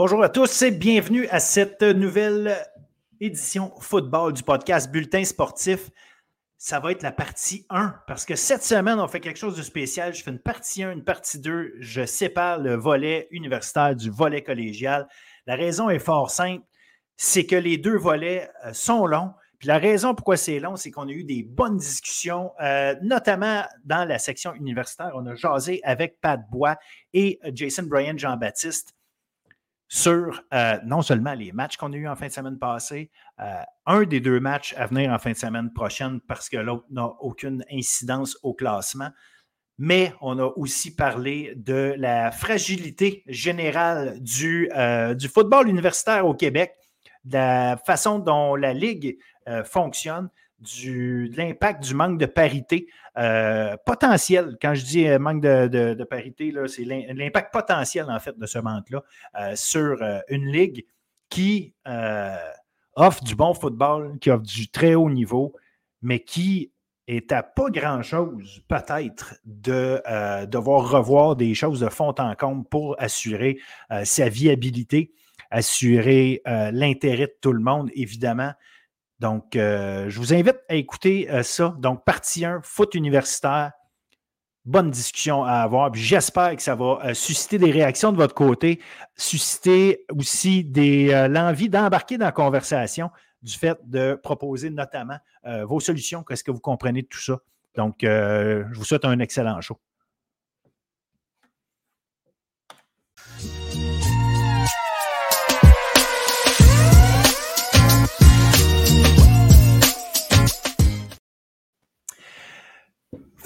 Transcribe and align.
Bonjour 0.00 0.22
à 0.22 0.28
tous 0.28 0.62
et 0.62 0.70
bienvenue 0.70 1.26
à 1.26 1.40
cette 1.40 1.82
nouvelle 1.82 2.56
édition 3.20 3.72
football 3.80 4.32
du 4.32 4.44
podcast 4.44 4.92
Bulletin 4.92 5.24
sportif. 5.24 5.90
Ça 6.56 6.78
va 6.78 6.92
être 6.92 7.02
la 7.02 7.10
partie 7.10 7.66
1 7.68 7.96
parce 8.06 8.24
que 8.24 8.36
cette 8.36 8.62
semaine, 8.62 9.00
on 9.00 9.08
fait 9.08 9.18
quelque 9.18 9.40
chose 9.40 9.56
de 9.56 9.62
spécial. 9.62 10.14
Je 10.14 10.22
fais 10.22 10.30
une 10.30 10.38
partie 10.38 10.84
1, 10.84 10.92
une 10.92 11.02
partie 11.02 11.40
2. 11.40 11.72
Je 11.80 12.06
sépare 12.06 12.60
le 12.60 12.76
volet 12.76 13.26
universitaire 13.32 13.96
du 13.96 14.08
volet 14.08 14.44
collégial. 14.44 15.08
La 15.48 15.56
raison 15.56 15.90
est 15.90 15.98
fort 15.98 16.30
simple, 16.30 16.62
c'est 17.16 17.44
que 17.44 17.56
les 17.56 17.76
deux 17.76 17.98
volets 17.98 18.48
euh, 18.66 18.72
sont 18.72 19.04
longs. 19.04 19.32
Puis 19.58 19.66
la 19.66 19.78
raison 19.78 20.14
pourquoi 20.14 20.36
c'est 20.36 20.60
long, 20.60 20.76
c'est 20.76 20.92
qu'on 20.92 21.08
a 21.08 21.10
eu 21.10 21.24
des 21.24 21.42
bonnes 21.42 21.78
discussions, 21.78 22.52
euh, 22.62 22.94
notamment 23.02 23.64
dans 23.84 24.04
la 24.04 24.20
section 24.20 24.54
universitaire. 24.54 25.10
On 25.16 25.26
a 25.26 25.34
jasé 25.34 25.80
avec 25.82 26.20
Pat 26.20 26.40
Bois 26.52 26.76
et 27.14 27.40
Jason 27.52 27.82
Bryan 27.82 28.16
Jean-Baptiste 28.16 28.94
sur 29.88 30.42
euh, 30.52 30.78
non 30.84 31.00
seulement 31.00 31.32
les 31.32 31.52
matchs 31.52 31.78
qu'on 31.78 31.92
a 31.94 31.96
eus 31.96 32.08
en 32.08 32.14
fin 32.14 32.26
de 32.26 32.32
semaine 32.32 32.58
passée, 32.58 33.10
euh, 33.40 33.62
un 33.86 34.02
des 34.02 34.20
deux 34.20 34.38
matchs 34.38 34.74
à 34.76 34.86
venir 34.86 35.10
en 35.10 35.18
fin 35.18 35.32
de 35.32 35.36
semaine 35.36 35.72
prochaine 35.72 36.20
parce 36.20 36.50
que 36.50 36.58
l'autre 36.58 36.84
n'a 36.90 37.06
aucune 37.20 37.64
incidence 37.72 38.38
au 38.42 38.52
classement, 38.52 39.08
mais 39.78 40.12
on 40.20 40.38
a 40.38 40.44
aussi 40.44 40.94
parlé 40.94 41.54
de 41.56 41.94
la 41.96 42.30
fragilité 42.30 43.24
générale 43.26 44.20
du, 44.20 44.70
euh, 44.76 45.14
du 45.14 45.28
football 45.28 45.68
universitaire 45.68 46.26
au 46.26 46.34
Québec, 46.34 46.74
de 47.24 47.38
la 47.38 47.78
façon 47.78 48.18
dont 48.18 48.54
la 48.54 48.74
Ligue 48.74 49.18
fonctionne, 49.64 50.28
du, 50.60 51.28
de 51.28 51.36
l'impact 51.36 51.82
du 51.84 51.94
manque 51.94 52.18
de 52.18 52.26
parité 52.26 52.88
euh, 53.16 53.76
potentiel. 53.84 54.56
Quand 54.60 54.74
je 54.74 54.84
dis 54.84 55.06
euh, 55.06 55.18
manque 55.18 55.42
de, 55.42 56.04
parité, 56.04 56.52
c'est 56.66 56.84
l'impact 56.84 57.52
potentiel, 57.52 58.06
en 58.08 58.18
fait, 58.18 58.38
de 58.38 58.46
ce 58.46 58.58
manque-là 58.58 59.02
euh, 59.38 59.52
sur 59.56 59.98
une 60.28 60.46
ligue 60.46 60.84
qui 61.28 61.74
offre 62.94 63.22
du 63.22 63.34
bon 63.34 63.54
football, 63.54 64.18
qui 64.20 64.30
offre 64.30 64.42
du 64.42 64.68
très 64.68 64.94
haut 64.94 65.10
niveau, 65.10 65.54
mais 66.02 66.20
qui 66.20 66.72
est 67.06 67.32
à 67.32 67.42
pas 67.42 67.70
grand-chose, 67.70 68.62
peut-être, 68.68 69.36
de 69.44 70.02
devoir 70.46 70.90
revoir 70.90 71.36
des 71.36 71.54
choses 71.54 71.80
de 71.80 71.88
fond 71.88 72.14
en 72.18 72.34
comble 72.34 72.64
pour 72.68 72.96
assurer 72.98 73.58
sa 74.04 74.28
viabilité, 74.28 75.12
assurer 75.50 76.42
l'intérêt 76.44 77.26
de 77.26 77.36
tout 77.40 77.52
le 77.52 77.62
monde, 77.62 77.90
évidemment. 77.94 78.52
Donc, 79.20 79.56
euh, 79.56 80.08
je 80.08 80.18
vous 80.18 80.32
invite 80.32 80.58
à 80.68 80.74
écouter 80.74 81.30
euh, 81.30 81.42
ça. 81.42 81.74
Donc, 81.78 82.04
partie 82.04 82.44
1, 82.44 82.60
foot 82.62 82.94
universitaire. 82.94 83.72
Bonne 84.64 84.90
discussion 84.90 85.44
à 85.44 85.54
avoir. 85.54 85.94
J'espère 85.94 86.54
que 86.54 86.62
ça 86.62 86.74
va 86.74 87.00
euh, 87.04 87.14
susciter 87.14 87.58
des 87.58 87.70
réactions 87.70 88.12
de 88.12 88.16
votre 88.16 88.34
côté, 88.34 88.80
susciter 89.16 90.04
aussi 90.10 90.70
l'envie 91.30 91.68
d'embarquer 91.68 92.18
dans 92.18 92.26
la 92.26 92.32
conversation 92.32 93.10
du 93.42 93.54
fait 93.54 93.78
de 93.84 94.14
proposer 94.14 94.68
notamment 94.68 95.18
vos 95.64 95.80
solutions. 95.80 96.24
Qu'est-ce 96.24 96.44
que 96.44 96.50
vous 96.50 96.60
comprenez 96.60 97.02
de 97.02 97.06
tout 97.06 97.20
ça? 97.20 97.38
Donc, 97.76 97.98
je 98.02 98.74
vous 98.74 98.84
souhaite 98.84 99.04
un 99.04 99.18
excellent 99.20 99.60
show. 99.60 99.78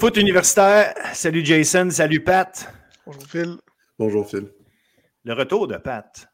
Foot 0.03 0.17
universitaire, 0.17 0.93
salut 1.13 1.45
Jason, 1.45 1.89
salut 1.89 2.21
Pat. 2.21 2.67
Bonjour 3.05 3.23
Phil. 3.25 3.57
Bonjour 3.97 4.29
Phil. 4.29 4.51
Le 5.23 5.33
retour 5.33 5.65
de 5.65 5.77
Pat. 5.77 6.27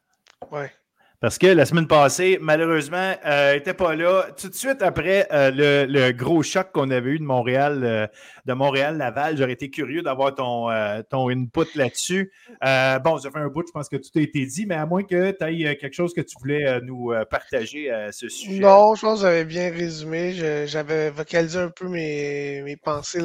Ouais. 0.50 0.72
Parce 1.20 1.36
que 1.36 1.48
la 1.48 1.66
semaine 1.66 1.86
passée, 1.86 2.38
malheureusement, 2.40 3.10
n'était 3.10 3.70
euh, 3.70 3.74
pas 3.74 3.94
là. 3.94 4.28
Tout 4.40 4.48
de 4.48 4.54
suite 4.54 4.80
après 4.80 5.28
euh, 5.32 5.86
le, 5.86 6.12
gros 6.12 6.42
choc 6.42 6.72
qu'on 6.72 6.88
avait 6.88 7.10
eu 7.10 7.18
de 7.18 7.24
Montréal, 7.24 7.80
euh, 7.84 8.06
de 8.46 8.54
Montréal-Laval, 8.54 9.36
j'aurais 9.36 9.52
été 9.52 9.68
curieux 9.68 10.00
d'avoir 10.00 10.34
ton, 10.34 10.68
ton 11.10 11.28
input 11.28 11.66
là-dessus. 11.74 12.32
bon, 12.62 13.18
ça 13.18 13.30
fait 13.30 13.38
un 13.38 13.48
bout, 13.48 13.66
je 13.66 13.72
pense 13.72 13.90
que 13.90 13.96
tout 13.96 14.08
a 14.16 14.20
été 14.22 14.46
dit, 14.46 14.64
mais 14.64 14.76
à 14.76 14.86
moins 14.86 15.02
que 15.02 15.32
tu 15.32 15.44
aies 15.44 15.76
quelque 15.76 15.92
chose 15.92 16.14
que 16.14 16.22
tu 16.22 16.34
voulais 16.40 16.80
nous 16.80 17.12
partager 17.30 17.90
à 17.90 18.12
ce 18.12 18.30
sujet. 18.30 18.58
Non, 18.58 18.94
je 18.94 19.02
pense 19.02 19.20
que 19.20 19.26
j'avais 19.26 19.44
bien 19.44 19.70
résumé. 19.70 20.32
J'avais 20.66 21.10
vocalisé 21.10 21.58
un 21.58 21.68
peu 21.68 21.86
mes, 21.86 22.62
mes 22.62 22.76
pensées 22.78 23.20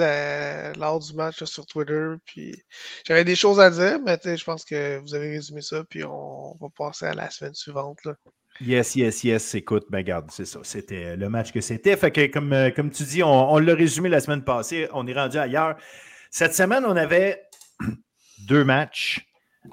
lors 0.78 1.00
du 1.00 1.14
match 1.14 1.42
sur 1.46 1.66
Twitter. 1.66 2.16
Puis 2.26 2.62
j'avais 3.08 3.24
des 3.24 3.38
choses 3.38 3.62
à 3.62 3.70
dire, 3.70 4.00
mais 4.06 4.20
je 4.22 4.44
pense 4.44 4.66
que 4.66 4.98
vous 5.00 5.16
avez 5.16 5.30
résumé 5.30 5.62
ça. 5.62 5.86
Puis 5.90 6.04
on 6.04 6.58
va 6.60 6.68
passer 6.78 7.06
à 7.06 7.14
la 7.14 7.30
semaine 7.30 7.54
suivante. 7.54 7.85
Yes, 8.62 8.96
yes, 8.96 9.24
yes. 9.26 9.56
Écoute, 9.56 9.86
ben 9.90 10.06
c'est 10.30 10.46
ça. 10.46 10.60
C'était 10.64 11.18
le 11.18 11.28
match 11.28 11.52
que 11.52 11.60
c'était. 11.60 11.98
Fait 11.98 12.18
euh, 12.18 12.72
comme 12.72 12.90
tu 12.90 13.04
dis, 13.04 13.22
on, 13.22 13.58
l'a 13.58 13.76
résumé 13.76 14.08
la 14.08 14.22
semaine 14.22 14.44
passée. 14.44 14.88
On 14.94 15.06
est 15.08 15.14
rendu 15.14 15.38
ailleurs. 15.38 15.76
Cette 16.32 16.56
semaine, 16.56 16.86
on 16.86 16.96
avait 16.96 17.44
deux 18.48 18.64
matchs 18.64 19.28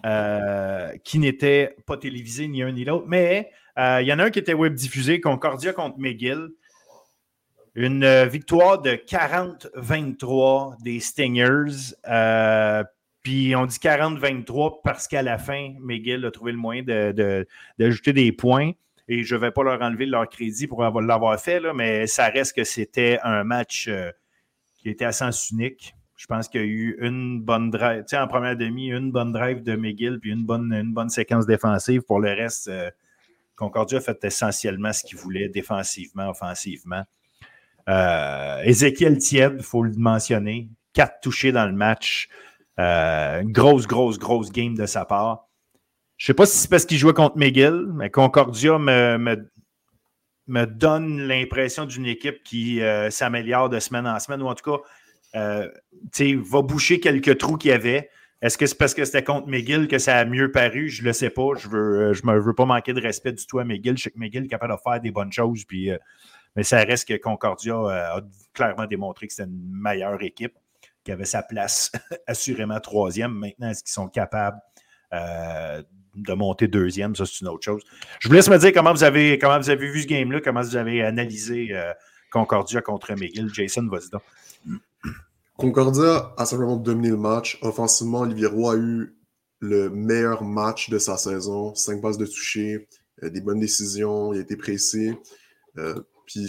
euh, 0.04 0.90
qui 1.04 1.20
n'étaient 1.20 1.76
pas 1.86 1.96
télévisés 1.96 2.48
ni 2.48 2.62
un 2.62 2.72
ni 2.72 2.84
l'autre, 2.84 3.04
mais 3.06 3.52
euh, 3.78 4.00
il 4.02 4.08
y 4.08 4.12
en 4.12 4.18
a 4.18 4.24
un 4.24 4.30
qui 4.30 4.40
était 4.40 4.54
web 4.54 4.74
diffusé, 4.74 5.20
Concordia 5.20 5.72
contre 5.72 5.98
McGill. 5.98 6.48
Une 7.74 8.26
victoire 8.26 8.82
de 8.82 8.90
40-23 8.90 10.82
des 10.82 11.00
Stingers. 11.00 11.94
Puis 13.22 13.54
on 13.54 13.66
dit 13.66 13.76
40-23 13.76 14.80
parce 14.82 15.06
qu'à 15.06 15.22
la 15.22 15.38
fin, 15.38 15.74
McGill 15.80 16.24
a 16.24 16.30
trouvé 16.30 16.52
le 16.52 16.58
moyen 16.58 16.82
d'ajouter 17.78 18.12
des 18.12 18.32
points. 18.32 18.72
Et 19.08 19.24
je 19.24 19.34
ne 19.34 19.40
vais 19.40 19.50
pas 19.50 19.62
leur 19.62 19.82
enlever 19.82 20.06
leur 20.06 20.28
crédit 20.28 20.66
pour 20.66 20.82
l'avoir 20.82 21.38
fait, 21.38 21.60
mais 21.74 22.06
ça 22.06 22.28
reste 22.28 22.56
que 22.56 22.64
c'était 22.64 23.18
un 23.22 23.44
match 23.44 23.88
euh, 23.88 24.10
qui 24.78 24.88
était 24.88 25.04
à 25.04 25.12
sens 25.12 25.50
unique. 25.50 25.94
Je 26.16 26.26
pense 26.26 26.48
qu'il 26.48 26.60
y 26.60 26.64
a 26.64 26.66
eu 26.66 26.96
une 27.00 27.40
bonne 27.40 27.70
drive, 27.70 28.02
tu 28.02 28.10
sais, 28.10 28.18
en 28.18 28.28
première 28.28 28.56
demi, 28.56 28.90
une 28.90 29.10
bonne 29.10 29.32
drive 29.32 29.62
de 29.62 29.74
McGill, 29.74 30.20
puis 30.20 30.30
une 30.30 30.44
bonne, 30.44 31.08
séquence 31.08 31.46
défensive. 31.46 32.02
Pour 32.02 32.20
le 32.20 32.30
reste, 32.30 32.68
euh, 32.68 32.90
Concordia 33.56 33.98
a 33.98 34.00
fait 34.00 34.24
essentiellement 34.24 34.92
ce 34.92 35.02
qu'il 35.02 35.18
voulait 35.18 35.48
défensivement, 35.48 36.30
offensivement. 36.30 37.02
Euh, 37.88 38.62
Ezekiel 38.62 39.18
Tied, 39.18 39.54
il 39.58 39.64
faut 39.64 39.82
le 39.82 39.92
mentionner, 39.96 40.68
quatre 40.92 41.20
touchés 41.20 41.50
dans 41.52 41.66
le 41.66 41.72
match. 41.72 42.28
Euh, 42.78 43.42
une 43.42 43.52
grosse, 43.52 43.86
grosse, 43.86 44.18
grosse 44.18 44.50
game 44.50 44.74
de 44.74 44.86
sa 44.86 45.04
part. 45.04 45.48
Je 46.16 46.24
ne 46.24 46.26
sais 46.28 46.34
pas 46.34 46.46
si 46.46 46.56
c'est 46.56 46.70
parce 46.70 46.86
qu'il 46.86 46.98
jouait 46.98 47.12
contre 47.12 47.36
McGill, 47.36 47.88
mais 47.94 48.10
Concordia 48.10 48.78
me, 48.78 49.36
donne 50.66 51.20
l'impression 51.22 51.84
d'une 51.84 52.06
équipe 52.06 52.42
qui 52.44 52.80
euh, 52.80 53.10
s'améliore 53.10 53.68
de 53.68 53.78
semaine 53.78 54.06
en 54.06 54.18
semaine, 54.18 54.42
ou 54.42 54.46
en 54.46 54.54
tout 54.54 54.70
cas, 54.70 54.82
euh, 55.34 55.68
va 56.44 56.62
boucher 56.62 57.00
quelques 57.00 57.38
trous 57.38 57.56
qu'il 57.56 57.70
y 57.70 57.74
avait. 57.74 58.08
Est-ce 58.40 58.58
que 58.58 58.66
c'est 58.66 58.76
parce 58.76 58.94
que 58.94 59.04
c'était 59.04 59.22
contre 59.22 59.48
McGill 59.48 59.86
que 59.86 59.98
ça 59.98 60.16
a 60.16 60.24
mieux 60.24 60.50
paru? 60.50 60.88
Je 60.88 61.02
ne 61.02 61.08
le 61.08 61.12
sais 61.12 61.30
pas. 61.30 61.54
Je 61.56 61.68
ne 61.68 61.72
veux, 61.72 62.12
me 62.24 62.38
veux 62.40 62.54
pas 62.54 62.64
manquer 62.64 62.92
de 62.92 63.00
respect 63.00 63.32
du 63.32 63.46
tout 63.46 63.58
à 63.58 63.64
McGill. 63.64 63.96
Je 63.96 64.04
sais 64.04 64.10
que 64.10 64.18
McGill 64.18 64.44
est 64.44 64.48
capable 64.48 64.72
de 64.72 64.78
faire 64.82 65.00
des 65.00 65.12
bonnes 65.12 65.32
choses, 65.32 65.64
puis, 65.64 65.90
mais 66.56 66.64
ça 66.64 66.78
reste 66.78 67.06
que 67.06 67.14
Concordia 67.14 67.74
a 67.74 68.20
clairement 68.52 68.86
démontré 68.86 69.28
que 69.28 69.32
c'était 69.32 69.48
une 69.48 69.70
meilleure 69.70 70.22
équipe 70.22 70.54
qui 71.04 71.12
avait 71.12 71.24
sa 71.24 71.42
place 71.42 71.92
assurément 72.26 72.80
troisième. 72.80 73.32
Maintenant, 73.32 73.70
est-ce 73.70 73.82
qu'ils 73.82 73.92
sont 73.92 74.08
capables 74.08 74.58
euh, 75.12 75.82
de 76.14 76.32
monter 76.34 76.68
deuxième? 76.68 77.16
Ça, 77.16 77.26
c'est 77.26 77.40
une 77.40 77.48
autre 77.48 77.64
chose. 77.64 77.82
Je 78.20 78.28
vous 78.28 78.34
laisse 78.34 78.48
me 78.48 78.58
dire 78.58 78.72
comment 78.72 78.92
vous 78.92 79.04
avez, 79.04 79.38
comment 79.38 79.58
vous 79.58 79.70
avez 79.70 79.90
vu 79.90 80.02
ce 80.02 80.06
game-là, 80.06 80.40
comment 80.40 80.62
vous 80.62 80.76
avez 80.76 81.02
analysé 81.02 81.68
euh, 81.72 81.92
Concordia 82.30 82.80
contre 82.80 83.12
McGill. 83.12 83.52
Jason, 83.52 83.88
vas-y 83.88 84.10
donc. 84.10 84.22
Concordia 85.56 86.32
a 86.36 86.46
simplement 86.46 86.76
dominé 86.76 87.10
le 87.10 87.16
match. 87.16 87.58
Offensivement, 87.62 88.20
Olivier 88.20 88.46
Roy 88.46 88.72
a 88.72 88.76
eu 88.76 89.16
le 89.60 89.90
meilleur 89.90 90.42
match 90.42 90.90
de 90.90 90.98
sa 90.98 91.16
saison. 91.16 91.74
Cinq 91.74 92.00
passes 92.00 92.18
de 92.18 92.26
toucher, 92.26 92.88
euh, 93.22 93.30
des 93.30 93.40
bonnes 93.40 93.60
décisions, 93.60 94.32
il 94.32 94.38
a 94.38 94.42
été 94.42 94.56
précis. 94.56 95.14
puis 96.26 96.48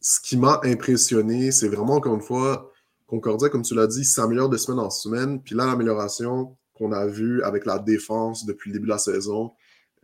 ce 0.00 0.20
qui 0.20 0.36
m'a 0.36 0.60
impressionné, 0.64 1.52
c'est 1.52 1.68
vraiment, 1.68 1.94
encore 1.94 2.14
une 2.14 2.22
fois, 2.22 2.71
Concordia, 3.12 3.50
comme 3.50 3.60
tu 3.60 3.74
l'as 3.74 3.86
dit, 3.86 4.06
s'améliore 4.06 4.48
de 4.48 4.56
semaine 4.56 4.78
en 4.78 4.88
semaine. 4.88 5.42
Puis 5.42 5.54
là, 5.54 5.66
l'amélioration 5.66 6.56
qu'on 6.72 6.92
a 6.92 7.06
vue 7.06 7.42
avec 7.42 7.66
la 7.66 7.78
défense 7.78 8.46
depuis 8.46 8.70
le 8.70 8.72
début 8.72 8.86
de 8.86 8.92
la 8.92 8.96
saison 8.96 9.52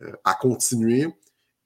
euh, 0.03 0.11
a 0.25 0.35
continué. 0.35 1.07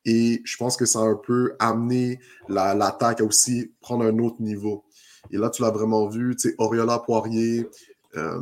Et 0.05 0.41
je 0.45 0.55
pense 0.55 0.77
que 0.77 0.85
ça 0.85 0.99
a 0.99 1.01
un 1.01 1.17
peu 1.17 1.53
amené 1.59 2.21
l'attaque 2.47 3.19
à 3.19 3.25
aussi 3.25 3.73
prendre 3.81 4.05
un 4.05 4.19
autre 4.19 4.41
niveau. 4.41 4.85
Et 5.31 5.37
là, 5.37 5.49
tu 5.49 5.63
l'as 5.63 5.71
vraiment 5.71 6.07
vu, 6.07 6.33
tu 6.37 6.47
sais, 6.47 6.55
Oriola 6.59 6.99
Poirier, 6.99 7.67
euh, 8.15 8.39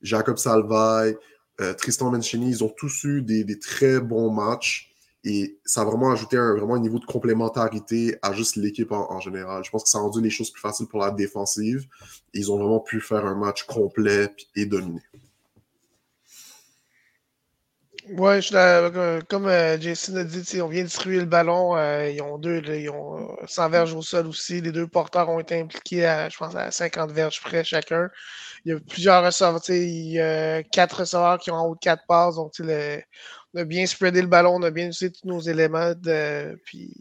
Jacob 0.00 0.38
Salvay, 0.38 1.18
euh, 1.60 1.74
Tristan 1.74 2.12
Menchini, 2.12 2.50
ils 2.50 2.62
ont 2.62 2.72
tous 2.76 3.02
eu 3.02 3.22
des 3.22 3.58
très 3.58 3.98
bons 3.98 4.30
matchs. 4.30 4.94
Et 5.24 5.58
ça 5.64 5.80
a 5.82 5.84
vraiment 5.84 6.12
ajouté 6.12 6.36
un, 6.36 6.54
vraiment 6.54 6.74
un 6.74 6.80
niveau 6.80 6.98
de 6.98 7.04
complémentarité 7.04 8.16
à 8.22 8.32
juste 8.32 8.56
l'équipe 8.56 8.92
en, 8.92 9.20
général. 9.20 9.64
Je 9.64 9.70
pense 9.70 9.84
que 9.84 9.88
ça 9.88 9.98
a 9.98 10.02
rendu 10.02 10.20
les 10.20 10.30
choses 10.30 10.50
plus 10.50 10.60
faciles 10.60 10.86
pour 10.86 11.00
la 11.00 11.10
défensive. 11.10 11.86
ils 12.34 12.52
ont 12.52 12.56
vraiment 12.56 12.80
pu 12.80 13.00
faire 13.00 13.26
un 13.26 13.34
match 13.34 13.64
complet 13.64 14.34
et 14.54 14.66
dominé. 14.66 15.02
Oui, 18.10 18.40
comme 19.28 19.46
euh, 19.48 19.78
Jason 19.78 20.16
a 20.16 20.24
dit, 20.24 20.62
on 20.62 20.68
vient 20.68 20.82
distribuer 20.82 21.18
le 21.18 21.26
ballon. 21.26 21.76
Euh, 21.76 22.08
ils 22.08 22.22
ont 22.22 22.38
deux, 22.38 22.62
ils 22.64 22.88
ont 22.88 23.36
100 23.46 23.64
euh, 23.64 23.68
verges 23.68 23.92
au 23.92 24.00
sol 24.00 24.26
aussi. 24.28 24.62
Les 24.62 24.72
deux 24.72 24.86
porteurs 24.86 25.28
ont 25.28 25.40
été 25.40 25.60
impliqués 25.60 26.06
à, 26.06 26.28
je 26.30 26.38
pense, 26.38 26.54
à 26.56 26.70
50 26.70 27.10
verges 27.12 27.40
près 27.42 27.64
chacun. 27.64 28.08
Il 28.64 28.72
y 28.72 28.74
a 28.74 28.80
plusieurs 28.80 29.22
receveurs. 29.24 29.60
Il 29.68 30.12
y 30.12 30.20
a 30.20 30.62
quatre 30.62 31.00
receveurs 31.00 31.38
qui 31.38 31.50
ont 31.50 31.56
en 31.56 31.66
haut 31.66 31.74
de 31.74 31.80
quatre 31.80 32.04
passes. 32.08 32.36
Donc, 32.36 32.52
on 33.54 33.60
a 33.60 33.64
bien 33.64 33.86
spreadé 33.86 34.20
le 34.20 34.28
ballon, 34.28 34.56
on 34.56 34.62
a 34.62 34.70
bien 34.70 34.86
utilisé 34.86 35.12
tous 35.12 35.26
nos 35.26 35.40
éléments. 35.40 35.94
De, 35.94 36.58
puis 36.64 36.92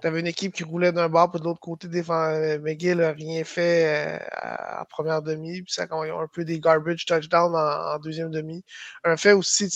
tu 0.00 0.06
avais 0.06 0.20
une 0.20 0.26
équipe 0.26 0.52
qui 0.52 0.64
roulait 0.64 0.92
d'un 0.92 1.08
bord, 1.08 1.30
puis 1.30 1.40
de 1.40 1.44
l'autre 1.44 1.60
côté, 1.60 1.88
euh, 1.88 2.58
McGill 2.60 2.98
n'a 2.98 3.12
rien 3.12 3.44
fait 3.44 4.20
en 4.42 4.80
euh, 4.80 4.84
première 4.90 5.22
demi, 5.22 5.62
puis 5.62 5.72
ça 5.72 5.86
a 5.90 5.94
un 5.94 6.26
peu 6.32 6.44
des 6.44 6.60
garbage 6.60 7.06
touchdowns 7.06 7.54
en, 7.54 7.98
deuxième 7.98 8.30
demi. 8.30 8.62
Un 9.04 9.16
fait 9.16 9.32
aussi, 9.32 9.68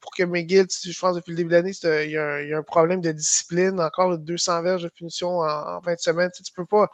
pour 0.00 0.12
que 0.16 0.22
McGill, 0.22 0.66
je 0.70 0.98
pense 0.98 1.16
depuis 1.16 1.32
le 1.32 1.36
début 1.38 1.50
de 1.50 1.54
l'année, 1.54 1.72
il 2.04 2.10
y, 2.10 2.16
a 2.18 2.58
un 2.58 2.62
problème 2.62 3.00
de 3.00 3.10
discipline, 3.12 3.80
encore 3.80 4.16
200 4.18 4.62
verges 4.62 4.82
de 4.84 4.88
punition 4.88 5.40
en, 5.40 5.80
20 5.80 5.98
semaines. 5.98 6.30
Tu 6.34 6.42
ne 6.42 6.62
peux 6.62 6.66
pas 6.66 6.88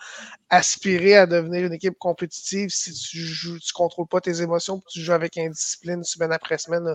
aspirer 0.48 1.16
à 1.16 1.26
devenir 1.26 1.66
une 1.66 1.72
équipe 1.72 1.98
compétitive 1.98 2.70
si 2.70 2.92
tu 2.92 3.18
ne 3.52 3.58
tu 3.58 3.72
contrôles 3.72 4.08
pas 4.08 4.20
tes 4.20 4.42
émotions, 4.42 4.80
puis 4.80 4.88
tu 4.94 5.00
joues 5.00 5.12
avec 5.12 5.36
indiscipline 5.36 6.02
semaine 6.02 6.32
après 6.32 6.58
semaine. 6.58 6.94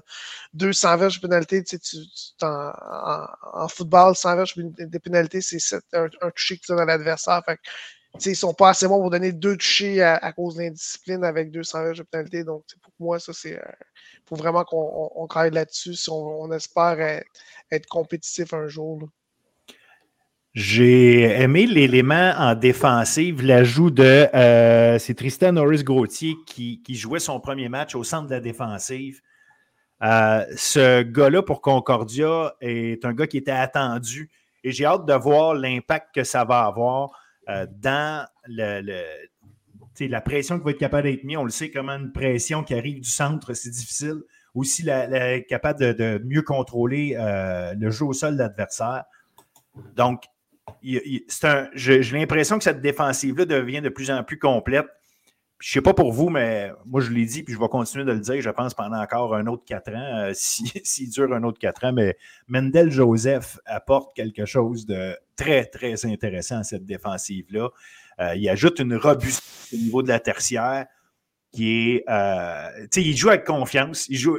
200 0.54 0.98
verges 0.98 1.22
de 1.22 1.28
pénalité, 1.28 1.64
tu, 1.64 1.78
tu, 1.80 1.98
en, 2.42 2.72
en, 3.54 3.68
football, 3.68 4.16
100 4.16 4.36
verges 4.36 4.56
de 4.56 4.98
pénalité, 4.98 5.42
c'est 5.42 5.60
un, 5.94 6.30
toucher 6.32 6.58
que 6.58 6.62
tu 6.66 6.72
donnes 6.72 6.82
à 6.82 6.86
l'adversaire. 6.86 7.42
ils 8.26 8.30
ne 8.30 8.34
sont 8.36 8.54
pas 8.54 8.70
assez 8.70 8.88
bons 8.88 9.00
pour 9.00 9.10
donner 9.10 9.32
deux 9.32 9.58
touchés 9.58 10.02
à, 10.02 10.32
cause 10.34 10.56
de 10.56 10.64
l'indiscipline 10.64 11.24
avec 11.24 11.52
200 11.52 11.84
verges 11.84 11.98
de 12.00 12.04
pénalité. 12.04 12.44
Donc, 12.44 12.64
pour 12.82 12.94
moi, 13.00 13.20
ça, 13.20 13.34
c'est. 13.34 13.58
euh, 13.58 13.72
vraiment 14.32 14.64
qu'on 14.64 15.28
travaille 15.28 15.52
là-dessus 15.52 15.94
si 15.94 16.10
on, 16.10 16.52
espère 16.52 17.24
être, 17.72 17.88
compétitif 17.88 18.54
un 18.54 18.68
jour. 18.68 19.08
J'ai 20.56 21.24
aimé 21.24 21.66
l'élément 21.66 22.34
en 22.38 22.56
défensive, 22.56 23.44
l'ajout 23.44 23.92
de. 23.92 24.30
Euh, 24.34 24.98
c'est 25.00 25.14
Tristan 25.14 25.52
Norris-Gauthier 25.52 26.36
qui, 26.48 26.82
jouait 26.88 27.20
son 27.20 27.42
premier 27.42 27.68
match 27.68 27.94
au 27.94 28.06
centre 28.06 28.28
de 28.28 28.36
la 28.36 28.40
défensive. 28.40 29.22
Euh, 30.02 30.46
ce 30.56 31.04
gars-là 31.04 31.42
pour 31.42 31.62
Concordia 31.62 32.56
est 32.62 33.04
un 33.04 33.14
gars 33.14 33.28
qui 33.28 33.38
était 33.38 33.52
attendu 33.52 34.30
et 34.66 34.72
j'ai 34.72 34.84
hâte 34.84 35.06
de 35.06 35.14
voir 35.14 35.54
l'impact 35.54 36.08
que 36.16 36.24
ça 36.24 36.44
va 36.44 36.66
avoir 36.66 37.12
euh, 37.50 37.68
dans 37.70 38.28
le, 38.48 38.82
la 40.00 40.22
pression 40.22 40.58
qui 40.58 40.66
va 40.66 40.72
être 40.72 40.80
capable 40.80 41.04
d'être 41.04 41.24
mise. 41.24 41.38
On 41.38 41.44
le 41.44 41.52
sait, 41.52 41.70
comment 41.70 41.94
une 41.94 42.12
pression 42.12 42.64
qui 42.64 42.74
arrive 42.74 43.00
du 43.00 43.10
centre, 43.10 43.54
c'est 43.54 43.70
difficile. 43.70 44.24
Aussi, 44.56 44.82
la, 44.82 45.40
capable 45.42 45.94
de, 45.94 46.20
mieux 46.26 46.42
contrôler 46.42 47.16
euh, 47.16 47.76
le 47.78 47.92
jeu 47.92 48.06
au 48.06 48.14
sol 48.14 48.34
de 48.34 48.40
l'adversaire. 48.40 49.04
Donc, 49.96 50.24
j'ai 50.82 52.02
l'impression 52.12 52.58
que 52.58 52.64
cette 52.64 52.82
défensive-là 52.82 53.46
devient 53.46 53.82
de 53.82 53.90
plus 53.90 54.10
en 54.10 54.24
plus 54.24 54.40
complète. 54.40 54.88
Je 55.60 55.70
ne 55.70 55.74
sais 55.74 55.82
pas 55.82 55.94
pour 55.94 56.12
vous, 56.12 56.30
mais 56.30 56.72
moi, 56.86 57.00
je 57.00 57.12
l'ai 57.12 57.26
dit, 57.26 57.42
puis 57.42 57.54
je 57.54 57.60
vais 57.60 57.70
continuer 57.70 58.04
de 58.04 58.12
le 58.12 58.20
dire, 58.20 58.42
je 58.42 58.50
pense, 58.50 58.74
pendant 58.74 59.02
encore 59.02 59.36
un 59.36 59.48
autre 59.48 59.64
quatre 59.66 59.94
ans, 59.94 60.18
euh, 60.18 60.32
s'il 60.34 60.70
si, 60.84 61.08
dure 61.10 61.34
un 61.34 61.44
autre 61.44 61.60
quatre 61.60 61.86
ans. 61.86 61.94
Mais 61.94 62.18
Mendel 62.48 62.92
Joseph 62.92 63.58
apporte 63.66 64.16
quelque 64.16 64.46
chose 64.46 64.86
de 64.86 65.18
très, 65.36 65.66
très 65.66 66.06
intéressant 66.06 66.60
à 66.60 66.64
cette 66.64 66.86
défensive-là. 66.86 67.70
Euh, 68.20 68.36
il 68.36 68.48
ajoute 68.50 68.80
une 68.80 68.96
robustesse 68.96 69.70
au 69.74 69.78
niveau 69.78 70.04
de 70.04 70.10
la 70.10 70.20
tertiaire 70.20 70.88
qui 71.52 71.94
est. 71.94 72.04
Euh, 72.10 72.70
tu 72.92 73.02
sais, 73.02 73.02
il 73.02 73.16
joue 73.16 73.30
avec 73.30 73.46
confiance. 73.46 74.08
Il 74.10 74.18
joue, 74.18 74.38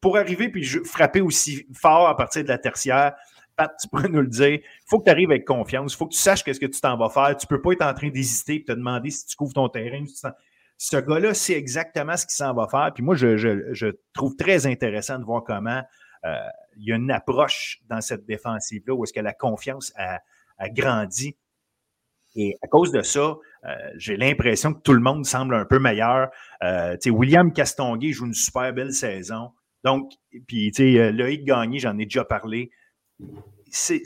pour 0.00 0.16
arriver 0.16 0.48
puis 0.48 0.64
frapper 0.84 1.20
aussi 1.20 1.66
fort 1.72 2.08
à 2.08 2.16
partir 2.16 2.42
de 2.42 2.48
la 2.48 2.58
tertiaire, 2.58 3.14
Pat, 3.56 3.72
tu 3.80 3.88
pourrais 3.88 4.08
nous 4.08 4.20
le 4.20 4.28
dire. 4.28 4.54
Il 4.54 4.62
faut 4.86 4.98
que 4.98 5.04
tu 5.04 5.10
arrives 5.10 5.30
avec 5.30 5.44
confiance. 5.44 5.92
Il 5.92 5.96
faut 5.96 6.06
que 6.06 6.14
tu 6.14 6.18
saches 6.18 6.42
qu'est-ce 6.42 6.60
que 6.60 6.66
tu 6.66 6.80
t'en 6.80 6.96
vas 6.96 7.08
faire. 7.08 7.36
Tu 7.36 7.46
ne 7.46 7.48
peux 7.48 7.62
pas 7.62 7.72
être 7.72 7.84
en 7.84 7.94
train 7.94 8.08
d'hésiter 8.08 8.56
et 8.56 8.64
te 8.64 8.72
demander 8.72 9.10
si 9.10 9.26
tu 9.26 9.36
couvres 9.36 9.52
ton 9.52 9.68
terrain. 9.68 10.04
Ce 10.84 10.98
gars-là 10.98 11.32
sait 11.32 11.54
exactement 11.54 12.14
ce 12.14 12.26
qu'il 12.26 12.34
s'en 12.34 12.52
va 12.52 12.68
faire. 12.68 12.92
Puis 12.94 13.02
moi, 13.02 13.14
je, 13.14 13.94
trouve 14.12 14.36
très 14.36 14.66
intéressant 14.66 15.18
de 15.18 15.24
voir 15.24 15.42
comment 15.42 15.82
euh, 16.26 16.36
il 16.76 16.84
y 16.84 16.92
a 16.92 16.96
une 16.96 17.10
approche 17.10 17.80
dans 17.88 18.02
cette 18.02 18.26
défensive-là 18.26 18.92
où 18.94 19.02
est-ce 19.02 19.14
que 19.14 19.20
la 19.20 19.32
confiance 19.32 19.94
a, 19.96 20.20
grandi. 20.68 21.38
Et 22.36 22.58
à 22.60 22.66
cause 22.66 22.92
de 22.92 23.00
ça, 23.00 23.38
euh, 23.64 23.74
j'ai 23.96 24.18
l'impression 24.18 24.74
que 24.74 24.82
tout 24.82 24.92
le 24.92 25.00
monde 25.00 25.24
semble 25.24 25.54
un 25.54 25.64
peu 25.64 25.78
meilleur. 25.78 26.28
Euh, 26.62 26.98
William 27.06 27.50
Castonguay 27.50 28.12
joue 28.12 28.26
une 28.26 28.34
super 28.34 28.74
belle 28.74 28.92
saison. 28.92 29.52
Donc, 29.84 30.12
puis 30.46 30.70
Loïc 30.78 31.46
Gagné, 31.46 31.78
j'en 31.78 31.96
ai 31.96 32.04
déjà 32.04 32.26
parlé. 32.26 32.70
C'est 33.70 34.02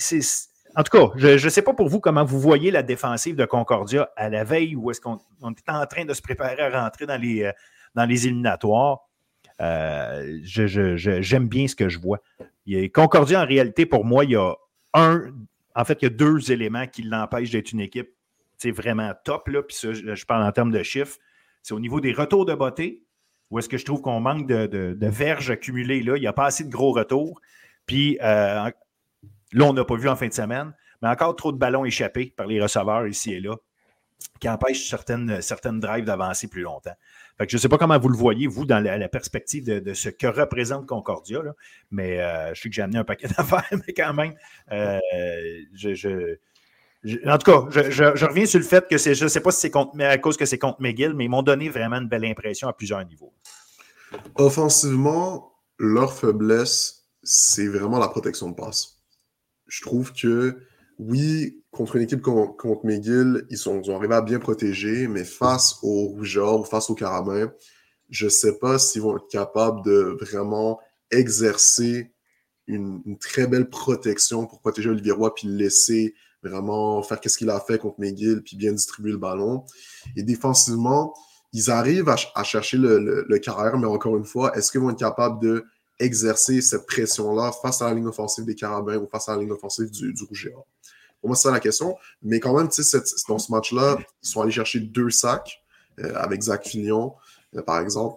en 0.79 0.85
tout 0.85 0.97
cas, 0.97 1.11
je 1.17 1.45
ne 1.45 1.51
sais 1.51 1.63
pas 1.63 1.75
pour 1.75 1.89
vous 1.89 1.99
comment 1.99 2.25
vous 2.25 2.39
voyez 2.39 2.71
la 2.71 2.85
défensive 2.85 3.35
de 3.35 3.45
Concordia 3.45 4.13
à 4.15 4.29
la 4.29 4.45
veille 4.45 4.77
où 4.77 4.93
est-ce 4.93 5.01
qu'on 5.01 5.17
est 5.43 5.71
en 5.71 5.87
train 5.87 6.05
de 6.05 6.15
se 6.15 6.23
préparer 6.23 6.63
à 6.63 6.85
rentrer 6.85 7.05
dans 7.05 7.21
les, 7.21 7.43
euh, 7.43 7.53
dans 7.97 8.05
les 8.05 8.29
éliminatoires. 8.29 9.01
Euh, 9.61 10.39
j'aime 10.45 11.49
bien 11.49 11.67
ce 11.67 11.75
que 11.75 11.89
je 11.89 11.99
vois. 11.99 12.21
Concordia, 12.95 13.43
en 13.43 13.47
réalité, 13.47 13.87
pour 13.87 14.05
moi, 14.05 14.25
il 14.25 14.31
y 14.31 14.37
a 14.37 14.55
un, 14.95 15.33
en 15.75 15.85
fait, 15.85 15.99
il 16.01 16.05
y 16.05 16.07
a 16.07 16.11
deux 16.11 16.53
éléments 16.53 16.87
qui 16.87 17.03
l'empêchent 17.03 17.51
d'être 17.51 17.73
une 17.73 17.81
équipe 17.81 18.11
vraiment 18.67 19.13
top. 19.25 19.49
Là, 19.49 19.65
puis 19.65 19.77
je 19.83 20.25
parle 20.27 20.45
en 20.45 20.53
termes 20.53 20.71
de 20.71 20.85
chiffres. 20.85 21.17
C'est 21.65 21.75
au 21.75 21.81
niveau 21.81 22.01
des 22.01 22.13
retours 22.13 22.47
de 22.47 22.55
beauté, 22.55 23.03
où 23.51 23.59
est-ce 23.59 23.69
que 23.69 23.79
je 23.79 23.85
trouve 23.85 24.01
qu'on 24.01 24.21
manque 24.21 24.47
de, 24.47 24.97
verges 25.09 25.51
accumulées. 25.51 26.05
Là. 26.05 26.17
Il 26.17 26.21
n'y 26.21 26.29
a 26.29 26.33
pas 26.33 26.47
assez 26.47 26.63
de 26.63 26.71
gros 26.71 26.93
retours. 26.93 27.41
Puis, 27.85 28.17
euh, 28.23 28.71
Là, 29.53 29.65
on 29.65 29.73
n'a 29.73 29.85
pas 29.85 29.97
vu 29.97 30.09
en 30.09 30.17
fin 30.17 30.29
de 30.29 30.33
semaine, 30.33 30.75
mais 31.03 31.09
encore 31.09 31.35
trop 31.37 31.53
de 31.53 31.59
ballons 31.59 31.85
échappés 31.85 32.33
par 32.37 32.47
les 32.47 32.61
receveurs 32.61 33.07
ici 33.07 33.35
et 33.35 33.41
là 33.41 33.57
qui 34.41 34.49
empêchent 34.49 34.89
certaines, 34.89 35.41
certaines 35.43 35.81
drives 35.81 36.05
d'avancer 36.05 36.49
plus 36.49 36.63
longtemps. 36.63 36.95
je 37.41 37.57
ne 37.57 37.61
sais 37.61 37.69
pas 37.69 37.79
comment 37.79 37.99
vous 37.99 38.09
le 38.09 38.17
voyez, 38.17 38.47
vous, 38.47 38.67
dans 38.67 38.83
la, 38.83 39.09
perspective 39.09 39.65
de, 39.65 39.95
ce 39.95 40.09
que 40.09 40.27
représente 40.27 40.87
Concordia, 40.87 41.41
mais 41.91 42.21
euh, 42.21 42.55
je 42.55 42.63
sais 42.63 42.69
que 42.69 42.75
j'ai 42.75 42.83
amené 42.83 42.99
un 42.99 43.05
paquet 43.05 43.29
d'affaires, 43.37 43.69
mais 43.73 43.93
quand 43.95 44.15
même, 44.15 44.35
euh, 44.73 44.99
je, 45.75 46.37
en 47.27 47.39
tout 47.39 47.51
cas, 47.51 47.91
je, 47.91 48.25
reviens 48.27 48.47
sur 48.47 48.59
le 48.59 48.67
fait 48.67 48.89
que 48.89 48.99
c'est, 48.99 49.15
je 49.15 49.25
ne 49.25 49.29
sais 49.29 49.41
pas 49.41 49.53
si 49.53 49.61
c'est 49.61 50.05
à 50.05 50.19
cause 50.19 50.37
que 50.37 50.47
c'est 50.47 50.59
contre 50.59 50.81
McGill, 50.81 51.15
mais 51.15 51.25
ils 51.25 51.31
m'ont 51.31 51.43
donné 51.43 51.69
vraiment 51.69 51.97
une 51.97 52.09
belle 52.09 52.25
impression 52.25 52.69
à 52.69 52.73
plusieurs 52.73 53.05
niveaux. 53.05 53.33
Offensivement, 54.37 55.53
leur 55.79 56.13
faiblesse, 56.13 57.09
c'est 57.23 57.69
vraiment 57.69 57.99
la 57.99 58.09
protection 58.09 58.51
de 58.51 58.55
passe 58.55 58.98
je 59.69 59.83
trouve 59.83 60.13
que 60.13 60.59
oui, 60.99 61.63
contre 61.71 61.97
une 61.97 62.03
équipe 62.03 62.23
contre 62.23 62.85
McGill, 62.85 63.47
ils, 63.51 63.57
sont, 63.57 63.81
ils 63.81 63.91
ont 63.91 63.97
arrivé 63.97 64.15
à 64.15 64.23
bien 64.23 64.41
protéger, 64.41 65.07
mais 65.07 65.25
face 65.25 65.77
aux 65.83 66.09
Rougeurs 66.09 66.61
ou 66.61 66.65
face 66.65 66.91
aux 66.91 66.95
Carabins, 66.95 67.53
je 68.09 68.25
ne 68.25 68.31
sais 68.31 68.59
pas 68.59 68.79
s'ils 68.79 69.03
vont 69.03 69.17
être 69.17 69.29
capables 69.29 69.85
de 69.85 70.17
vraiment 70.21 70.81
exercer 71.11 72.13
une, 72.67 73.17
très 73.19 73.47
belle 73.47 73.69
protection 73.69 74.47
pour 74.47 74.61
protéger 74.61 74.91
Olivier 74.91 75.13
Roy 75.13 75.35
puis 75.35 75.49
le 75.49 75.55
laisser 75.55 76.15
vraiment 76.43 77.03
faire 77.03 77.19
ce 77.25 77.39
qu'il 77.39 77.51
a 77.51 77.61
fait 77.61 77.79
contre 77.79 78.01
McGill 78.01 78.43
puis 78.43 78.57
bien 78.57 78.73
distribuer 78.73 79.13
le 79.13 79.19
ballon. 79.19 79.65
Et 80.17 80.23
défensivement, 80.23 81.15
ils 81.53 81.71
arrivent 81.71 82.09
à, 82.09 82.45
chercher 82.45 82.77
le, 82.77 83.25
le, 83.27 83.39
carrière, 83.39 83.79
mais 83.79 83.87
encore 83.87 84.17
une 84.17 84.25
fois, 84.25 84.57
est-ce 84.57 84.71
qu'ils 84.71 84.81
vont 84.81 84.91
être 84.91 84.99
capables 84.99 85.41
de 85.41 85.65
exercer 85.99 86.61
cette 86.61 86.87
pression-là 86.87 87.53
face 87.63 87.83
à 87.83 87.89
la 87.89 87.95
ligne 87.95 88.07
offensive 88.07 88.45
des 88.45 88.55
Carabins 88.55 88.99
ou 88.99 89.07
face 89.07 89.29
à 89.29 89.35
la 89.35 89.43
ligne 89.43 89.53
offensive 89.53 89.91
du, 89.91 90.13
du 90.13 90.25
Rouge 90.25 90.51
Pour 91.21 91.29
moi, 91.29 91.37
c'est 91.37 91.49
ça 91.49 91.51
la 91.51 91.61
question. 91.61 91.97
Mais 92.23 92.41
quand 92.41 92.57
même, 92.57 92.69
dans 92.69 93.39
ce 93.39 93.53
match-là, 93.53 93.99
ils 94.23 94.29
sont 94.29 94.41
allés 94.41 94.53
chercher 94.53 94.81
deux 94.81 95.11
sacs 95.11 95.63
euh, 96.01 96.15
avec 96.15 96.43
Zach 96.43 96.67
Fillon, 96.67 97.15
euh, 97.57 97.63
par 97.63 97.81
exemple. 97.81 98.17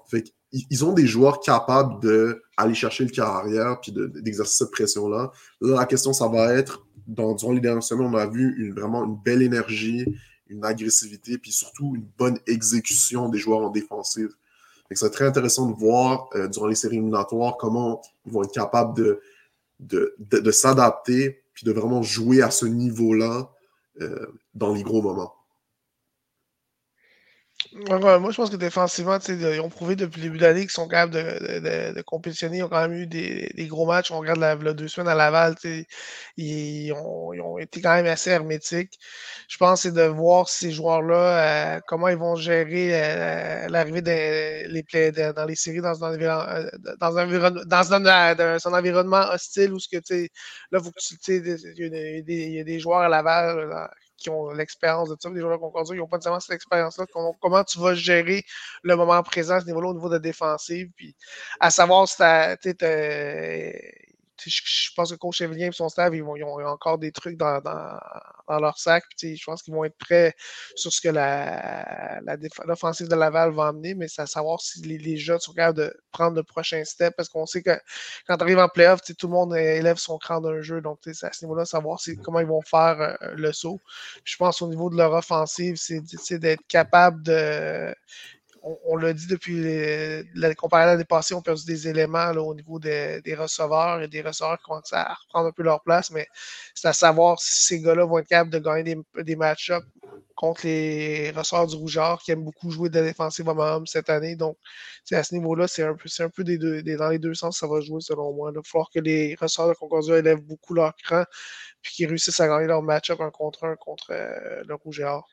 Ils 0.52 0.86
ont 0.86 0.94
des 0.94 1.08
joueurs 1.08 1.40
capables 1.40 2.02
d'aller 2.02 2.74
chercher 2.74 3.06
le 3.06 3.10
carrière 3.10 3.80
puis 3.82 3.94
d'exercer 3.94 4.58
cette 4.58 4.72
pression-là. 4.72 5.32
Là, 5.62 5.76
la 5.78 5.86
question, 5.86 6.14
ça 6.14 6.28
va 6.28 6.54
être, 6.54 6.86
dans, 7.08 7.34
durant 7.34 7.54
les 7.54 7.62
dernières 7.62 7.84
semaines, 7.84 8.08
on 8.14 8.18
a 8.18 8.28
vu 8.28 8.72
vraiment 8.76 9.06
une 9.06 9.18
belle 9.24 9.42
énergie, 9.42 10.06
une 10.48 10.66
agressivité, 10.66 11.38
puis 11.38 11.52
surtout 11.52 11.94
une 11.96 12.06
bonne 12.18 12.38
exécution 12.46 13.30
des 13.30 13.40
joueurs 13.40 13.62
en 13.62 13.70
défensive. 13.70 14.36
C'est 14.96 15.10
très 15.12 15.26
intéressant 15.26 15.68
de 15.68 15.76
voir 15.76 16.30
euh, 16.36 16.48
durant 16.48 16.68
les 16.68 16.76
séries 16.76 16.98
éliminatoires 16.98 17.58
comment 17.58 18.02
ils 18.26 18.32
vont 18.32 18.44
être 18.44 18.54
capables 18.54 18.96
de, 18.96 19.22
de, 19.80 20.52
s'adapter 20.52 21.44
puis 21.54 21.66
de 21.66 21.72
vraiment 21.72 22.02
jouer 22.02 22.42
à 22.42 22.52
ce 22.52 22.66
niveau-là 22.66 23.52
euh, 24.02 24.28
dans 24.54 24.74
les 24.74 24.84
gros 24.84 25.02
moments. 25.02 25.34
Moi, 27.74 28.32
je 28.32 28.36
pense 28.36 28.50
que 28.50 28.56
défensivement, 28.56 29.18
ils 29.28 29.62
ont 29.62 29.70
prouvé 29.70 29.96
depuis 29.96 30.20
le 30.22 30.24
début 30.28 30.38
de 30.38 30.44
l'année 30.44 30.62
qu'ils 30.62 30.72
sont 30.72 30.88
capables 30.88 31.14
de, 31.14 32.02
compétitionner. 32.02 32.58
Ils 32.58 32.64
ont 32.64 32.70
quand 32.70 32.82
même 32.82 32.94
eu 32.94 33.08
des, 33.08 33.68
gros 33.68 33.86
matchs. 33.86 34.12
On 34.12 34.20
regarde 34.20 34.40
la, 34.40 34.56
deux 34.74 34.88
semaines 34.88 35.10
à 35.10 35.16
Laval, 35.16 35.56
ils 36.38 36.94
ont, 36.94 37.58
été 37.58 37.82
quand 37.82 37.94
même 37.94 38.08
assez 38.08 38.30
hermétiques. 38.32 38.98
Je 39.48 39.58
pense 39.58 39.84
que 39.84 39.90
c'est 39.90 39.96
de 39.96 40.04
voir 40.04 40.50
ces 40.50 40.72
joueurs-là, 40.72 41.76
euh, 41.76 41.80
comment 41.88 42.08
ils 42.08 42.18
vont 42.18 42.36
gérer 42.36 42.90
euh, 42.94 43.68
l'arrivée 43.70 44.02
des 44.02 45.32
dans 45.36 45.46
les 45.46 45.56
séries 45.56 45.82
dans 45.82 46.04
un, 46.04 46.14
euh, 46.20 46.70
dans 47.00 47.18
un, 47.18 47.52
dans 47.66 47.94
un, 47.94 48.74
environnement 48.74 49.30
hostile 49.32 49.74
où 49.74 49.80
ce 49.80 49.90
que, 49.90 49.98
là, 50.72 50.80
il 51.28 52.54
y, 52.54 52.60
a 52.60 52.64
des 52.64 52.80
joueurs 52.80 53.02
à 53.02 53.10
Laval 53.10 53.90
qui 54.22 54.30
ont 54.30 54.52
l'expérience 54.52 55.10
de 55.10 55.18
ça, 55.20 55.30
des 55.30 55.40
joueurs 55.40 55.58
de 55.58 55.62
Concordia 55.62 55.96
qui 55.96 56.00
n'ont 56.00 56.08
pas 56.08 56.18
nécessairement 56.18 56.40
cette 56.40 56.56
expérience-là. 56.56 57.06
Comment, 57.42 57.64
tu 57.64 57.80
vas 57.80 57.96
gérer 57.96 58.44
le 58.84 58.96
moment 58.96 59.22
présent 59.24 59.56
à 59.56 59.62
ce 59.62 59.66
niveau-là 59.66 59.90
au 59.90 59.94
niveau 59.94 60.10
de 60.10 60.16
la 60.16 60.20
défensive, 60.20 60.90
puis 60.96 61.16
à 61.60 61.72
savoir 61.72 62.08
si 62.08 62.16
tu 62.62 62.76
je 64.50 64.92
pense 64.96 65.12
que 65.12 65.18
coach 65.18 65.42
Evelien 65.42 65.68
et 65.68 65.72
son 65.72 65.90
staff, 65.90 66.14
ils, 66.14 66.24
vont, 66.24 66.34
ont 66.34 66.66
encore 66.66 66.98
des 66.98 67.12
trucs 67.12 67.38
dans, 67.38 67.62
leur 68.50 68.78
sac. 68.78 69.04
je 69.22 69.44
pense 69.46 69.64
qu'ils 69.64 69.74
vont 69.74 69.84
être 69.86 69.98
prêts 69.98 70.36
sur 70.76 70.92
ce 70.92 71.02
que 71.02 71.10
l'offensive 72.66 73.08
la, 73.08 73.16
de 73.16 73.20
Laval 73.20 73.52
va 73.52 73.68
amener, 73.68 73.94
mais 73.94 74.08
c'est 74.08 74.22
à 74.22 74.28
savoir 74.28 74.62
si 74.62 74.82
les, 74.82 75.18
jeunes 75.18 75.40
sont 75.40 75.54
capables 75.54 75.78
de 75.78 75.94
prendre 76.12 76.36
le 76.36 76.44
prochain 76.44 76.84
step 76.84 77.16
parce 77.16 77.30
qu'on 77.30 77.46
sait 77.46 77.62
que 77.62 77.78
quand 78.28 78.38
tu 78.38 78.44
arrives 78.44 78.60
en 78.60 78.68
playoff, 78.68 79.02
tout 79.02 79.28
le 79.28 79.34
monde 79.34 79.56
élève 79.56 79.98
son 79.98 80.18
cran 80.18 80.42
d'un 80.42 80.62
jeu. 80.62 80.82
Donc, 80.82 81.00
c'est 81.04 81.26
à 81.26 81.32
ce 81.32 81.46
niveau-là, 81.46 81.66
savoir 81.66 82.00
comment 82.24 82.40
ils 82.40 82.48
vont 82.48 82.62
faire 82.62 83.00
euh, 83.00 83.34
le 83.36 83.52
saut. 83.54 83.80
je 84.24 84.36
pense 84.38 84.62
au 84.62 84.68
niveau 84.68 84.90
de 84.90 84.98
leur 84.98 85.14
offensive, 85.14 85.76
c'est 85.78 86.40
d'être 86.40 86.66
capable 86.68 87.24
de 87.24 87.94
on, 88.64 88.96
l'a 88.96 89.14
dit 89.14 89.28
depuis 89.28 89.62
la 90.36 90.56
comparé 90.56 90.84
à 90.84 90.86
l'année 90.88 91.06
passée, 91.06 91.34
on 91.34 91.42
perdu 91.42 91.66
des 91.66 91.88
éléments 91.88 92.32
au 92.32 92.54
niveau 92.54 92.80
des, 92.80 93.22
receveurs 93.38 94.02
et 94.02 94.08
des 94.08 94.22
receveurs 94.22 94.58
qui 94.58 94.66
commencent 94.66 94.94
à 94.94 95.14
reprendre 95.14 95.48
un 95.48 95.52
peu 95.52 95.64
leur 95.64 95.82
place, 95.82 96.12
mais 96.12 96.28
c'est 96.76 96.88
à 96.88 96.94
savoir 96.94 97.40
si 97.40 97.66
ces 97.66 97.82
gars-là 97.82 98.06
vont 98.06 98.20
être 98.20 98.28
capables 98.28 98.52
de 98.52 98.60
gagner 98.60 98.84
des, 98.84 99.24
des 99.24 99.36
match-ups 99.36 99.86
contre 100.36 100.66
les 100.66 101.32
receveurs 101.32 101.68
du 101.68 101.76
Rougeur 101.76 102.20
qui 102.20 102.32
aiment 102.32 102.44
beaucoup 102.44 102.72
jouer 102.72 102.90
de 102.90 103.00
la 103.00 103.06
défensive 103.06 103.48
homme 103.48 103.86
cette 103.86 104.10
année. 104.10 104.36
Donc, 104.36 104.58
à 105.12 105.24
ce 105.24 105.36
niveau-là, 105.36 105.68
c'est 105.68 105.84
un 105.84 105.96
peu, 105.96 106.10
un 106.20 106.30
peu 106.30 106.44
des 106.44 106.58
dans 106.58 107.10
les 107.10 107.20
deux 107.20 107.34
sens, 107.34 107.60
ça 107.60 107.68
va 107.68 107.80
jouer 107.82 108.02
selon 108.02 108.34
moi. 108.34 108.50
Il 108.52 108.56
va 108.56 108.62
falloir 108.64 108.90
que 108.94 109.00
les 109.00 109.36
receveurs 109.40 109.70
de 109.70 109.76
Concordia 109.76 110.18
élèvent 110.18 110.42
beaucoup 110.42 110.74
leur 110.74 110.96
cran 110.96 111.24
puis 111.82 111.94
qu'ils 111.94 112.08
réussissent 112.08 112.40
à 112.40 112.48
gagner 112.48 112.68
leur 112.68 112.82
match-up 112.82 113.20
un 113.22 113.32
contre 113.32 113.66
un 113.66 113.76
contre 113.76 114.12
euh, 114.12 114.64
le 114.68 114.76
Rougeur. 114.76 115.24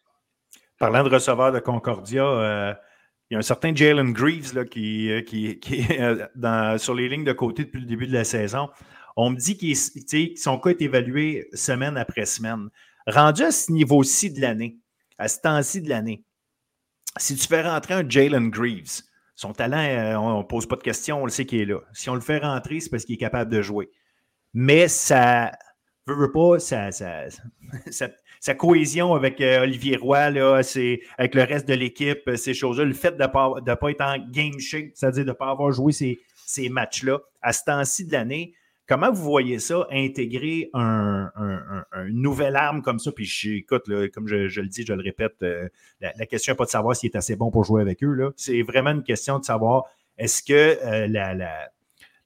Parlant 0.79 1.03
de 1.03 1.09
receveurs 1.09 1.53
de 1.53 1.59
Concordia, 1.59 2.25
euh, 2.25 2.75
il 3.31 3.35
y 3.35 3.37
a 3.37 3.39
un 3.39 3.43
certain 3.43 3.75
Jalen 3.75 4.13
Greaves 4.13 4.55
là, 4.55 4.65
qui, 4.65 5.11
euh, 5.11 5.21
qui, 5.21 5.49
est 5.49 6.01
euh, 6.01 6.27
dans, 6.35 6.79
sur 6.79 6.95
les 6.95 7.09
lignes 7.09 7.25
de 7.25 7.33
côté 7.33 7.65
depuis 7.65 7.81
le 7.81 7.87
début 7.87 8.07
de 8.07 8.15
la 8.15 8.25
saison. 8.25 8.71
On 9.17 9.31
me 9.31 9.37
dit 9.37 9.59
que 9.59 10.41
son 10.41 10.59
cas 10.59 10.71
est 10.71 10.81
évalué 10.81 11.49
semaine 11.53 11.97
après 11.97 12.25
semaine. 12.25 12.71
Rendu 13.07 13.43
à 13.43 13.51
ce 13.51 13.73
niveau-ci 13.73 14.31
de 14.33 14.41
l'année, 14.41 14.79
à 15.19 15.29
ce 15.29 15.41
temps-ci 15.41 15.83
de 15.83 15.89
l'année, 15.89 16.23
si 17.17 17.37
tu 17.37 17.47
fais 17.47 17.63
rentrer 17.63 17.95
un 17.95 18.09
Jalen 18.09 18.49
Greaves, 18.49 19.03
son 19.35 19.53
talent, 19.53 19.79
euh, 19.79 20.17
on 20.17 20.39
ne 20.39 20.43
pose 20.45 20.67
pas 20.67 20.77
de 20.77 20.83
questions, 20.83 21.23
on 21.23 21.25
le 21.25 21.31
sait 21.31 21.45
qu'il 21.45 21.61
est 21.61 21.67
là. 21.67 21.81
Si 21.93 22.09
on 22.09 22.15
le 22.15 22.21
fait 22.21 22.39
rentrer, 22.39 22.81
c'est 22.81 22.91
parce 22.91 23.05
qu'il 23.05 23.15
est 23.15 23.19
capable 23.19 23.51
de 23.51 23.61
jouer. 23.61 23.91
Mais 24.55 24.89
ça 24.89 25.53
ne 26.07 26.15
veut 26.15 26.33
pas, 26.33 26.59
ça, 26.59 26.91
ça, 26.93 27.25
ça, 27.91 28.09
sa 28.41 28.55
cohésion 28.55 29.15
avec 29.15 29.41
euh, 29.41 29.63
Olivier 29.63 29.97
Roy, 29.97 30.31
là, 30.31 30.61
avec 31.19 31.35
le 31.35 31.43
reste 31.43 31.69
de 31.69 31.75
l'équipe, 31.75 32.21
euh, 32.29 32.37
ces 32.37 32.55
choses-là, 32.55 32.85
le 32.85 32.93
fait 32.93 33.17
de 33.17 33.23
ne 33.23 33.27
pas, 33.27 33.77
pas, 33.77 33.91
être 33.91 34.01
en 34.01 34.19
game 34.19 34.59
shape, 34.59 34.91
c'est-à-dire 34.95 35.25
de 35.25 35.31
ne 35.31 35.35
pas 35.35 35.51
avoir 35.51 35.73
joué 35.73 35.93
ces, 35.93 36.19
ces 36.47 36.69
matchs-là 36.69 37.21
à 37.43 37.53
ce 37.53 37.65
temps-ci 37.65 38.07
de 38.07 38.13
l'année, 38.13 38.55
comment 38.87 39.13
vous 39.13 39.23
voyez 39.23 39.59
ça, 39.59 39.87
intégrer 39.91 40.71
un, 40.73 41.31
un, 41.37 42.09
nouvelle 42.11 42.57
arme 42.57 42.83
comme 42.83 42.99
ça? 42.99 43.13
Puis 43.13 43.31
écoute, 43.45 43.85
comme 44.13 44.27
je, 44.29 44.61
le 44.61 44.69
dis, 44.69 44.85
je 44.87 44.93
le 44.93 45.03
répète, 45.03 45.37
euh, 45.43 45.69
la, 46.01 46.27
question 46.27 46.53
n'est 46.53 46.57
pas 46.57 46.65
de 46.65 46.71
savoir 46.71 46.97
s'il 46.97 47.11
est 47.11 47.17
assez 47.17 47.37
bon 47.37 47.51
pour 47.51 47.65
jouer 47.65 47.83
avec 47.83 48.03
eux. 48.03 48.33
C'est 48.37 48.63
vraiment 48.63 48.91
une 48.91 49.03
question 49.03 49.39
de 49.39 49.45
savoir 49.45 49.85
est-ce 50.17 50.43
que 50.43 50.79
la, 51.07 51.35
la, 51.35 51.71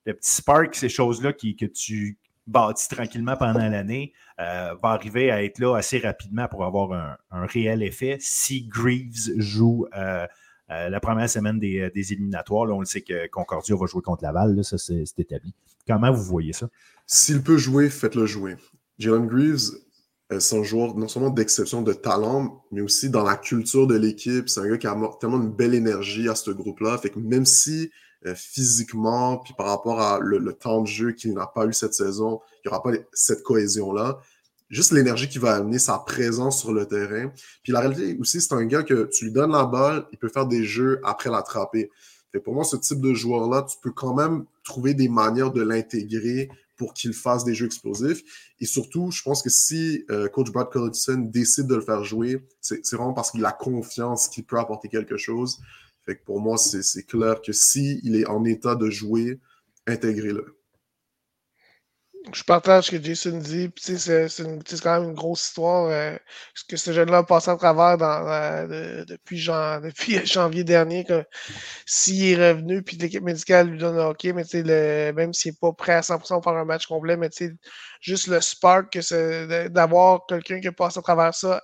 le 0.05 0.13
petit 0.13 0.31
spark, 0.31 0.75
ces 0.75 0.89
choses-là 0.89 1.33
qui, 1.33 1.55
que 1.55 1.65
tu 1.65 2.17
bâti 2.47 2.87
tranquillement 2.89 3.37
pendant 3.37 3.67
l'année, 3.69 4.13
euh, 4.39 4.73
va 4.81 4.89
arriver 4.89 5.31
à 5.31 5.43
être 5.43 5.59
là 5.59 5.75
assez 5.75 5.99
rapidement 5.99 6.47
pour 6.47 6.65
avoir 6.65 7.17
un, 7.31 7.45
réel 7.45 7.83
effet. 7.83 8.17
Si 8.19 8.63
Greaves 8.63 9.31
joue 9.37 9.85
euh, 9.95 10.27
euh, 10.69 10.89
la 10.89 10.99
première 10.99 11.29
semaine 11.29 11.59
des, 11.59 11.91
éliminatoires, 11.95 12.65
là, 12.65 12.73
on 12.73 12.79
le 12.79 12.85
sait 12.85 13.01
que 13.01 13.27
Concordia 13.27 13.75
va 13.75 13.85
jouer 13.85 14.01
contre 14.01 14.23
Laval, 14.23 14.55
là, 14.55 14.63
ça 14.63 14.77
c'est 14.77 15.03
établi. 15.17 15.53
Comment 15.87 16.11
vous 16.11 16.23
voyez 16.23 16.53
ça? 16.53 16.69
S'il 17.05 17.43
peut 17.43 17.57
jouer, 17.57 17.89
faites-le 17.89 18.25
jouer. 18.25 18.55
Jalen 18.97 19.27
Greaves, 19.27 19.71
c'est 20.39 20.57
un 20.57 20.63
joueur 20.63 20.95
non 20.95 21.07
seulement 21.07 21.29
d'exception 21.29 21.81
de 21.81 21.93
talent, 21.93 22.63
mais 22.71 22.81
aussi 22.81 23.09
dans 23.09 23.23
la 23.23 23.35
culture 23.35 23.87
de 23.87 23.95
l'équipe. 23.95 24.49
C'est 24.49 24.61
un 24.61 24.67
gars 24.67 24.77
qui 24.77 24.87
a 24.87 24.95
tellement 25.19 25.41
une 25.41 25.51
belle 25.51 25.73
énergie 25.73 26.29
à 26.29 26.35
ce 26.35 26.51
groupe-là. 26.51 26.97
Fait 26.97 27.09
que 27.09 27.19
même 27.19 27.45
si 27.45 27.91
physiquement, 28.35 29.37
puis 29.37 29.53
par 29.57 29.67
rapport 29.67 29.99
à 29.99 30.19
le, 30.19 30.53
temps 30.53 30.81
de 30.81 30.87
jeu 30.87 31.11
qu'il 31.11 31.33
n'a 31.33 31.47
pas 31.47 31.65
eu 31.65 31.73
cette 31.73 31.93
saison, 31.93 32.41
il 32.63 32.67
n'y 32.67 32.73
aura 32.73 32.81
pas 32.81 32.91
cette 33.11 33.43
cohésion-là. 33.43 34.19
Juste 34.69 34.91
l'énergie 34.91 35.29
qu'il 35.29 35.41
va 35.41 35.55
amener, 35.55 35.77
sa 35.77 35.99
présence 35.99 36.59
sur 36.61 36.73
le 36.73 36.87
terrain. 36.87 37.31
Puis 37.63 37.73
la 37.73 37.81
réalité 37.81 38.17
aussi, 38.19 38.41
c'est 38.41 38.53
un 38.53 38.65
gars 38.65 38.83
que 38.83 39.09
tu 39.11 39.25
lui 39.25 39.31
donnes 39.31 39.51
la 39.51 39.65
balle, 39.65 40.05
il 40.11 40.17
peut 40.17 40.29
faire 40.29 40.47
des 40.47 40.63
jeux 40.63 40.99
après 41.03 41.29
l'attraper. 41.29 41.91
Pour 42.43 42.55
moi, 42.55 42.63
ce 42.63 42.75
type 42.77 42.99
de 42.99 43.13
joueur-là, 43.13 43.63
tu 43.69 43.77
peux 43.81 43.91
quand 43.91 44.15
même 44.15 44.45
trouver 44.63 44.93
des 44.93 45.09
manières 45.09 45.51
de 45.51 45.61
l'intégrer 45.61 46.49
pour 46.77 46.93
qu'il 46.93 47.13
fasse 47.13 47.43
des 47.43 47.53
jeux 47.53 47.67
explosifs. 47.67 48.23
Et 48.59 48.65
surtout, 48.65 49.11
je 49.11 49.21
pense 49.21 49.43
que 49.43 49.49
si 49.49 50.03
euh, 50.09 50.27
coach 50.27 50.51
Brad 50.51 50.69
Collison 50.69 51.17
décide 51.17 51.67
de 51.67 51.75
le 51.75 51.81
faire 51.81 52.03
jouer, 52.03 52.43
c'est 52.61 52.81
vraiment 52.93 53.13
parce 53.13 53.31
qu'il 53.31 53.45
a 53.45 53.51
confiance 53.51 54.27
qu'il 54.27 54.43
peut 54.43 54.57
apporter 54.57 54.89
quelque 54.89 55.17
chose. 55.17 55.59
Fait 56.05 56.17
que 56.17 56.23
pour 56.23 56.41
moi, 56.41 56.57
c'est 56.57 57.03
clair 57.03 57.41
que 57.41 57.53
s'il 57.53 58.15
est 58.15 58.25
en 58.25 58.43
état 58.43 58.75
de 58.75 58.89
jouer, 58.89 59.39
intégrez-le. 59.87 60.59
Je 62.31 62.43
partage 62.43 62.85
ce 62.85 62.91
que 62.91 63.03
Jason 63.03 63.37
dit. 63.37 63.69
C'est 63.75 64.81
quand 64.81 64.99
même 64.99 65.09
une 65.09 65.15
grosse 65.15 65.47
histoire. 65.47 65.89
Euh, 65.89 66.15
ce 66.53 66.63
que 66.63 66.77
ce 66.77 66.93
jeune-là 66.93 67.17
a 67.17 67.23
passé 67.23 67.51
à 67.51 67.57
travers 67.57 67.97
dans, 67.97 68.67
depuis, 69.09 69.37
janvier 70.25 70.63
dernier. 70.63 71.05
S'il 71.85 72.23
est 72.39 72.51
revenu, 72.51 72.81
puis 72.81 72.95
l'équipe 72.95 73.23
médicale 73.23 73.71
lui 73.71 73.77
donne 73.77 73.99
OK, 73.99 74.23
mais 74.23 74.45
le, 74.53 75.11
même 75.11 75.33
s'il 75.33 75.51
n'est 75.51 75.57
pas 75.59 75.73
prêt 75.73 75.93
à 75.93 76.01
100% 76.01 76.41
pour 76.41 76.51
un 76.53 76.63
match 76.63 76.87
complet, 76.87 77.17
mais 77.17 77.29
juste 77.99 78.27
le 78.27 78.39
spark 78.39 78.97
d'avoir 79.69 80.25
quelqu'un 80.25 80.61
qui 80.61 80.67
a 80.67 80.71
passé 80.71 80.99
à 80.99 81.01
travers 81.01 81.33
ça 81.33 81.61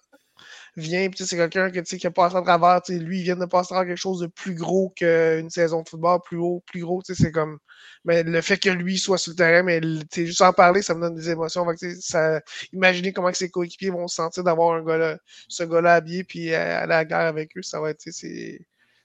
vient, 0.75 1.09
c'est 1.15 1.35
quelqu'un 1.35 1.69
qui 1.71 2.07
a 2.07 2.11
passé 2.11 2.35
à 2.35 2.41
travers, 2.41 2.81
lui, 2.89 3.19
il 3.19 3.23
vient 3.23 3.35
de 3.35 3.45
passer 3.45 3.75
à 3.75 3.85
quelque 3.85 3.97
chose 3.97 4.19
de 4.21 4.27
plus 4.27 4.55
gros 4.55 4.89
qu'une 4.95 5.49
saison 5.49 5.81
de 5.81 5.89
football, 5.89 6.19
plus 6.25 6.37
haut, 6.37 6.63
plus 6.65 6.81
gros, 6.81 7.01
c'est 7.03 7.31
comme. 7.31 7.59
Mais 8.05 8.23
le 8.23 8.41
fait 8.41 8.57
que 8.57 8.69
lui 8.69 8.97
soit 8.97 9.17
sur 9.17 9.31
le 9.31 9.35
terrain, 9.35 9.63
mais 9.63 9.81
juste 10.13 10.41
en 10.41 10.53
parler, 10.53 10.81
ça 10.81 10.95
me 10.95 11.01
donne 11.01 11.15
des 11.15 11.29
émotions. 11.29 11.65
ça, 11.99 12.41
imaginez 12.71 13.13
comment 13.13 13.33
ses 13.33 13.49
coéquipiers 13.49 13.89
vont 13.89 14.07
se 14.07 14.15
sentir 14.15 14.43
d'avoir 14.43 14.75
un 14.75 14.83
gars 14.83 15.17
ce 15.47 15.63
gars-là 15.63 15.95
habillé 15.95 16.23
puis 16.23 16.53
aller 16.53 16.73
à 16.73 16.85
la 16.85 17.05
guerre 17.05 17.19
avec 17.19 17.57
eux. 17.57 17.61
Ça 17.61 17.79
va 17.81 17.89
être, 17.89 18.01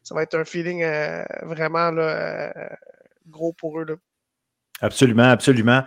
ça 0.04 0.14
va 0.14 0.24
un 0.32 0.44
feeling 0.44 0.82
euh, 0.82 1.24
vraiment 1.42 1.90
là, 1.90 2.02
euh, 2.56 2.66
gros 3.28 3.52
pour 3.52 3.80
eux. 3.80 3.84
Là. 3.84 3.94
Absolument, 4.80 5.24
absolument. 5.24 5.82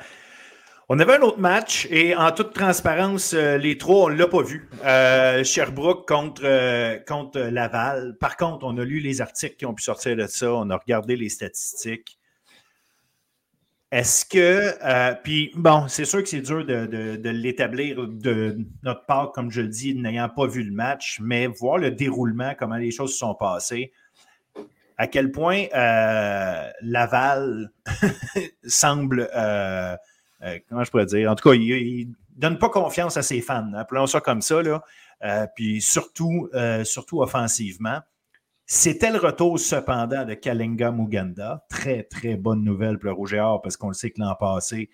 On 0.90 1.00
avait 1.00 1.18
un 1.18 1.22
autre 1.22 1.40
match 1.40 1.86
et 1.92 2.16
en 2.16 2.32
toute 2.32 2.54
transparence, 2.54 3.34
euh, 3.34 3.58
les 3.58 3.78
trois, 3.78 4.06
on 4.06 4.10
ne 4.10 4.16
l'a 4.16 4.28
pas 4.28 4.42
vu. 4.42 4.70
Euh, 4.86 5.44
Sherbrooke 5.44 6.08
contre, 6.08 6.44
euh, 6.46 6.98
contre 7.06 7.42
Laval. 7.42 8.16
Par 8.22 8.38
contre, 8.38 8.66
on 8.66 8.78
a 8.78 8.86
lu 8.86 9.02
les 9.02 9.20
articles 9.20 9.58
qui 9.58 9.66
ont 9.66 9.74
pu 9.74 9.84
sortir 9.84 10.16
de 10.16 10.26
ça. 10.28 10.54
On 10.54 10.70
a 10.70 10.78
regardé 10.78 11.18
les 11.18 11.28
statistiques. 11.28 12.18
Est-ce 13.92 14.26
que. 14.26 15.14
puis, 15.24 15.52
bon, 15.56 15.90
c'est 15.90 16.06
sûr 16.06 16.24
que 16.24 16.30
c'est 16.30 16.40
dur 16.40 16.66
de, 16.66 17.30
l'établir 17.30 18.08
de 18.08 18.58
notre 18.84 19.06
part, 19.06 19.34
comme 19.34 19.52
je 19.52 19.62
le 19.62 19.68
dis, 19.68 19.94
n'ayant 19.94 20.30
pas 20.30 20.48
vu 20.48 20.64
le 20.64 20.72
match, 20.72 21.20
mais 21.22 21.48
voir 21.48 21.80
le 21.80 21.92
déroulement, 21.92 22.54
comment 22.58 22.78
les 22.78 22.92
choses 22.92 23.12
se 23.12 23.18
sont 23.18 23.36
passées 23.36 23.92
à 24.98 25.08
quel 25.08 25.32
point 25.32 25.68
Laval 26.82 27.72
semble 28.66 29.30
comment 30.70 30.84
je 30.84 30.92
pourrais 30.92 31.06
dire? 31.06 31.32
En 31.32 31.36
tout 31.36 31.50
cas, 31.50 31.56
il 31.56 32.10
ne 32.10 32.14
donne 32.36 32.58
pas 32.58 32.70
confiance 32.70 33.18
à 33.18 33.22
ses 33.22 33.42
fans, 33.42 33.74
appelons 33.74 34.08
ça 34.08 34.22
comme 34.22 34.42
ça. 34.42 34.62
Là. 34.62 34.84
Euh, 35.24 35.48
puis 35.56 35.82
surtout, 35.82 36.50
euh, 36.54 36.84
surtout 36.84 37.22
offensivement. 37.22 38.00
C'était 38.66 39.12
le 39.12 39.18
retour 39.18 39.60
cependant 39.60 40.26
de 40.26 40.34
Kalinga 40.34 40.92
Muganda. 40.92 41.66
Très, 41.70 42.04
très 42.04 42.36
bonne 42.36 42.64
nouvelle 42.64 43.00
pour 43.00 43.10
le 43.10 43.14
Rouge 43.14 43.34
et 43.34 43.40
Or 43.40 43.62
parce 43.62 43.78
qu'on 43.78 43.88
le 43.88 43.94
sait 43.94 44.12
que 44.12 44.20
l'an 44.20 44.36
passé, 44.36 44.90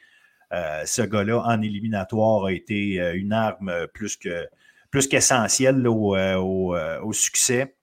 ce 0.51 1.01
gars-là, 1.01 1.39
en 1.39 1.59
éliminatoire, 1.63 2.45
a 2.45 2.51
été 2.51 2.97
une 3.15 3.33
arme 3.33 3.87
plus 3.91 4.15
que 4.17 4.47
plus 4.91 5.07
qu'essentielle 5.07 5.87
au, 5.87 6.15
au, 6.15 7.13
succès. 7.13 7.75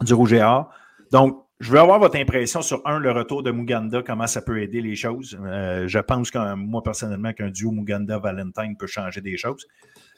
du 0.00 0.14
Rouge 0.14 0.32
et 0.32 0.40
Or. 0.40 0.72
Donc, 1.12 1.44
je 1.60 1.70
veux 1.70 1.78
avoir 1.78 1.98
votre 1.98 2.16
impression 2.16 2.62
sur, 2.62 2.80
un, 2.86 2.98
le 2.98 3.12
retour 3.12 3.42
de 3.42 3.50
Muganda, 3.50 4.02
comment 4.02 4.26
ça 4.26 4.40
peut 4.40 4.62
aider 4.62 4.80
les 4.80 4.96
choses. 4.96 5.38
Euh, 5.44 5.86
je 5.86 5.98
pense 5.98 6.30
que 6.30 6.54
moi, 6.54 6.82
personnellement, 6.82 7.34
qu'un 7.34 7.50
duo 7.50 7.70
Muganda-Valentine 7.70 8.78
peut 8.78 8.86
changer 8.86 9.20
des 9.20 9.36
choses. 9.36 9.66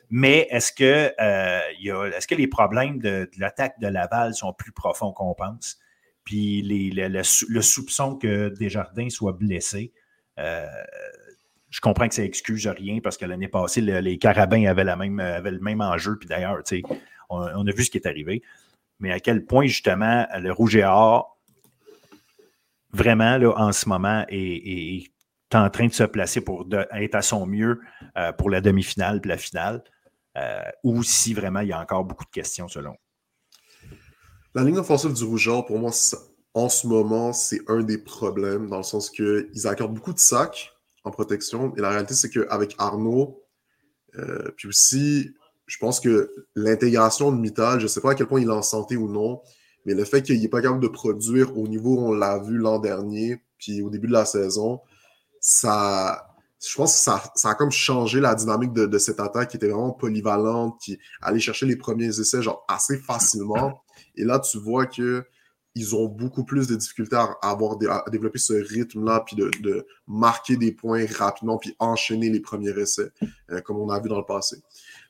Mais 0.08 0.46
est-ce 0.50 0.72
que, 0.72 1.12
euh, 1.20 2.12
est-ce 2.16 2.28
que 2.28 2.36
les 2.36 2.46
problèmes 2.46 3.00
de, 3.00 3.28
l'attaque 3.38 3.80
de 3.80 3.88
Laval 3.88 4.34
sont 4.34 4.52
plus 4.52 4.70
profonds 4.70 5.12
qu'on 5.12 5.34
pense? 5.34 5.78
Puis 6.22 6.62
le, 6.62 7.62
soupçon 7.62 8.16
que 8.16 8.50
Desjardins 8.50 9.08
soit 9.08 9.32
blessé, 9.32 9.92
euh, 10.38 10.66
je 11.70 11.80
comprends 11.80 12.06
que 12.06 12.14
ça 12.14 12.22
excuse 12.22 12.68
rien 12.68 13.00
parce 13.02 13.16
que 13.16 13.24
l'année 13.24 13.48
passée, 13.48 13.80
les 13.80 14.18
Carabins 14.18 14.64
avaient, 14.66 14.84
la 14.84 14.94
même, 14.94 15.20
le 15.20 15.58
même 15.58 15.80
enjeu. 15.80 16.16
Puis 16.20 16.28
d'ailleurs, 16.28 16.62
on, 17.30 17.66
a 17.66 17.72
vu 17.72 17.82
ce 17.82 17.90
qui 17.90 17.98
est 17.98 18.06
arrivé. 18.06 18.42
Mais 19.02 19.12
à 19.12 19.18
quel 19.18 19.44
point, 19.44 19.66
justement, 19.66 20.26
le 20.38 20.52
Rouge 20.52 20.76
et 20.76 20.84
Or, 20.84 21.38
vraiment, 22.92 23.36
là, 23.36 23.52
en 23.56 23.72
ce 23.72 23.88
moment, 23.88 24.24
est, 24.28 25.10
en 25.52 25.68
train 25.68 25.88
de 25.88 25.92
se 25.92 26.04
placer 26.04 26.40
pour 26.40 26.66
être 26.92 27.14
à 27.16 27.20
son 27.20 27.44
mieux 27.46 27.80
euh, 28.16 28.32
pour 28.32 28.48
la 28.48 28.62
demi-finale 28.62 29.20
et 29.22 29.28
la 29.28 29.36
finale, 29.36 29.82
euh, 30.38 30.62
ou 30.84 31.02
si 31.02 31.34
vraiment 31.34 31.60
il 31.60 31.68
y 31.68 31.72
a 31.72 31.80
encore 31.80 32.04
beaucoup 32.04 32.24
de 32.24 32.30
questions 32.30 32.68
selon. 32.68 32.96
La 34.54 34.62
ligne 34.62 34.78
offensive 34.78 35.12
du 35.12 35.24
Rouge 35.24 35.50
pour 35.66 35.78
moi, 35.78 35.90
en 36.54 36.68
ce 36.68 36.86
moment, 36.86 37.32
c'est 37.32 37.60
un 37.68 37.82
des 37.82 37.98
problèmes, 37.98 38.68
dans 38.68 38.78
le 38.78 38.82
sens 38.82 39.10
qu'ils 39.10 39.66
accordent 39.66 39.94
beaucoup 39.94 40.12
de 40.14 40.18
sacs 40.18 40.72
en 41.02 41.10
protection. 41.10 41.74
Et 41.76 41.80
la 41.80 41.90
réalité, 41.90 42.14
c'est 42.14 42.30
qu'avec 42.30 42.76
Arnaud, 42.78 43.42
euh, 44.16 44.50
puis 44.56 44.68
aussi, 44.68 45.34
je 45.66 45.78
pense 45.78 46.00
que 46.00 46.30
l'intégration 46.54 47.32
de 47.32 47.36
Mittal, 47.36 47.78
je 47.78 47.84
ne 47.84 47.88
sais 47.88 48.00
pas 48.00 48.12
à 48.12 48.14
quel 48.14 48.26
point 48.26 48.40
il 48.40 48.48
est 48.48 48.52
en 48.52 48.62
santé 48.62 48.96
ou 48.96 49.08
non, 49.08 49.40
mais 49.84 49.94
le 49.94 50.04
fait 50.04 50.22
qu'il 50.22 50.40
n'est 50.40 50.48
pas 50.48 50.62
capable 50.62 50.82
de 50.82 50.88
produire 50.88 51.56
au 51.56 51.66
niveau 51.66 51.96
où 51.96 52.08
on 52.08 52.12
l'a 52.12 52.38
vu 52.38 52.56
l'an 52.56 52.78
dernier, 52.78 53.42
puis 53.58 53.82
au 53.82 53.90
début 53.90 54.08
de 54.08 54.12
la 54.12 54.24
saison, 54.24 54.80
ça, 55.40 56.34
je 56.64 56.76
pense 56.76 56.96
que 56.96 57.02
ça, 57.02 57.48
a 57.48 57.54
comme 57.54 57.72
changé 57.72 58.20
la 58.20 58.34
dynamique 58.34 58.72
de, 58.72 58.98
cette 58.98 59.20
attaque 59.20 59.50
qui 59.50 59.56
était 59.56 59.68
vraiment 59.68 59.92
polyvalente, 59.92 60.78
qui 60.80 60.98
allait 61.20 61.40
chercher 61.40 61.66
les 61.66 61.76
premiers 61.76 62.06
essais 62.20 62.42
genre 62.42 62.64
assez 62.68 62.98
facilement. 62.98 63.82
Et 64.14 64.24
là, 64.24 64.38
tu 64.38 64.58
vois 64.58 64.86
que 64.86 65.24
ils 65.74 65.96
ont 65.96 66.06
beaucoup 66.06 66.44
plus 66.44 66.68
de 66.68 66.76
difficultés 66.76 67.16
à, 67.16 67.34
avoir 67.42 67.76
à 67.88 68.10
développer 68.10 68.38
ce 68.38 68.52
rythme-là, 68.52 69.24
puis 69.26 69.36
de, 69.36 69.86
marquer 70.06 70.56
des 70.56 70.72
points 70.72 71.06
rapidement, 71.16 71.56
puis 71.56 71.74
enchaîner 71.78 72.28
les 72.28 72.40
premiers 72.40 72.78
essais, 72.78 73.10
euh, 73.50 73.60
comme 73.62 73.78
on 73.78 73.88
a 73.88 73.98
vu 73.98 74.08
dans 74.08 74.18
le 74.18 74.26
passé. 74.26 74.56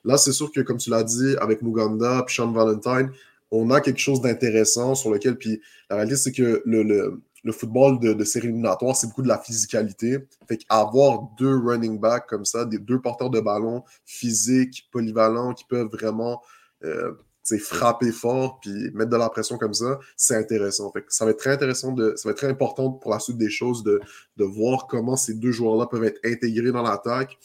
Là, 0.03 0.17
c'est 0.17 0.31
sûr 0.31 0.51
que, 0.51 0.61
comme 0.61 0.77
tu 0.77 0.89
l'as 0.89 1.03
dit, 1.03 1.35
avec 1.39 1.61
Muganda, 1.61 2.23
puis 2.25 2.35
Sean 2.35 2.51
Valentine, 2.51 3.11
on 3.51 3.69
a 3.69 3.81
quelque 3.81 3.99
chose 3.99 4.21
d'intéressant 4.21 4.95
sur 4.95 5.11
lequel, 5.11 5.37
puis 5.37 5.61
la 5.89 5.97
réalité, 5.97 6.17
c'est 6.17 6.31
que 6.31 6.61
le, 6.65 7.21
football 7.51 7.99
de, 7.99 8.23
série 8.23 8.47
éliminatoire, 8.47 8.95
c'est 8.95 9.07
beaucoup 9.07 9.21
de 9.21 9.27
la 9.27 9.37
physicalité. 9.37 10.17
Fait 10.47 10.57
qu'avoir 10.57 11.29
deux 11.37 11.55
running 11.57 11.99
backs 11.99 12.27
comme 12.27 12.45
ça, 12.45 12.65
deux 12.65 12.99
porteurs 12.99 13.29
de 13.29 13.39
ballon 13.39 13.83
physiques, 14.05 14.89
polyvalents, 14.91 15.53
qui 15.53 15.65
peuvent 15.65 15.89
vraiment 15.91 16.41
euh, 16.83 17.13
frapper 17.59 18.11
fort 18.11 18.59
puis 18.61 18.89
mettre 18.93 19.09
de 19.09 19.17
la 19.17 19.29
pression 19.29 19.57
comme 19.57 19.73
ça, 19.73 19.99
c'est 20.15 20.35
intéressant. 20.35 20.91
Fait 20.91 21.03
ça 21.09 21.25
va 21.25 21.31
être 21.31 21.37
très 21.37 21.51
intéressant, 21.51 21.91
de, 21.91 22.13
ça 22.15 22.29
va 22.29 22.31
être 22.31 22.37
très 22.37 22.47
important 22.47 22.91
pour 22.91 23.11
la 23.11 23.19
suite 23.19 23.37
des 23.37 23.49
choses 23.49 23.83
de, 23.83 24.01
voir 24.37 24.87
comment 24.87 25.15
ces 25.15 25.33
deux 25.33 25.51
joueurs-là 25.51 25.87
peuvent 25.87 26.03
être 26.03 26.19
intégrés 26.23 26.71
dans 26.71 26.81
l'attaque 26.81 27.37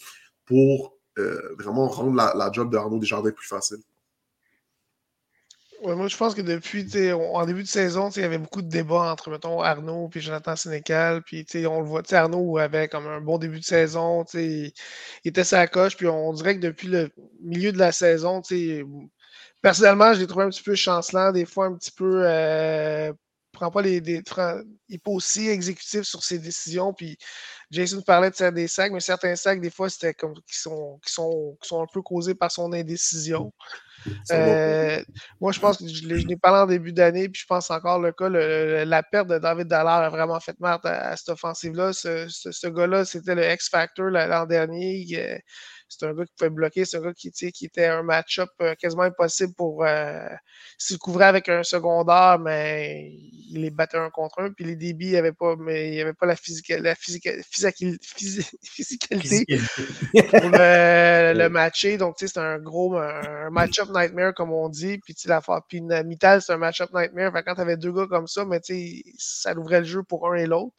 pour 0.44 0.97
euh, 1.18 1.54
vraiment 1.58 1.88
rendre 1.88 2.14
la, 2.14 2.50
job 2.52 2.70
de 2.70 2.76
Arnaud 2.76 2.98
Desjardins 2.98 3.30
plus 3.30 3.46
facile 3.46 3.78
moi, 5.82 6.08
je 6.08 6.16
pense 6.16 6.34
que 6.34 6.42
depuis, 6.42 6.86
en 7.12 7.46
début 7.46 7.62
de 7.62 7.68
saison, 7.68 8.10
il 8.10 8.22
y 8.22 8.24
avait 8.24 8.38
beaucoup 8.38 8.62
de 8.62 8.68
débats 8.68 9.12
entre, 9.12 9.30
mettons, 9.30 9.60
Arnaud 9.62 10.10
et 10.14 10.20
Jonathan 10.20 10.56
Sénécal. 10.56 11.22
Puis, 11.22 11.46
on 11.66 11.80
le 11.80 11.86
voit, 11.86 12.02
Arnaud 12.12 12.58
avait 12.58 12.88
comme 12.88 13.06
un 13.06 13.20
bon 13.20 13.38
début 13.38 13.60
de 13.60 13.64
saison. 13.64 14.24
Il, 14.34 14.72
il 15.24 15.28
était 15.28 15.44
sa 15.44 15.66
coche. 15.66 15.96
Puis, 15.96 16.08
on 16.08 16.32
dirait 16.32 16.56
que 16.56 16.62
depuis 16.62 16.88
le 16.88 17.10
milieu 17.40 17.72
de 17.72 17.78
la 17.78 17.92
saison, 17.92 18.42
personnellement, 19.62 20.14
je 20.14 20.20
l'ai 20.20 20.26
trouvé 20.26 20.46
un 20.46 20.50
petit 20.50 20.62
peu 20.62 20.74
chancelant, 20.74 21.32
des 21.32 21.44
fois 21.44 21.66
un 21.66 21.74
petit 21.76 21.92
peu. 21.92 22.22
Euh, 22.24 23.12
prend 23.58 23.70
pas 23.70 23.82
les, 23.82 23.98
il 24.88 25.00
pas 25.00 25.10
aussi 25.10 25.48
exécutif 25.48 26.02
sur 26.02 26.22
ses 26.22 26.38
décisions. 26.38 26.92
Puis 26.92 27.18
Jason 27.70 28.00
parlait 28.02 28.30
de 28.30 28.36
faire 28.36 28.52
des 28.52 28.68
sacs, 28.68 28.92
mais 28.92 29.00
certains 29.00 29.36
sacs, 29.36 29.60
des 29.60 29.70
fois, 29.70 29.90
c'était 29.90 30.14
comme 30.14 30.34
qui 30.34 30.58
sont, 30.58 30.98
qui 31.04 31.12
sont, 31.12 31.58
qui 31.60 31.68
sont 31.68 31.82
un 31.82 31.86
peu 31.92 32.02
causés 32.02 32.34
par 32.34 32.50
son 32.50 32.72
indécision. 32.72 33.52
Euh, 34.30 35.02
moi, 35.40 35.50
je 35.52 35.58
pense 35.58 35.78
que 35.78 35.88
je 35.88 36.06
l'ai 36.06 36.36
parlé 36.36 36.60
en 36.60 36.66
début 36.66 36.92
d'année, 36.92 37.28
puis 37.28 37.42
je 37.42 37.46
pense 37.46 37.70
encore 37.70 37.98
le 37.98 38.12
cas, 38.12 38.28
la 38.28 39.02
perte 39.02 39.28
de 39.28 39.38
David 39.38 39.66
Dallard 39.66 40.02
a 40.02 40.08
vraiment 40.08 40.38
fait 40.40 40.58
mal 40.60 40.78
à, 40.84 41.16
cette 41.16 41.30
offensive-là. 41.30 41.92
Ce, 41.92 42.68
gars-là, 42.68 43.04
c'était 43.04 43.34
le 43.34 43.50
X-Factor 43.52 44.06
l'an 44.06 44.46
dernier. 44.46 45.42
C'est 45.88 46.06
un 46.06 46.14
gars 46.14 46.24
qui 46.24 46.32
pouvait 46.36 46.50
bloquer, 46.50 46.84
c'est 46.84 46.98
un 46.98 47.00
gars 47.00 47.14
qui, 47.14 47.30
qui 47.30 47.64
était 47.64 47.86
un 47.86 48.02
match-up 48.02 48.50
euh, 48.60 48.74
quasiment 48.74 49.04
impossible 49.04 49.54
pour 49.54 49.84
euh, 49.84 50.28
s'il 50.76 50.98
couvrait 50.98 51.26
avec 51.26 51.48
un 51.48 51.62
secondaire, 51.62 52.38
mais 52.38 53.10
il 53.50 53.62
les 53.62 53.70
battait 53.70 53.96
un 53.96 54.10
contre 54.10 54.40
un. 54.40 54.52
Puis 54.52 54.64
les 54.64 54.76
débits, 54.76 55.06
il 55.06 55.12
n'y 55.12 55.16
avait 55.16 55.32
pas, 55.32 55.56
mais 55.58 55.94
il 55.94 56.00
avait 56.00 56.12
pas 56.12 56.26
la, 56.26 56.36
physique, 56.36 56.68
la 56.68 56.94
physique, 56.94 57.28
physicalité 58.62 59.46
pour 59.46 60.40
le, 60.42 61.48
matcher. 61.48 61.96
Donc, 61.96 62.16
c'est 62.18 62.36
un 62.36 62.58
gros 62.58 62.96
un 62.96 63.50
match-up 63.50 63.88
nightmare, 63.94 64.34
comme 64.34 64.52
on 64.52 64.68
dit. 64.68 64.98
Puis, 64.98 65.14
la 65.26 65.40
puis 65.68 65.80
Mittal, 65.80 66.42
c'est 66.42 66.52
un 66.52 66.58
match-up 66.58 66.90
nightmare. 66.92 67.32
quand 67.44 67.54
tu 67.54 67.60
avais 67.60 67.76
deux 67.76 67.92
gars 67.92 68.06
comme 68.08 68.26
ça, 68.26 68.44
mais 68.44 68.60
ça 69.18 69.54
ouvrait 69.56 69.80
le 69.80 69.86
jeu 69.86 70.02
pour 70.02 70.30
un 70.30 70.34
et 70.34 70.46
l'autre. 70.46 70.74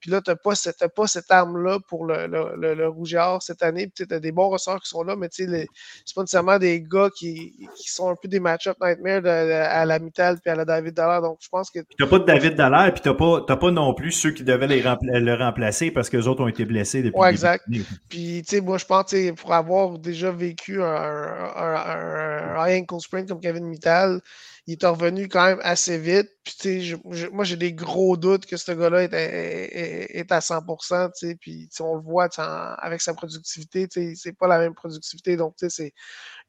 Puis 0.00 0.10
là, 0.10 0.20
tu 0.20 0.30
n'as 0.30 0.36
pas, 0.36 0.54
cette, 0.54 0.84
pas 0.94 1.06
cette 1.06 1.30
arme-là 1.30 1.78
pour 1.88 2.06
le, 2.06 2.26
le, 2.26 2.74
le, 2.74 2.88
rouge 2.88 3.14
et 3.14 3.18
or 3.18 3.42
cette 3.42 3.62
année. 3.62 3.90
Puis 3.94 4.06
tu 4.06 4.14
as 4.14 4.20
des 4.20 4.32
bons 4.32 4.48
ressorts 4.48 4.80
qui 4.80 4.88
sont 4.88 5.02
là, 5.02 5.16
mais 5.16 5.28
tu 5.28 5.46
sais, 5.46 5.66
c'est 6.04 6.14
pas 6.14 6.22
nécessairement 6.22 6.58
des 6.58 6.82
gars 6.82 7.10
qui, 7.16 7.56
qui 7.76 7.90
sont 7.90 8.08
un 8.08 8.14
peu 8.14 8.28
des 8.28 8.40
match-up 8.40 8.76
nightmares 8.80 9.26
à 9.26 9.84
la 9.84 9.98
Mittal 9.98 10.38
puis 10.40 10.50
à 10.50 10.54
la 10.54 10.64
David 10.64 10.94
Dallaire. 10.94 11.22
Donc, 11.22 11.38
je 11.40 11.48
pense 11.48 11.70
que. 11.70 11.80
Tu 11.80 12.02
n'as 12.02 12.08
pas 12.08 12.18
de 12.18 12.24
David 12.24 12.54
Dallaire, 12.54 12.92
puis 12.92 13.02
tu 13.02 13.08
n'as 13.08 13.14
pas, 13.14 13.56
pas 13.56 13.70
non 13.70 13.94
plus 13.94 14.12
ceux 14.12 14.30
qui 14.30 14.44
devaient 14.44 14.66
les 14.66 14.82
le 14.82 15.34
remplacer 15.34 15.90
parce 15.90 16.08
que 16.08 16.16
les 16.16 16.28
autres 16.28 16.42
ont 16.42 16.48
été 16.48 16.64
blessés 16.64 17.02
depuis. 17.02 17.18
Ouais, 17.18 17.30
exact. 17.30 17.64
Puis, 18.08 18.42
tu 18.42 18.56
sais, 18.56 18.60
moi, 18.60 18.78
je 18.78 18.84
pense, 18.84 19.14
pour 19.36 19.52
avoir 19.52 19.98
déjà 19.98 20.30
vécu 20.30 20.82
un, 20.82 20.86
un, 20.86 21.74
un, 21.74 22.56
un 22.56 22.78
ankle 22.78 23.00
sprain 23.00 23.26
comme 23.26 23.40
Kevin 23.40 23.66
Mittal, 23.66 24.20
il 24.68 24.74
est 24.74 24.86
revenu 24.86 25.28
quand 25.28 25.46
même 25.46 25.60
assez 25.62 25.98
vite. 25.98 26.28
Puis, 26.44 26.94
moi, 27.32 27.44
j'ai 27.44 27.56
des 27.56 27.72
gros 27.72 28.18
doutes 28.18 28.44
que 28.44 28.58
ce 28.58 28.70
gars-là 28.72 29.04
est, 29.04 30.30
à 30.30 30.40
100%. 30.40 31.10
Puis, 31.40 31.70
on 31.80 31.96
le 31.96 32.02
voit 32.02 32.28
avec 32.36 33.00
sa 33.00 33.14
productivité. 33.14 33.88
C'est 34.14 34.36
pas 34.36 34.46
la 34.46 34.58
même 34.58 34.74
productivité. 34.74 35.36
Donc, 35.38 35.54
c'est 35.56 35.94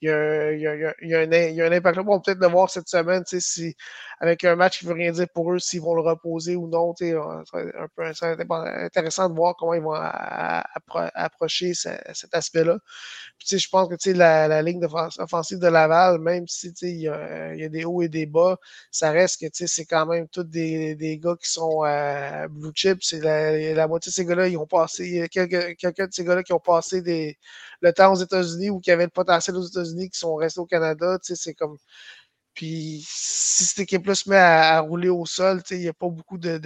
il, 0.01 0.07
y 0.07 1.13
a, 1.13 1.19
un, 1.19 1.71
impact 1.71 1.97
là. 1.97 2.03
Bon, 2.03 2.19
peut-être 2.19 2.39
de 2.39 2.47
voir 2.47 2.69
cette 2.69 2.87
semaine, 2.87 3.23
si, 3.25 3.75
avec 4.19 4.43
un 4.43 4.55
match 4.55 4.79
qui 4.79 4.85
ne 4.85 4.89
veut 4.89 4.95
rien 4.95 5.11
dire 5.11 5.27
pour 5.33 5.51
eux, 5.51 5.59
s'ils 5.59 5.81
vont 5.81 5.93
le 5.93 6.01
reposer 6.01 6.55
ou 6.55 6.67
non. 6.67 6.93
Euh, 7.01 7.43
un 7.53 7.87
peu 7.95 8.03
intéressant 8.03 9.29
de 9.29 9.35
voir 9.35 9.55
comment 9.57 9.73
ils 9.73 9.81
vont 9.81 9.95
approcher 10.93 11.73
cet 11.73 12.33
aspect-là. 12.33 12.77
Puis, 13.37 13.59
je 13.59 13.69
pense 13.69 13.89
que 13.89 14.11
la, 14.11 14.61
ligne 14.61 14.85
offensive 15.19 15.59
de 15.59 15.67
Laval, 15.67 16.19
même 16.19 16.47
si 16.47 16.73
il 16.81 17.01
y, 17.01 17.07
a, 17.07 17.69
des 17.69 17.85
hauts 17.85 18.01
et 18.01 18.09
des 18.09 18.25
bas, 18.25 18.57
ça 18.91 19.11
reste 19.11 19.41
que 19.41 19.47
c'est 19.67 19.85
quand 19.85 20.05
même 20.05 20.27
tous 20.29 20.43
des, 20.43 21.19
gars 21.21 21.35
qui 21.41 21.49
sont 21.49 21.83
euh, 21.85 22.47
blue 22.47 22.71
chip. 22.73 22.99
La, 23.21 23.73
la, 23.73 23.87
moitié 23.87 24.09
de 24.11 24.13
ces 24.13 24.25
gars-là, 24.25 24.47
ils 24.47 24.57
ont 24.57 24.67
passé, 24.67 25.05
il 25.05 25.15
y 25.15 25.21
a 25.21 25.27
quelques, 25.27 25.81
de 25.81 26.07
ces 26.11 26.23
gars-là 26.23 26.43
qui 26.43 26.53
ont 26.53 26.59
passé 26.59 27.01
le 27.81 27.93
temps 27.93 28.13
aux 28.13 28.17
États-Unis 28.17 28.69
ou 28.69 28.79
qui 28.79 28.91
avaient 28.91 29.03
le 29.03 29.09
potentiel 29.09 29.55
aux 29.55 29.65
États-Unis 29.65 29.88
qui 30.09 30.19
sont 30.19 30.35
restés 30.35 30.59
au 30.59 30.65
Canada. 30.65 31.17
C'est 31.21 31.53
comme. 31.53 31.77
Puis 32.55 33.05
si 33.07 33.63
cette 33.65 33.79
équipe-là 33.79 34.15
se 34.15 34.29
met 34.29 34.35
à, 34.35 34.79
rouler 34.81 35.09
au 35.09 35.25
sol, 35.25 35.61
il 35.71 35.79
n'y 35.79 35.87
a 35.87 35.93
pas 35.93 36.09
beaucoup 36.09 36.37
de, 36.37 36.57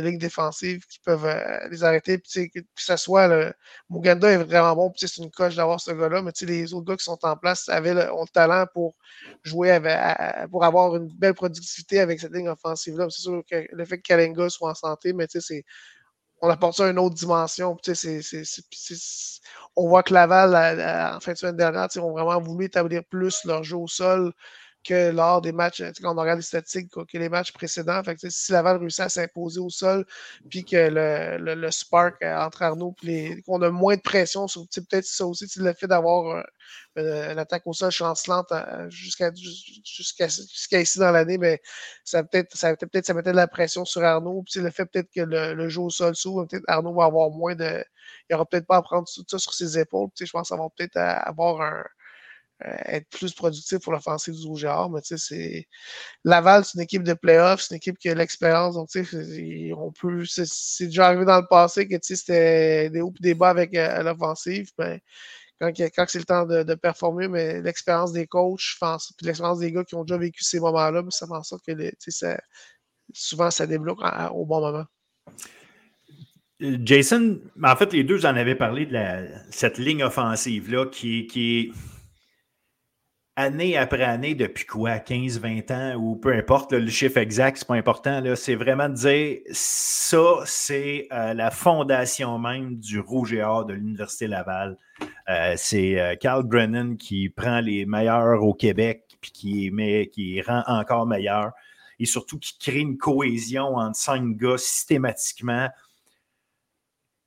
lignes 0.00 0.18
défensives 0.18 0.86
qui 0.86 1.00
peuvent 1.00 1.26
euh, 1.26 1.68
les 1.70 1.84
arrêter. 1.84 2.18
Puis 2.18 2.50
que, 2.50 2.60
ça 2.76 2.96
soit 2.96 3.28
le. 3.28 3.52
Muganda 3.90 4.30
est 4.30 4.38
vraiment 4.38 4.74
bon, 4.74 4.92
c'est 4.96 5.16
une 5.18 5.30
coche 5.30 5.56
d'avoir 5.56 5.80
ce 5.80 5.90
gars-là, 5.90 6.22
mais 6.22 6.32
les 6.42 6.72
autres 6.72 6.86
gars 6.86 6.96
qui 6.96 7.04
sont 7.04 7.18
en 7.22 7.36
place 7.36 7.68
avaient 7.68 8.08
ont 8.10 8.22
le 8.22 8.28
talent 8.32 8.64
pour 8.72 8.94
jouer 9.42 9.70
avec, 9.70 10.50
pour 10.50 10.64
avoir 10.64 10.96
une 10.96 11.08
belle 11.08 11.34
productivité 11.34 12.00
avec 12.00 12.20
cette 12.20 12.32
ligne 12.32 12.48
offensive-là. 12.48 13.08
C'est 13.10 13.22
sûr 13.22 13.42
que 13.50 13.66
le 13.70 13.84
fait 13.84 13.98
que 13.98 14.02
Kalenga 14.02 14.48
soit 14.48 14.70
en 14.70 14.74
santé, 14.74 15.12
mais 15.12 15.26
c'est 15.28 15.64
on 16.44 16.50
apporte 16.50 16.76
ça 16.76 16.86
à 16.86 16.90
une 16.90 16.98
autre 16.98 17.14
dimension. 17.14 17.74
on 19.76 19.88
voit 19.88 20.02
que 20.02 20.12
Laval, 20.12 20.54
en 21.16 21.20
fin 21.20 21.32
de 21.32 21.38
semaine 21.38 21.56
dernière, 21.56 21.88
ont 21.96 22.12
vraiment 22.12 22.38
voulu 22.38 22.66
établir 22.66 23.02
plus 23.02 23.44
leur 23.46 23.64
jeu 23.64 23.76
au 23.76 23.88
sol, 23.88 24.32
que 24.84 25.10
lors 25.10 25.40
des 25.40 25.52
matchs, 25.52 25.82
quand 26.00 26.16
on 26.16 26.20
regarde 26.20 26.38
les 26.38 26.44
statistiques, 26.44 26.90
que 26.90 27.18
les 27.18 27.28
matchs 27.28 27.52
précédents. 27.52 28.02
Fait 28.04 28.16
si 28.30 28.52
Laval 28.52 28.78
réussit 28.78 29.00
à 29.00 29.08
s'imposer 29.08 29.60
au 29.60 29.70
sol, 29.70 30.04
puis 30.50 30.64
que 30.64 30.76
le, 30.76 31.54
le, 31.54 31.70
spark 31.70 32.22
entre 32.22 32.62
Arnaud, 32.62 32.94
qu'on 33.46 33.62
a 33.62 33.70
moins 33.70 33.96
de 33.96 34.02
pression, 34.02 34.46
sur 34.46 34.66
peut-être 34.68 35.04
ça 35.04 35.26
aussi, 35.26 35.46
le 35.56 35.72
fait 35.72 35.86
d'avoir 35.86 36.44
une 36.96 37.38
attaque 37.38 37.66
au 37.66 37.72
sol 37.72 37.90
chancelante 37.90 38.52
jusqu'à 38.88 39.30
jusqu'à 39.34 40.80
ici 40.80 40.98
dans 40.98 41.10
l'année, 41.10 41.38
mais 41.38 41.60
ça 42.04 42.22
peut-être 42.22 42.56
ça 42.56 42.76
peut-être 42.76 43.06
ça 43.06 43.14
mettait 43.14 43.32
de 43.32 43.36
la 43.36 43.48
pression 43.48 43.84
sur 43.84 44.02
Arnaud. 44.04 44.44
Puis 44.44 44.60
le 44.60 44.70
fait 44.70 44.86
peut-être 44.86 45.10
que 45.14 45.20
le, 45.20 45.68
jeu 45.68 45.80
au 45.80 45.90
sol 45.90 46.14
s'ouvre, 46.14 46.46
peut-être 46.46 46.64
Arnaud 46.68 46.94
va 46.94 47.04
avoir 47.04 47.30
moins 47.30 47.54
de. 47.54 47.84
Il 48.28 48.32
n'aura 48.32 48.46
peut-être 48.46 48.66
pas 48.66 48.76
à 48.76 48.82
prendre 48.82 49.08
tout 49.12 49.24
ça 49.26 49.38
sur 49.38 49.54
ses 49.54 49.78
épaules. 49.78 50.10
Je 50.18 50.30
pense 50.30 50.50
va 50.50 50.68
peut-être 50.76 50.96
avoir 50.96 51.60
un 51.62 51.78
euh, 51.78 51.82
être 52.60 53.08
plus 53.10 53.34
productif 53.34 53.78
pour 53.80 53.92
l'offensive 53.92 54.34
du 54.34 54.46
Rouge. 54.46 54.66
Mais 54.92 55.00
tu 55.02 55.16
sais, 55.16 55.18
c'est. 55.18 55.68
Laval, 56.24 56.64
c'est 56.64 56.74
une 56.76 56.82
équipe 56.82 57.02
de 57.02 57.14
playoffs, 57.14 57.62
c'est 57.62 57.74
une 57.74 57.76
équipe 57.78 57.98
qui 57.98 58.08
a 58.08 58.14
l'expérience. 58.14 58.74
Donc, 58.74 58.88
tu 58.88 59.04
sais, 59.04 59.72
on 59.76 59.92
peut. 59.92 60.24
C'est 60.26 60.86
déjà 60.86 61.06
arrivé 61.06 61.24
dans 61.24 61.40
le 61.40 61.46
passé 61.48 61.86
que 61.88 61.94
tu 61.94 62.00
sais, 62.02 62.16
c'était 62.16 62.90
des 62.90 63.00
hauts 63.00 63.12
et 63.18 63.22
des 63.22 63.34
bas 63.34 63.50
avec 63.50 63.74
euh, 63.74 64.02
l'offensive. 64.02 64.68
Mais 64.78 65.00
quand, 65.60 65.72
quand 65.78 66.04
c'est 66.08 66.18
le 66.18 66.24
temps 66.24 66.46
de, 66.46 66.74
performer, 66.74 67.28
mais 67.28 67.60
l'expérience 67.60 68.12
des 68.12 68.26
coachs, 68.26 68.76
puis 69.16 69.26
l'expérience 69.26 69.58
des 69.58 69.72
gars 69.72 69.84
qui 69.84 69.94
ont 69.94 70.04
déjà 70.04 70.18
vécu 70.18 70.42
ces 70.44 70.60
moments-là, 70.60 71.02
ça 71.10 71.26
fait 71.26 71.34
en 71.34 71.42
sorte 71.42 71.64
que 71.66 71.72
ça, 72.08 72.38
souvent 73.12 73.50
ça 73.50 73.66
débloque 73.66 74.00
au 74.32 74.44
bon 74.44 74.60
moment. 74.60 74.84
Euh, 76.62 76.78
Jason, 76.84 77.40
en 77.62 77.76
fait, 77.76 77.92
les 77.92 78.04
deux, 78.04 78.18
j'en 78.18 78.36
avais 78.36 78.54
parlé 78.54 78.86
de 78.86 78.96
cette 79.50 79.78
ligne 79.78 80.04
offensive-là 80.04 80.86
qui, 80.86 81.26
qui 81.26 81.58
est 81.58 81.72
année 83.36 83.76
après 83.76 84.04
année, 84.04 84.34
depuis 84.34 84.64
quoi, 84.64 84.98
15, 84.98 85.40
20 85.40 85.70
ans, 85.70 85.94
ou 85.96 86.16
peu 86.16 86.32
importe, 86.32 86.72
le 86.72 86.88
chiffre 86.88 87.18
exact, 87.18 87.58
c'est 87.58 87.66
pas 87.66 87.74
important, 87.74 88.22
c'est 88.36 88.54
vraiment 88.54 88.88
de 88.88 88.94
dire 88.94 89.38
ça, 89.50 90.40
c'est 90.44 91.08
euh, 91.12 91.34
la 91.34 91.50
fondation 91.50 92.38
même 92.38 92.76
du 92.76 93.00
Rouge 93.00 93.32
et 93.32 93.42
Or 93.42 93.64
de 93.64 93.74
l'Université 93.74 94.28
Laval. 94.28 94.78
Euh, 95.28 95.54
c'est 95.56 96.00
euh, 96.00 96.42
Brennan 96.42 96.96
qui 96.96 97.28
prend 97.28 97.60
les 97.60 97.86
meilleurs 97.86 98.42
au 98.42 98.54
Québec, 98.54 99.02
puis 99.20 99.32
qui, 99.32 99.70
met, 99.70 100.08
qui 100.12 100.40
rend 100.40 100.62
encore 100.66 101.06
meilleurs, 101.06 101.52
et 101.98 102.06
surtout 102.06 102.38
qui 102.38 102.56
crée 102.58 102.80
une 102.80 102.98
cohésion 102.98 103.76
entre 103.76 103.96
cinq 103.96 104.36
gars 104.36 104.58
systématiquement. 104.58 105.68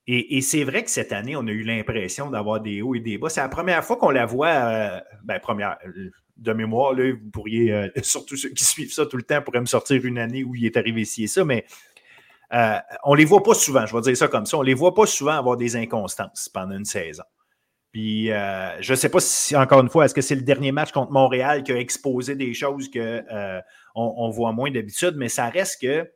Et, 0.10 0.40
c'est 0.40 0.64
vrai 0.64 0.86
que 0.86 0.90
cette 0.90 1.12
année, 1.12 1.36
on 1.36 1.46
a 1.48 1.52
eu 1.52 1.64
l'impression 1.64 2.30
d'avoir 2.30 2.62
des 2.62 2.82
hauts 2.82 2.96
et 2.96 3.02
des 3.02 3.18
bas. 3.18 3.28
C'est 3.28 3.42
la 3.42 3.50
première 3.50 3.84
fois 3.84 3.98
qu'on 3.98 4.10
la 4.10 4.26
voit, 4.26 4.48
euh, 4.48 5.00
ben, 5.26 5.38
première, 5.42 5.78
euh, 5.86 6.12
de 6.38 6.54
mémoire, 6.54 6.94
là, 6.94 7.12
vous 7.12 7.30
pourriez, 7.30 7.74
euh, 7.74 7.90
surtout 8.04 8.38
ceux 8.38 8.50
qui 8.50 8.64
suivent 8.64 8.94
ça 8.94 9.06
tout 9.06 9.18
le 9.18 9.24
temps, 9.24 9.42
pourraient 9.42 9.60
me 9.60 9.66
sortir 9.66 10.06
une 10.06 10.18
année 10.18 10.46
où 10.46 10.56
il 10.56 10.66
est 10.66 10.78
arrivé 10.78 11.04
ci 11.04 11.26
et 11.26 11.28
ça, 11.28 11.44
mais 11.44 11.66
on 13.04 13.12
ne 13.12 13.18
les 13.18 13.26
voit 13.26 13.44
pas 13.44 13.54
souvent, 13.54 13.86
je 13.86 13.94
vais 13.94 14.02
dire 14.02 14.16
ça 14.16 14.30
comme 14.30 14.46
ça, 14.46 14.58
on 14.58 14.62
les 14.62 14.74
voit 14.74 14.94
pas 14.94 15.06
souvent 15.06 15.34
avoir 15.34 15.58
des 15.58 15.76
inconstances 15.76 16.48
pendant 16.48 16.78
une 16.78 16.86
saison. 16.86 17.24
Puis, 17.92 18.28
je 18.28 18.92
ne 18.92 18.96
sais 18.96 19.10
pas 19.10 19.20
si, 19.20 19.58
encore 19.58 19.82
une 19.82 19.90
fois, 19.90 20.06
est-ce 20.06 20.14
que 20.14 20.22
c'est 20.22 20.36
le 20.36 20.44
dernier 20.44 20.72
match 20.72 20.94
contre 20.94 21.12
Montréal 21.12 21.64
qui 21.64 21.74
a 21.74 21.78
exposé 21.78 22.36
des 22.36 22.54
choses 22.54 22.90
qu'on 22.90 23.62
on 23.96 24.30
voit 24.30 24.54
moins 24.54 24.72
d'habitude, 24.72 25.16
mais 25.18 25.28
ça 25.28 25.50
reste 25.50 25.82
que 25.82 26.10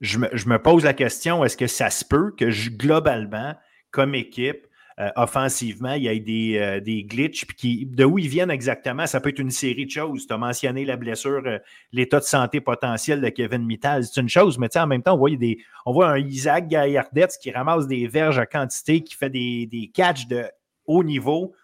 je 0.00 0.18
me, 0.18 0.58
pose 0.58 0.84
la 0.84 0.94
question, 0.94 1.44
est-ce 1.44 1.56
que 1.56 1.66
ça 1.66 1.90
se 1.90 2.04
peut 2.04 2.32
que 2.36 2.76
globalement, 2.76 3.54
comme 3.90 4.14
équipe, 4.14 4.66
euh, 5.00 5.10
offensivement, 5.14 5.92
il 5.92 6.02
y 6.02 6.08
ait 6.08 6.18
des, 6.18 6.58
euh, 6.58 6.80
des 6.80 7.04
glitches, 7.04 7.46
puis 7.46 7.56
qui, 7.56 7.86
de 7.86 8.04
où 8.04 8.18
ils 8.18 8.28
viennent 8.28 8.50
exactement, 8.50 9.06
ça 9.06 9.20
peut 9.20 9.28
être 9.28 9.38
une 9.38 9.52
série 9.52 9.86
de 9.86 9.90
choses. 9.90 10.26
Tu 10.26 10.32
as 10.32 10.38
mentionné 10.38 10.84
la 10.84 10.96
blessure, 10.96 11.42
euh, 11.46 11.58
l'état 11.92 12.18
de 12.18 12.24
santé 12.24 12.60
potentiel 12.60 13.20
de 13.20 13.28
Kevin 13.28 13.64
Mittal, 13.64 14.04
c'est 14.04 14.20
une 14.20 14.28
chose, 14.28 14.58
mais 14.58 14.76
en 14.76 14.88
même 14.88 15.04
temps, 15.04 15.14
on 15.14 15.18
voit, 15.18 15.30
des, 15.30 15.58
on 15.86 15.92
voit 15.92 16.08
un 16.08 16.18
Isaac 16.18 16.66
Gaillardette 16.66 17.38
qui 17.40 17.52
ramasse 17.52 17.86
des 17.86 18.08
verges 18.08 18.40
à 18.40 18.46
quantité, 18.46 19.04
qui 19.04 19.14
fait 19.14 19.30
des, 19.30 19.66
des 19.66 19.88
catchs 19.94 20.26
de 20.26 20.44
haut 20.86 21.04
niveau. 21.04 21.54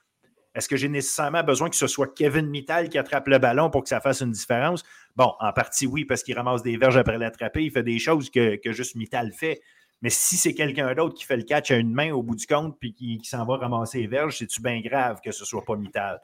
Est-ce 0.54 0.68
que 0.68 0.76
j'ai 0.76 0.88
nécessairement 0.88 1.42
besoin 1.42 1.68
que 1.68 1.76
ce 1.76 1.88
soit 1.88 2.14
Kevin 2.14 2.46
Mittal 2.46 2.88
qui 2.88 2.98
attrape 2.98 3.26
le 3.26 3.38
ballon 3.38 3.68
pour 3.68 3.82
que 3.82 3.88
ça 3.88 4.00
fasse 4.00 4.20
une 4.20 4.30
différence? 4.30 4.84
Bon, 5.16 5.32
en 5.38 5.52
partie, 5.52 5.86
oui, 5.86 6.04
parce 6.04 6.22
qu'il 6.22 6.36
ramasse 6.36 6.62
des 6.62 6.76
verges 6.76 6.96
après 6.96 7.18
l'attraper. 7.18 7.64
Il 7.64 7.70
fait 7.70 7.82
des 7.82 7.98
choses 7.98 8.30
que, 8.30 8.58
juste 8.66 8.96
Mittal 8.96 9.32
fait. 9.32 9.60
Mais 10.02 10.10
si 10.10 10.36
c'est 10.36 10.54
quelqu'un 10.54 10.92
d'autre 10.94 11.14
qui 11.14 11.24
fait 11.24 11.36
le 11.36 11.44
catch 11.44 11.70
à 11.70 11.76
une 11.76 11.92
main 11.92 12.12
au 12.12 12.22
bout 12.22 12.34
du 12.34 12.46
compte 12.46 12.76
puis 12.78 12.92
qui, 12.92 13.20
s'en 13.24 13.44
va 13.46 13.56
ramasser 13.56 14.00
les 14.00 14.06
verges, 14.06 14.38
c'est-tu 14.38 14.60
bien 14.60 14.80
grave 14.80 15.20
que 15.24 15.32
ce 15.32 15.44
soit 15.44 15.64
pas 15.64 15.76
Mittal? 15.76 16.20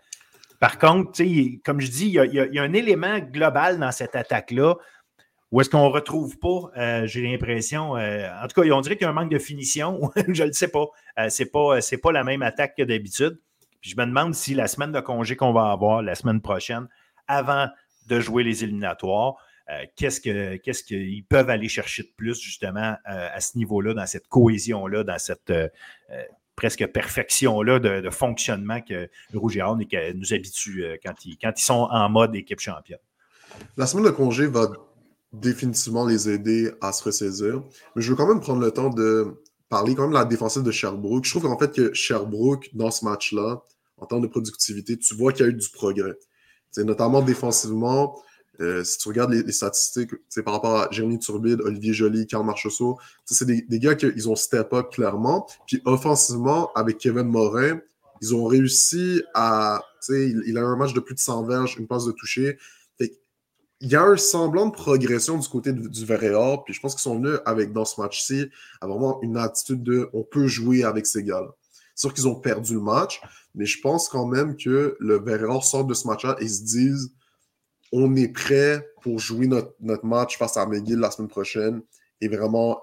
Par 0.59 0.79
contre, 0.79 1.23
comme 1.65 1.81
je 1.81 1.91
dis, 1.91 2.07
il 2.07 2.13
y, 2.13 2.59
a, 2.59 2.63
un 2.63 2.73
élément 2.75 3.19
global 3.21 3.79
dans 3.79 3.93
cette 3.93 4.15
attaque-là 4.17 4.75
où 5.51 5.61
est-ce 5.61 5.69
qu'on 5.69 5.89
ne 5.89 5.93
retrouve 5.93 6.39
pas, 6.39 6.71
euh, 6.77 7.07
j'ai 7.07 7.23
l'impression, 7.23 7.97
euh, 7.97 8.29
en 8.41 8.47
tout 8.47 8.61
cas, 8.61 8.69
on 8.73 8.81
dirait 8.81 8.97
qu'il 8.97 9.05
y 9.05 9.09
a 9.09 9.11
un 9.11 9.15
manque 9.15 9.33
de 9.33 9.39
finition. 9.39 10.01
je 10.29 10.43
ne 10.43 10.49
le 10.49 10.53
sais 10.53 10.69
pas. 10.69 10.87
Euh, 11.19 11.29
ce 11.29 11.43
n'est 11.43 11.49
pas, 11.49 11.81
pas 12.03 12.13
la 12.13 12.23
même 12.23 12.43
attaque 12.43 12.77
que 12.77 12.83
d'habitude. 12.83 13.41
Puis 13.81 13.91
je 13.91 13.97
me 13.97 14.07
demande 14.07 14.35
si 14.35 14.55
la 14.55 14.69
semaine 14.69 14.93
de 14.93 15.01
congé 15.01 15.37
qu'on 15.37 15.53
va 15.53 15.73
avoir 15.73 16.03
la 16.03 16.15
semaine 16.15 16.41
prochaine, 16.41 16.87
avant 17.27 17.69
de 18.11 18.21
jouer 18.21 18.45
les 18.45 18.65
éliminatoires, 18.65 19.37
euh, 19.71 19.85
qu'est-ce 19.97 20.21
qu'ils 20.83 21.25
peuvent 21.25 21.51
aller 21.51 21.69
chercher 21.69 22.03
de 22.03 22.11
plus, 22.17 22.41
justement, 22.41 22.97
euh, 23.09 23.29
à 23.33 23.41
ce 23.41 23.57
niveau-là, 23.57 23.95
dans 23.95 24.07
cette 24.07 24.27
cohésion-là, 24.27 25.05
dans 25.05 25.19
cette 25.19 25.51
euh, 25.51 25.69
presque 26.57 26.87
perfection-là 26.87 27.79
de, 27.79 28.11
fonctionnement 28.11 28.81
que 28.81 29.09
le 29.33 29.39
Rouge 29.39 29.57
et 29.57 29.63
Or 29.63 29.77
nous 29.77 30.35
habitue 30.35 30.85
quand 31.05 31.25
ils, 31.25 31.39
quand 31.39 31.53
ils 31.57 31.63
sont 31.63 31.89
en 31.91 32.09
mode 32.11 32.35
équipe 32.35 32.61
championne? 32.61 32.99
La 33.77 33.87
semaine 33.87 34.05
de 34.05 34.11
congé 34.11 34.47
va 34.47 34.71
définitivement 35.33 36.05
les 36.05 36.29
aider 36.29 36.73
à 36.81 36.93
se 36.93 37.05
ressaisir. 37.05 37.63
Mais 37.95 38.03
je 38.03 38.11
veux 38.11 38.17
quand 38.17 38.27
même 38.27 38.41
prendre 38.41 38.61
le 38.61 38.71
temps 38.73 38.91
de 38.91 39.41
parler 39.69 39.95
quand 39.95 40.03
même 40.03 40.11
de 40.11 40.17
la 40.17 40.25
défensive 40.25 40.63
de 40.63 40.71
Sherbrooke. 40.71 41.25
Je 41.25 41.31
trouve 41.31 41.45
qu'en 41.45 41.57
fait 41.57 41.73
que 41.73 41.95
Sherbrooke, 41.95 42.69
dans 42.75 42.91
ce 42.91 43.05
match-là, 43.05 43.63
en 43.97 44.07
termes 44.07 44.23
de 44.23 44.27
productivité, 44.27 44.99
tu 44.99 45.15
vois 45.15 45.33
qu'il 45.33 45.47
y 45.47 45.49
a 45.49 45.53
eu 45.53 45.55
du 45.55 45.69
progrès. 45.71 46.17
Notamment 46.79 47.23
défensivement, 47.23 48.21
euh, 48.61 48.85
si 48.85 48.99
tu 48.99 49.09
regardes 49.09 49.33
les, 49.33 49.53
statistiques 49.53 50.11
par 50.45 50.55
rapport 50.55 50.77
à 50.77 50.89
Jérémy 50.91 51.19
Turbide, 51.19 51.61
Olivier 51.63 51.93
Joly, 51.93 52.27
Karl 52.27 52.45
Marchessault, 52.45 52.99
c'est 53.25 53.47
des, 53.47 53.63
des, 53.63 53.79
gars 53.79 53.95
qui 53.95 54.29
ont 54.29 54.37
step 54.37 54.73
up 54.73 54.91
clairement. 54.91 55.47
Puis 55.67 55.83
offensivement, 55.85 56.71
avec 56.75 56.99
Kevin 56.99 57.25
Morin, 57.25 57.81
ils 58.21 58.35
ont 58.35 58.45
réussi 58.45 59.23
à. 59.35 59.83
Il, 60.09 60.43
il 60.47 60.57
a 60.59 60.63
un 60.63 60.77
match 60.77 60.95
de 60.95 61.01
plus 61.01 61.15
de 61.15 61.21
100 61.21 61.45
verges, 61.45 61.77
une 61.79 61.87
passe 61.87 62.07
de 62.07 62.13
toucher 62.13 62.59
il 63.81 63.91
y 63.91 63.97
a 63.97 64.03
un 64.03 64.17
semblant 64.17 64.67
de 64.67 64.73
progression 64.73 65.39
du 65.39 65.49
côté 65.49 65.73
du, 65.73 65.89
du 65.89 66.05
Verréor, 66.05 66.65
puis 66.65 66.75
je 66.75 66.81
pense 66.81 66.95
qu'ils 66.95 67.03
sont 67.03 67.17
venus 67.17 67.39
avec, 67.47 67.73
dans 67.73 67.87
ce 67.87 68.01
match-ci, 68.01 68.51
à 68.81 68.87
vraiment 68.87 69.21
une 69.23 69.37
attitude 69.39 69.83
de 69.83 70.11
on 70.13 70.23
peut 70.23 70.47
jouer 70.47 70.85
avec 70.85 71.07
ces 71.07 71.25
gars-là. 71.25 71.49
C'est 71.95 72.07
sûr 72.07 72.15
qu'ils 72.15 72.29
ont 72.29 72.35
perdu 72.35 72.75
le 72.75 72.81
match, 72.81 73.21
mais 73.55 73.67
je 73.67 73.81
pense 73.81 74.09
quand 74.09 74.27
même 74.27 74.57
que 74.57 74.97
le 74.99 75.21
Verréor 75.21 75.65
sort 75.65 75.85
de 75.85 75.95
ce 75.95 76.07
match-là 76.07 76.37
et 76.41 76.49
se 76.49 76.63
disent 76.63 77.13
on 77.93 78.15
est 78.17 78.29
prêt 78.29 78.87
pour 79.03 79.19
jouer 79.19 79.47
notre, 79.47 79.75
match 80.05 80.39
face 80.39 80.57
à 80.57 80.67
McGill 80.67 80.99
la 80.99 81.11
semaine 81.11 81.29
prochaine 81.29 81.83
et 82.21 82.29
vraiment 82.29 82.81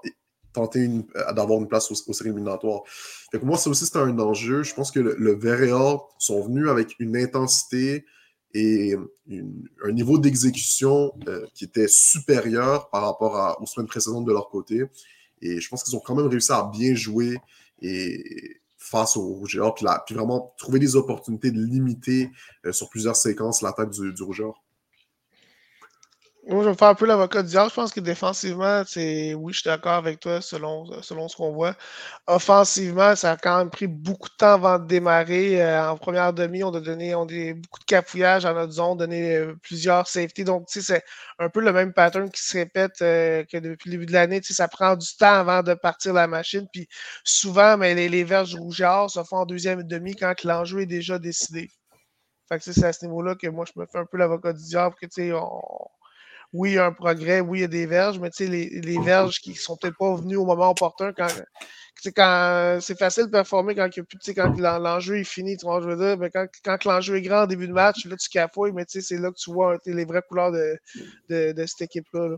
tenter 0.52 0.90
d'avoir 1.34 1.60
une 1.60 1.68
place 1.68 1.90
au, 1.90 1.94
au 1.94 2.12
séries 2.12 2.30
éliminatoires. 2.30 2.82
moi, 3.42 3.56
ça 3.56 3.70
aussi, 3.70 3.86
c'est 3.86 3.96
un 3.96 4.18
enjeu. 4.18 4.62
Je 4.62 4.74
pense 4.74 4.90
que 4.90 5.00
le, 5.00 5.14
le 5.16 5.38
sont 6.18 6.42
venus 6.42 6.68
avec 6.68 6.96
une 6.98 7.16
intensité, 7.16 8.04
et 8.54 8.94
un 9.84 9.92
niveau 9.92 10.18
d'exécution 10.18 11.12
euh, 11.28 11.46
qui 11.54 11.64
était 11.64 11.88
supérieur 11.88 12.88
par 12.90 13.02
rapport 13.02 13.58
aux 13.60 13.66
semaines 13.66 13.86
précédentes 13.86 14.24
de 14.24 14.32
leur 14.32 14.48
côté. 14.48 14.84
Et 15.42 15.60
je 15.60 15.68
pense 15.68 15.84
qu'ils 15.84 15.94
ont 15.96 16.00
quand 16.00 16.14
même 16.14 16.26
réussi 16.26 16.52
à 16.52 16.68
bien 16.72 16.94
jouer 16.94 17.38
et 17.82 18.60
face 18.78 19.16
au 19.16 19.22
Rouge 19.22 19.60
puis, 20.06 20.14
vraiment 20.14 20.54
trouver 20.56 20.78
des 20.78 20.96
opportunités 20.96 21.50
de 21.50 21.60
limiter 21.60 22.30
euh, 22.64 22.72
sur 22.72 22.88
plusieurs 22.88 23.16
séquences 23.16 23.60
l'attaque 23.60 23.90
du, 23.90 24.14
du 24.14 24.22
moi, 26.48 26.64
je 26.64 26.70
vais 26.70 26.74
faire 26.76 26.88
un 26.88 26.94
peu 26.94 27.04
l'avocat 27.06 27.42
du 27.42 27.50
diable. 27.50 27.68
Je 27.68 27.74
pense 27.74 27.92
que 27.92 28.00
défensivement, 28.00 28.82
c'est 28.86 29.34
oui, 29.34 29.52
je 29.52 29.60
suis 29.60 29.68
d'accord 29.68 29.92
avec 29.92 30.18
toi 30.18 30.40
selon, 30.40 30.86
selon 31.02 31.28
ce 31.28 31.36
qu'on 31.36 31.52
voit. 31.52 31.76
Offensivement, 32.26 33.14
ça 33.16 33.32
a 33.32 33.36
quand 33.36 33.58
même 33.58 33.68
pris 33.70 33.86
beaucoup 33.86 34.30
de 34.30 34.34
temps 34.38 34.54
avant 34.54 34.78
de 34.78 34.86
démarrer. 34.86 35.62
Euh, 35.62 35.90
en 35.90 35.98
première 35.98 36.32
demi, 36.32 36.64
on 36.64 36.72
a 36.72 36.80
donné 36.80 37.14
on 37.14 37.24
a 37.24 37.52
beaucoup 37.54 37.80
de 37.80 37.84
cafouillage 37.86 38.46
à 38.46 38.54
notre 38.54 38.72
zone, 38.72 38.96
donné 38.96 39.36
euh, 39.36 39.54
plusieurs 39.62 40.08
safety. 40.08 40.44
Donc, 40.44 40.68
tu 40.68 40.80
sais, 40.80 40.94
c'est 40.94 41.04
un 41.38 41.50
peu 41.50 41.60
le 41.60 41.72
même 41.72 41.92
pattern 41.92 42.30
qui 42.30 42.42
se 42.42 42.56
répète 42.56 43.02
euh, 43.02 43.44
que 43.44 43.58
depuis 43.58 43.90
le 43.90 43.96
début 43.98 44.06
de 44.06 44.12
l'année. 44.12 44.40
Tu 44.40 44.48
sais, 44.48 44.54
ça 44.54 44.68
prend 44.68 44.96
du 44.96 45.08
temps 45.18 45.34
avant 45.34 45.62
de 45.62 45.74
partir 45.74 46.14
la 46.14 46.26
machine. 46.28 46.66
Puis 46.72 46.88
souvent, 47.24 47.76
mais 47.76 47.94
les, 47.94 48.08
les 48.08 48.24
verges 48.24 48.54
rougeards 48.54 49.10
se 49.10 49.22
font 49.22 49.38
en 49.38 49.46
deuxième 49.46 49.82
demi 49.82 50.16
quand 50.16 50.42
l'enjeu 50.44 50.80
est 50.80 50.86
déjà 50.86 51.18
décidé. 51.18 51.70
Fait 52.48 52.58
que 52.58 52.64
c'est 52.64 52.84
à 52.84 52.92
ce 52.94 53.04
niveau-là 53.04 53.34
que 53.34 53.46
moi, 53.48 53.66
je 53.66 53.78
me 53.78 53.86
fais 53.86 53.98
un 53.98 54.06
peu 54.06 54.16
l'avocat 54.16 54.54
du 54.54 54.64
diable 54.64 54.94
que 55.00 55.06
tu 55.06 55.28
sais, 55.28 55.32
on 55.32 55.88
oui, 56.52 56.70
il 56.70 56.74
y 56.74 56.78
a 56.78 56.86
un 56.86 56.92
progrès, 56.92 57.40
oui, 57.40 57.58
il 57.58 57.60
y 57.62 57.64
a 57.64 57.68
des 57.68 57.86
verges, 57.86 58.18
mais 58.18 58.30
tu 58.30 58.44
sais, 58.44 58.50
les, 58.50 58.68
les, 58.80 58.98
verges 59.00 59.40
qui 59.40 59.50
ne 59.50 59.54
sont 59.54 59.76
peut-être 59.76 59.96
pas 59.98 60.14
venues 60.16 60.36
au 60.36 60.46
moment 60.46 60.70
opportun 60.70 61.12
quand, 61.12 61.28
quand 62.16 62.78
c'est 62.80 62.98
facile 62.98 63.26
de 63.26 63.30
performer 63.30 63.74
quand, 63.74 63.88
quand 63.90 64.58
l'enjeu 64.58 65.18
est 65.18 65.24
fini, 65.24 65.56
tu 65.56 65.66
vois, 65.66 65.80
je 65.82 65.88
veux 65.88 65.96
dire, 65.96 66.16
mais 66.18 66.30
quand, 66.30 66.46
quand 66.64 66.84
l'enjeu 66.84 67.16
est 67.16 67.22
grand 67.22 67.42
en 67.42 67.46
début 67.46 67.68
de 67.68 67.72
match, 67.72 68.06
là, 68.06 68.16
tu 68.16 68.28
cafouilles, 68.30 68.72
mais 68.72 68.84
c'est 68.88 69.18
là 69.18 69.30
que 69.30 69.36
tu 69.36 69.52
vois 69.52 69.76
les 69.84 70.04
vraies 70.04 70.22
couleurs 70.26 70.52
de, 70.52 70.78
de, 71.28 71.52
de 71.52 71.66
cette 71.66 71.82
équipe-là. 71.82 72.28
là 72.28 72.36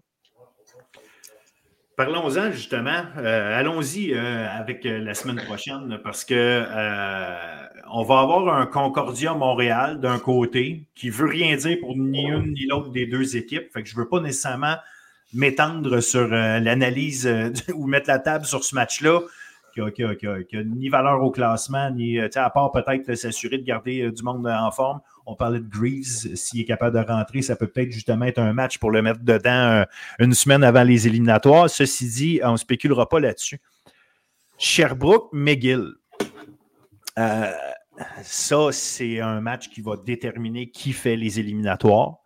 Parlons-en 2.00 2.50
justement. 2.50 3.02
Euh, 3.18 3.58
allons-y 3.58 4.14
euh, 4.14 4.48
avec 4.48 4.86
euh, 4.86 5.00
la 5.00 5.12
semaine 5.12 5.44
prochaine 5.44 5.98
parce 6.02 6.24
que 6.24 6.64
on 7.92 8.02
va 8.04 8.20
avoir 8.20 8.56
un 8.56 8.64
Concordia 8.64 9.34
Montréal 9.34 10.00
d'un 10.00 10.18
côté 10.18 10.86
qui 10.94 11.10
veut 11.10 11.26
rien 11.26 11.56
dire 11.56 11.76
pour 11.78 11.98
ni 11.98 12.22
une 12.26 12.54
ni 12.54 12.64
l'autre 12.66 12.88
des 12.88 13.04
deux 13.04 13.36
équipes. 13.36 13.70
Fait 13.70 13.82
que 13.82 13.88
je 13.90 13.96
ne 13.96 14.00
veux 14.00 14.08
pas 14.08 14.20
nécessairement 14.20 14.76
m'étendre 15.34 16.00
sur 16.00 16.26
l'analyse 16.26 17.30
ou 17.74 17.86
mettre 17.86 18.08
la 18.08 18.18
table 18.18 18.46
sur 18.46 18.64
ce 18.64 18.74
match-là 18.74 19.20
qui 19.74 19.82
a, 19.82 20.64
ni 20.64 20.88
valeur 20.88 21.22
au 21.22 21.30
classement, 21.30 21.90
ni 21.90 22.18
à 22.18 22.48
part 22.48 22.72
peut-être 22.72 23.14
s'assurer 23.14 23.58
de 23.58 23.64
garder 23.64 24.10
du 24.10 24.22
monde 24.22 24.46
en 24.46 24.70
forme. 24.70 25.00
On 25.30 25.36
parlait 25.36 25.60
de 25.60 25.68
Greaves, 25.68 26.34
s'il 26.34 26.60
est 26.60 26.64
capable 26.64 26.98
de 26.98 27.06
rentrer, 27.06 27.40
ça 27.40 27.54
peut 27.54 27.68
peut-être 27.68 27.92
justement 27.92 28.24
être 28.24 28.40
un 28.40 28.52
match 28.52 28.78
pour 28.78 28.90
le 28.90 29.00
mettre 29.00 29.20
dedans 29.20 29.50
euh, 29.70 29.84
une 30.18 30.34
semaine 30.34 30.64
avant 30.64 30.82
les 30.82 31.06
éliminatoires. 31.06 31.70
Ceci 31.70 32.08
dit, 32.08 32.40
on 32.42 32.52
ne 32.52 32.56
spéculera 32.56 33.08
pas 33.08 33.20
là-dessus. 33.20 33.60
Sherbrooke, 34.58 35.28
McGill. 35.32 35.92
Euh, 37.16 37.52
ça, 38.24 38.72
c'est 38.72 39.20
un 39.20 39.40
match 39.40 39.68
qui 39.68 39.82
va 39.82 39.96
déterminer 39.96 40.72
qui 40.72 40.92
fait 40.92 41.14
les 41.14 41.38
éliminatoires. 41.38 42.16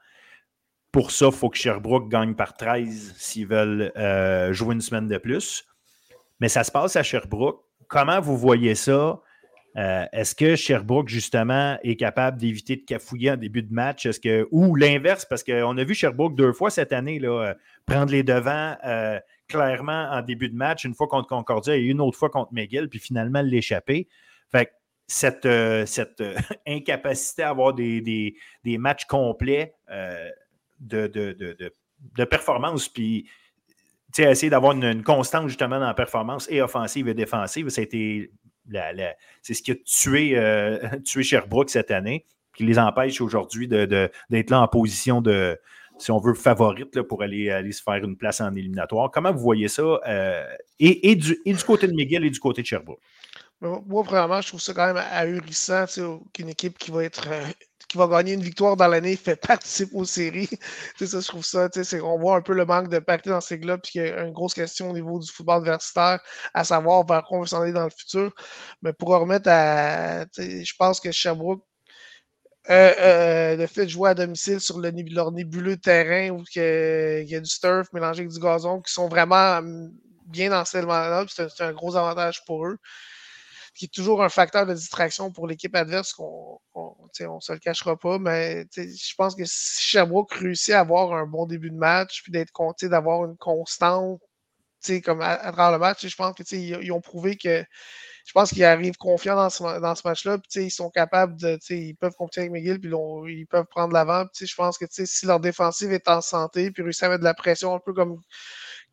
Pour 0.90 1.10
ça, 1.10 1.26
il 1.26 1.32
faut 1.32 1.50
que 1.50 1.58
Sherbrooke 1.58 2.08
gagne 2.08 2.34
par 2.34 2.56
13 2.56 3.16
s'ils 3.18 3.46
veulent 3.46 3.92
euh, 3.98 4.50
jouer 4.54 4.76
une 4.76 4.80
semaine 4.80 5.08
de 5.08 5.18
plus. 5.18 5.66
Mais 6.40 6.48
ça 6.48 6.64
se 6.64 6.72
passe 6.72 6.96
à 6.96 7.02
Sherbrooke. 7.02 7.60
Comment 7.86 8.22
vous 8.22 8.38
voyez 8.38 8.74
ça? 8.74 9.20
Euh, 9.76 10.04
est-ce 10.12 10.34
que 10.34 10.54
Sherbrooke, 10.54 11.08
justement, 11.08 11.76
est 11.82 11.96
capable 11.96 12.38
d'éviter 12.38 12.76
de 12.76 12.82
cafouiller 12.82 13.32
en 13.32 13.36
début 13.36 13.62
de 13.62 13.72
match? 13.72 14.08
Que, 14.20 14.46
ou 14.52 14.76
l'inverse, 14.76 15.24
parce 15.24 15.42
qu'on 15.42 15.76
a 15.76 15.84
vu 15.84 15.94
Sherbrooke 15.94 16.36
deux 16.36 16.52
fois 16.52 16.70
cette 16.70 16.92
année 16.92 17.20
euh, 17.24 17.54
prendre 17.84 18.12
les 18.12 18.22
devants 18.22 18.76
euh, 18.84 19.18
clairement 19.48 20.08
en 20.12 20.22
début 20.22 20.48
de 20.48 20.54
match, 20.54 20.84
une 20.84 20.94
fois 20.94 21.08
contre 21.08 21.28
Concordia 21.28 21.76
et 21.76 21.82
une 21.82 22.00
autre 22.00 22.16
fois 22.16 22.30
contre 22.30 22.52
McGill, 22.52 22.88
puis 22.88 23.00
finalement 23.00 23.42
l'échapper. 23.42 24.08
Fait 24.50 24.70
cette, 25.06 25.48
cette 25.86 26.22
incapacité 26.66 27.42
à 27.42 27.50
avoir 27.50 27.74
des, 27.74 28.36
matchs 28.64 29.04
complets 29.06 29.74
de, 30.80 31.06
de, 31.08 32.24
performance, 32.24 32.88
puis 32.88 33.28
essayer 34.16 34.48
d'avoir 34.48 34.72
une, 34.72 34.84
une, 34.84 35.02
constante 35.02 35.48
justement 35.48 35.80
dans 35.80 35.88
la 35.88 35.94
performance 35.94 36.48
et 36.50 36.62
offensive 36.62 37.08
et 37.08 37.14
défensive, 37.14 37.68
ça 37.68 37.80
a 37.80 37.84
été 37.84 38.30
c'est 39.42 39.54
ce 39.54 39.62
qui 39.62 39.72
a 39.72 39.74
tué, 39.74 40.32
euh, 40.36 40.78
tué 41.04 41.22
Sherbrooke 41.22 41.70
cette 41.70 41.90
année, 41.90 42.24
qui 42.56 42.64
les 42.64 42.78
empêche 42.78 43.20
aujourd'hui 43.20 43.68
d'être 43.68 44.50
là 44.50 44.60
en 44.60 44.68
position 44.68 45.20
de, 45.20 45.58
si 45.98 46.10
on 46.10 46.18
veut, 46.18 46.34
favorite 46.34 47.02
pour 47.02 47.22
aller, 47.22 47.50
aller 47.50 47.72
se 47.72 47.82
faire 47.82 48.04
une 48.04 48.16
place 48.16 48.40
en 48.40 48.54
éliminatoire. 48.54 49.10
Comment 49.10 49.32
vous 49.32 49.40
voyez 49.40 49.68
ça? 49.68 49.82
Euh, 50.06 50.46
et, 50.78 51.14
du, 51.16 51.38
du, 51.44 51.64
côté 51.64 51.86
de 51.86 51.92
Miguel 51.92 52.24
et 52.24 52.30
du 52.30 52.40
côté 52.40 52.62
de 52.62 52.66
Sherbrooke? 52.66 53.00
Moi, 53.60 54.02
vraiment, 54.02 54.40
je 54.40 54.48
trouve 54.48 54.60
ça 54.60 54.74
quand 54.74 54.86
même 54.92 55.02
ahurissant 55.10 55.86
qu'une 56.32 56.48
équipe 56.48 56.76
qui 56.76 56.90
va 56.90 57.04
être 57.04 57.28
euh, 57.30 57.44
va 57.98 58.06
gagner 58.06 58.32
une 58.34 58.42
victoire 58.42 58.76
dans 58.76 58.88
l'année 58.88 59.16
fait 59.16 59.36
participer 59.36 59.94
aux 59.96 60.04
séries. 60.04 60.48
ça, 60.98 61.20
je 61.20 61.26
trouve 61.26 61.44
ça. 61.44 61.68
On 62.02 62.18
voit 62.18 62.36
un 62.36 62.42
peu 62.42 62.54
le 62.54 62.64
manque 62.64 62.88
de 62.88 62.98
parité 62.98 63.30
dans 63.30 63.40
ces 63.40 63.58
clubs, 63.60 63.80
puis 63.82 63.92
il 63.96 64.06
y 64.06 64.10
a 64.10 64.22
une 64.22 64.32
grosse 64.32 64.54
question 64.54 64.90
au 64.90 64.92
niveau 64.92 65.18
du 65.18 65.30
football 65.30 65.60
universitaire, 65.60 66.20
à 66.52 66.64
savoir 66.64 67.06
vers 67.06 67.24
quoi 67.24 67.38
on 67.38 67.40
veut 67.42 67.46
s'en 67.46 67.62
aller 67.62 67.72
dans 67.72 67.84
le 67.84 67.90
futur. 67.90 68.34
Mais 68.82 68.92
pour 68.92 69.08
remettre 69.10 69.48
à. 69.50 70.24
Je 70.36 70.72
pense 70.78 71.00
que 71.00 71.12
Sherbrooke 71.12 71.62
euh, 72.70 72.94
euh, 72.98 73.56
le 73.56 73.66
fait 73.66 73.84
de 73.84 73.90
jouer 73.90 74.10
à 74.10 74.14
domicile 74.14 74.58
sur 74.58 74.78
le, 74.80 74.90
leur 75.10 75.32
nébuleux 75.32 75.76
terrain 75.76 76.30
où 76.30 76.42
il 76.56 77.26
y, 77.28 77.34
a 77.34 77.40
du 77.40 77.50
turf 77.60 77.92
mélangé 77.92 78.20
avec 78.20 78.32
du 78.32 78.40
gazon, 78.40 78.80
qui 78.80 78.90
sont 78.90 79.06
vraiment 79.06 79.58
hum, 79.58 79.92
bien 80.26 80.48
dans 80.48 80.64
ce 80.64 80.78
là 80.78 81.26
c'est 81.28 81.60
un, 81.60 81.72
gros 81.72 81.94
avantage 81.94 82.42
pour 82.46 82.66
eux 82.66 82.78
qui 83.74 83.86
est 83.86 83.92
toujours 83.92 84.22
un 84.22 84.28
facteur 84.28 84.66
de 84.66 84.74
distraction 84.74 85.32
pour 85.32 85.46
l'équipe 85.46 85.74
adverse 85.74 86.12
qu'on 86.12 86.60
ne 86.78 87.40
se 87.40 87.52
le 87.52 87.58
cachera 87.58 87.96
pas. 87.96 88.18
Mais 88.18 88.66
je 88.76 89.14
pense 89.16 89.34
que 89.34 89.44
si 89.44 89.82
Sherbrooke 89.82 90.32
réussit 90.32 90.74
à 90.74 90.80
avoir 90.80 91.12
un 91.12 91.26
bon 91.26 91.46
début 91.46 91.70
de 91.70 91.76
match, 91.76 92.22
puis 92.22 92.32
d'être 92.32 92.52
compté, 92.52 92.88
d'avoir 92.88 93.24
une 93.24 93.36
constante 93.36 94.20
comme 95.02 95.20
à, 95.20 95.36
travers 95.36 95.72
le 95.72 95.78
match, 95.78 96.06
je 96.06 96.14
pense 96.14 96.34
qu'ils 96.34 96.76
ils 96.82 96.92
ont 96.92 97.00
prouvé 97.00 97.36
que 97.36 97.64
je 98.26 98.32
pense 98.32 98.50
qu'ils 98.50 98.64
arrivent 98.64 98.96
confiants 98.96 99.36
dans 99.36 99.50
ce, 99.50 99.62
dans 99.80 99.94
ce 99.94 100.02
match-là. 100.04 100.38
Ils 100.56 100.70
sont 100.70 100.90
capables 100.90 101.38
de. 101.38 101.58
Ils 101.70 101.94
peuvent 101.94 102.14
compter 102.14 102.40
avec 102.40 102.52
McGill, 102.52 102.80
puis 102.80 102.90
ils 102.90 103.46
peuvent 103.46 103.66
prendre 103.66 103.92
l'avant. 103.92 104.24
Je 104.38 104.54
pense 104.54 104.78
que 104.78 104.86
si 104.88 105.26
leur 105.26 105.40
défensive 105.40 105.92
est 105.92 106.08
en 106.08 106.20
santé, 106.20 106.70
puis 106.70 106.82
réussir 106.82 107.08
à 107.08 107.10
mettre 107.10 107.20
de 107.20 107.24
la 107.24 107.34
pression, 107.34 107.74
un 107.74 107.80
peu 107.80 107.92
comme 107.92 108.20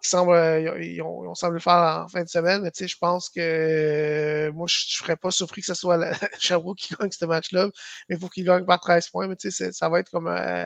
qui 0.01 0.09
semble, 0.09 0.33
euh, 0.33 0.83
ils, 0.83 1.01
ont, 1.01 1.23
le 1.23 1.59
faire 1.59 2.03
en 2.05 2.07
fin 2.07 2.23
de 2.23 2.29
semaine. 2.29 2.61
Mais 2.61 2.87
je 2.87 2.97
pense 2.97 3.29
que 3.29 3.39
euh, 3.39 4.51
moi, 4.53 4.67
je 4.67 4.85
ne 4.87 4.91
serais 5.03 5.15
pas 5.15 5.31
surpris 5.31 5.61
que 5.61 5.67
ce 5.67 5.73
soit 5.73 5.97
la, 5.97 6.13
qui 6.77 6.95
gagne 6.95 7.11
ce 7.11 7.25
match-là. 7.25 7.69
Mais 8.09 8.15
il 8.15 8.19
faut 8.19 8.27
qu'il 8.29 8.45
gagne 8.45 8.65
par 8.65 8.79
13 8.79 9.09
points. 9.09 9.27
Mais 9.27 9.35
ça 9.37 9.89
va 9.89 9.99
être 9.99 10.09
comme 10.09 10.27
un, 10.27 10.65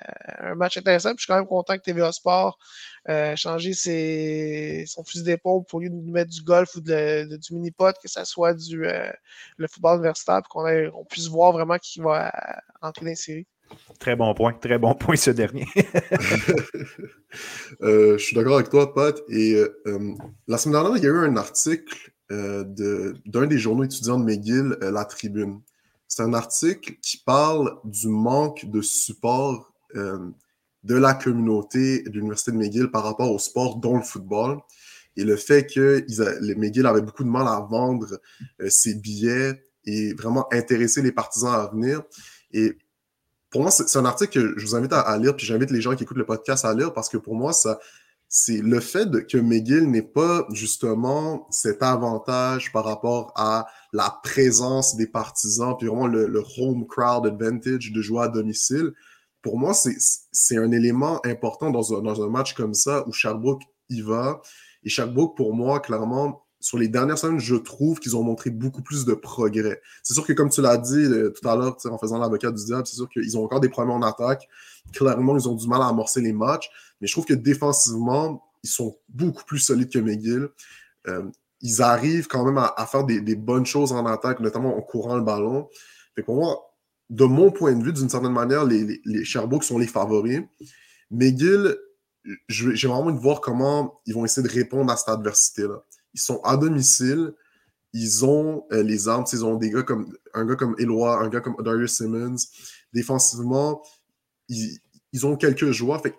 match 0.56 0.78
intéressant. 0.78 1.12
Je 1.16 1.24
suis 1.24 1.28
quand 1.28 1.36
même 1.36 1.48
content 1.48 1.78
que 1.78 1.84
TVA 1.84 2.12
Sport 2.12 2.58
euh, 3.10 3.36
changer 3.36 3.74
ses, 3.74 4.86
son 4.88 5.04
fusil 5.04 5.24
d'épaule 5.24 5.64
pour 5.66 5.80
lui 5.80 5.90
mettre 5.92 6.32
du 6.32 6.42
golf 6.42 6.76
ou 6.76 6.82
de, 6.82 7.38
du 7.38 7.54
mini-pot, 7.54 7.96
que 8.02 8.08
ce 8.08 8.24
soit 8.26 8.54
du 8.56 8.86
euh, 8.86 9.12
le 9.58 9.68
football 9.68 9.98
universitaire, 9.98 10.42
pour 10.42 10.54
qu'on 10.54 10.90
on 10.94 11.06
puisse 11.06 11.28
voir 11.28 11.52
vraiment 11.52 11.78
qui 11.78 12.00
va 12.00 12.32
entrer 12.82 13.06
dans 13.06 13.10
les 13.10 13.16
séries. 13.16 13.48
Très 14.00 14.16
bon 14.16 14.34
point, 14.34 14.54
très 14.54 14.78
bon 14.78 14.94
point 14.94 15.16
ce 15.16 15.32
dernier. 15.32 15.68
Euh, 17.82 18.18
je 18.18 18.24
suis 18.24 18.36
d'accord 18.36 18.56
avec 18.56 18.70
toi, 18.70 18.94
Pat. 18.94 19.22
Et 19.28 19.56
euh, 19.56 20.14
la 20.48 20.58
semaine 20.58 20.82
dernière, 20.82 20.96
il 20.96 21.04
y 21.04 21.08
a 21.08 21.10
eu 21.10 21.26
un 21.26 21.36
article 21.36 22.14
euh, 22.32 22.64
d'un 23.26 23.48
des 23.48 23.58
journaux 23.58 23.84
étudiants 23.84 24.18
de 24.18 24.24
McGill, 24.24 24.78
La 24.80 25.04
Tribune. 25.04 25.60
C'est 26.08 26.24
un 26.24 26.34
article 26.34 26.94
qui 27.02 27.18
parle 27.18 27.78
du 27.84 28.08
manque 28.08 28.66
de 28.66 28.82
support 28.82 29.74
de 29.94 30.96
la 30.96 31.14
communauté 31.14 32.04
de 32.04 32.12
l'Université 32.12 32.52
de 32.54 32.58
McGill 32.58 32.90
par 32.90 33.04
rapport 33.04 33.30
au 33.30 33.40
sport, 33.40 33.78
dont 33.78 33.98
le 33.98 34.04
football. 34.04 34.60
Et 35.18 35.26
le 35.26 35.36
fait 35.36 35.68
que 35.68 36.06
les 36.40 36.56
McGill 36.56 36.86
avaient 36.86 37.02
beaucoup 37.02 37.26
de 37.26 37.30
mal 37.30 37.48
à 37.48 37.60
vendre 37.70 38.22
ses 38.70 38.96
billets 38.96 39.62
et 39.86 40.14
vraiment 40.14 40.48
intéresser 40.54 41.02
les 41.02 41.12
partisans 41.12 41.54
à 41.54 41.70
venir. 41.74 42.02
Et 42.54 42.78
pour 43.50 43.62
moi, 43.62 43.72
c'est 43.72 43.98
un 43.98 44.06
article 44.06 44.34
que 44.34 44.60
je 44.60 44.66
vous 44.66 44.76
invite 44.76 44.94
à, 44.94 45.18
lire, 45.18 45.36
puis 45.36 45.46
j'invite 45.46 45.72
les 45.72 45.82
gens 45.82 45.96
qui 45.96 46.04
écoutent 46.04 46.18
le 46.18 46.26
podcast 46.26 46.66
à 46.66 46.74
lire 46.74 46.94
parce 46.94 47.10
que 47.10 47.18
pour 47.18 47.36
moi, 47.36 47.52
c'est 48.28 48.62
le 48.62 48.80
fait 48.80 49.28
que 49.28 49.38
McGill 49.38 49.90
n'ait 49.90 50.02
pas 50.02 50.46
justement 50.52 51.48
cet 51.52 51.82
avantage 51.82 52.72
par 52.74 52.84
rapport 52.84 53.32
à 53.36 53.68
la 53.94 54.20
présence 54.24 54.96
des 54.98 55.08
partisans, 55.08 55.76
puis 55.78 55.88
vraiment 55.88 56.08
le, 56.08 56.44
home 56.58 56.86
crowd 56.88 57.26
advantage 57.26 57.92
de 57.92 58.02
jouer 58.02 58.24
à 58.24 58.28
domicile. 58.28 58.92
Pour 59.42 59.58
moi, 59.58 59.74
c'est 59.74 60.58
un 60.58 60.72
élément 60.72 61.22
important 61.26 61.70
dans 61.70 61.94
un, 61.98 62.02
dans 62.02 62.24
un 62.24 62.30
match 62.30 62.56
comme 62.56 62.74
ça 62.74 63.08
où 63.08 63.14
Sherbrooke 63.14 63.62
y 63.90 64.02
va. 64.02 64.42
Et 64.84 64.90
Sherbrooke, 64.90 65.38
pour 65.38 65.54
moi, 65.54 65.80
clairement, 65.80 66.45
sur 66.66 66.80
les 66.80 66.88
dernières 66.88 67.20
semaines, 67.20 67.40
je 67.40 67.54
trouve 67.54 68.00
qu'ils 68.00 68.18
ont 68.18 68.24
montré 68.24 68.50
beaucoup 68.50 68.82
plus 68.82 69.06
de 69.06 69.14
progrès. 69.14 69.84
C'est 70.02 70.16
sûr 70.16 70.26
que, 70.26 70.34
comme 70.34 70.50
tu 70.50 70.64
l'as 70.64 70.78
dit 70.78 70.96
euh, 70.96 71.30
tout 71.30 71.48
à 71.48 71.56
l'heure, 71.56 71.78
en 71.86 71.98
faisant 72.00 72.18
l'avocat 72.18 72.50
du 72.50 72.66
diable, 72.66 72.88
c'est 72.88 72.96
sûr 72.96 73.08
qu'ils 73.08 73.38
ont 73.38 73.44
encore 73.44 73.60
des 73.60 73.70
problèmes 73.70 73.94
en 73.94 74.02
attaque. 74.02 74.50
Clairement, 74.92 75.38
ils 75.38 75.48
ont 75.48 75.54
du 75.54 75.68
mal 75.68 75.84
à 75.84 75.90
amorcer 75.90 76.22
les 76.22 76.34
matchs. 76.34 76.72
Mais 77.00 77.06
je 77.06 77.14
trouve 77.14 77.26
que 77.26 77.36
défensivement, 77.36 78.42
ils 78.64 78.70
sont 78.72 78.98
beaucoup 79.10 79.44
plus 79.46 79.60
solides 79.60 79.92
que 79.92 80.00
McGill. 80.00 80.48
Euh, 81.08 81.30
ils 81.62 81.84
arrivent 81.84 82.26
quand 82.26 82.44
même 82.44 82.58
à, 82.58 82.88
faire 82.88 83.04
des, 83.04 83.36
bonnes 83.36 83.68
choses 83.68 83.92
en 83.92 84.04
attaque, 84.08 84.40
notamment 84.40 84.76
en 84.76 84.82
courant 84.82 85.18
le 85.18 85.24
ballon. 85.24 85.70
Pour 86.26 86.36
moi, 86.36 86.74
de 87.12 87.26
mon 87.26 87.52
point 87.52 87.74
de 87.74 87.84
vue, 87.84 87.94
d'une 87.94 88.10
certaine 88.10 88.34
manière, 88.34 88.66
les, 88.66 89.00
les, 89.06 89.24
sont 89.24 89.78
les 89.78 89.86
favoris. 89.86 90.42
McGill, 91.12 91.78
j'ai 92.50 92.88
vraiment 92.88 93.02
envie 93.02 93.14
de 93.14 93.22
voir 93.22 93.40
comment 93.40 94.02
ils 94.08 94.16
vont 94.16 94.26
essayer 94.26 94.48
de 94.48 94.52
répondre 94.52 94.92
à 94.92 94.98
cette 94.98 95.10
adversité-là. 95.10 95.84
Ils 96.16 96.22
sont 96.22 96.40
à 96.44 96.56
domicile. 96.58 97.34
Ils 97.94 98.26
ont 98.26 98.66
euh, 98.72 98.82
les 98.82 99.08
armes. 99.08 99.26
Ils 99.32 99.46
ont 99.46 99.56
des 99.56 99.70
gars 99.70 99.84
comme 99.84 100.12
un 100.34 100.46
gars 100.46 100.56
comme 100.56 100.76
Eloi, 100.80 101.22
un 101.22 101.30
gars 101.30 101.42
comme 101.42 101.56
Darius 101.60 101.98
Simmons. 101.98 102.38
Défensivement, 102.94 103.84
ils, 104.48 104.80
ont 105.26 105.36
quelques 105.36 105.72
joueurs. 105.72 106.02
Fait 106.02 106.16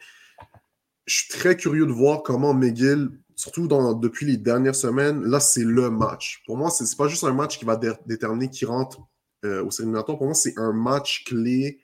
je 1.06 1.14
suis 1.14 1.28
très 1.28 1.56
curieux 1.56 1.87
de 1.87 1.92
voir 1.92 2.22
comment 2.22 2.52
McGill, 2.52 3.11
surtout 3.37 3.68
depuis 3.68 4.26
les 4.26 4.37
dernières 4.37 4.74
semaines, 4.74 5.22
là, 5.22 5.40
c'est 5.40 5.64
le 5.64 5.88
match. 5.88 6.42
Pour 6.46 6.56
moi, 6.56 6.68
ce 6.70 6.82
n'est 6.82 6.96
pas 6.96 7.09
juste 7.09 7.24
un 7.24 7.32
match 7.32 7.59
qui 7.59 7.64
va 7.64 7.76
déterminer 8.06 8.50
qui 8.50 8.64
rentre 8.64 9.00
euh, 9.44 9.64
au 9.64 9.70
séminatoire. 9.70 10.18
Pour 10.18 10.26
moi, 10.26 10.35
c'est 10.35 10.59
un 10.59 10.72
match 10.72 11.24
clé 11.24 11.80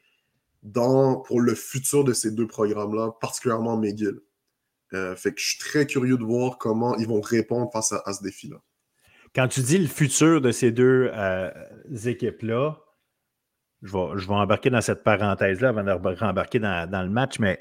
dans, 0.63 1.17
pour 1.17 1.41
le 1.41 1.55
futur 1.55 2.05
de 2.05 2.13
ces 2.13 2.31
deux 2.33 2.47
programmes-là, 2.47 3.13
particulièrement 3.21 3.77
McGill. 3.77 4.21
Euh, 4.95 5.17
fait 5.17 5.33
que 5.33 5.41
je 5.41 5.49
suis 5.51 5.59
très 5.59 5.87
curieux 5.87 6.19
de 6.19 6.25
voir 6.25 6.59
comment 6.59 6.97
ils 6.97 7.07
vont 7.07 7.21
répondre 7.21 7.71
face 7.73 7.93
à, 7.93 8.13
ce 8.13 8.23
défi-là. 8.23 8.57
Quand 9.35 9.49
tu 9.49 9.61
dis 9.61 9.79
le 9.79 9.87
futur 9.87 10.41
de 10.41 10.51
ces 10.51 10.71
deux 10.71 11.11
euh, 11.15 11.51
équipes-là, 12.05 12.79
je 13.83 13.93
vais, 13.93 14.19
je 14.19 14.29
vais, 14.29 14.35
embarquer 14.35 14.71
dans 14.71 14.81
cette 14.81 15.03
parenthèse-là 15.03 15.71
avant 15.71 15.83
de 15.83 16.19
rembarquer 16.19 16.59
dans, 16.59 17.03
le 17.03 17.09
match, 17.09 17.39
mais 17.39 17.59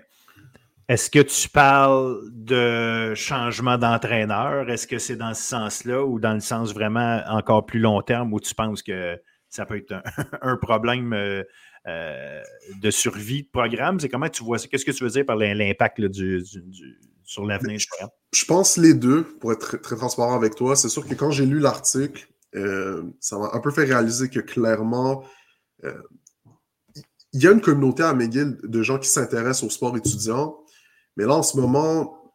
est-ce 0.87 1.09
que 1.09 1.19
tu 1.19 1.47
parles 1.47 2.19
de 2.31 3.13
changement 3.15 3.77
d'entraîneur? 3.77 4.69
Est-ce 4.69 4.87
que 4.87 4.99
c'est 4.99 5.15
dans 5.15 5.33
ce 5.33 5.41
sens-là 5.41 6.03
ou 6.03 6.19
dans 6.19 6.33
le 6.33 6.41
sens 6.41 6.73
vraiment 6.73 7.21
encore 7.27 7.65
plus 7.65 7.79
long 7.79 8.01
terme 8.01 8.33
où 8.33 8.41
tu 8.41 8.53
penses 8.53 8.83
que 8.83 9.17
ça 9.47 9.65
peut 9.65 9.77
être 9.77 10.03
un, 10.41 10.57
problème 10.61 11.13
euh, 11.13 12.41
de 12.81 12.91
survie 12.91 13.43
de 13.43 13.47
programme? 13.47 14.01
C'est 14.01 14.09
comment 14.09 14.27
tu 14.27 14.43
vois? 14.43 14.57
Qu'est-ce 14.59 14.83
que 14.83 14.91
tu 14.91 15.05
veux 15.05 15.09
dire 15.09 15.25
par 15.25 15.37
l'impact 15.37 16.01
du, 16.01 16.43
sur 17.31 17.45
l'avenir 17.45 17.79
programme? 17.89 18.09
Je 18.33 18.43
pense 18.43 18.75
les 18.75 18.93
deux, 18.93 19.23
pour 19.23 19.53
être 19.53 19.59
très, 19.59 19.77
très 19.77 19.95
transparent 19.95 20.35
avec 20.35 20.55
toi. 20.55 20.75
C'est 20.75 20.89
sûr 20.89 21.07
que 21.07 21.13
quand 21.13 21.31
j'ai 21.31 21.45
lu 21.45 21.59
l'article, 21.59 22.27
euh, 22.55 23.03
ça 23.21 23.37
m'a 23.37 23.51
un 23.53 23.59
peu 23.61 23.71
fait 23.71 23.85
réaliser 23.85 24.29
que 24.29 24.41
clairement, 24.41 25.23
euh, 25.85 25.93
il 27.31 27.41
y 27.41 27.47
a 27.47 27.51
une 27.51 27.61
communauté 27.61 28.03
à 28.03 28.13
McGill 28.13 28.57
de 28.61 28.83
gens 28.83 28.99
qui 28.99 29.07
s'intéressent 29.07 29.63
au 29.63 29.69
sport 29.69 29.95
étudiant. 29.95 30.57
Mais 31.15 31.23
là, 31.23 31.35
en 31.35 31.43
ce 31.43 31.55
moment, 31.55 32.33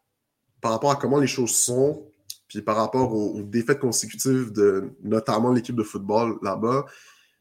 par 0.62 0.72
rapport 0.72 0.90
à 0.90 0.96
comment 0.96 1.18
les 1.18 1.26
choses 1.26 1.54
sont, 1.54 2.10
puis 2.48 2.62
par 2.62 2.76
rapport 2.76 3.14
aux, 3.14 3.38
aux 3.38 3.42
défaites 3.42 3.80
consécutives 3.80 4.50
de 4.52 4.96
notamment 5.02 5.52
l'équipe 5.52 5.76
de 5.76 5.82
football 5.82 6.38
là-bas, 6.42 6.86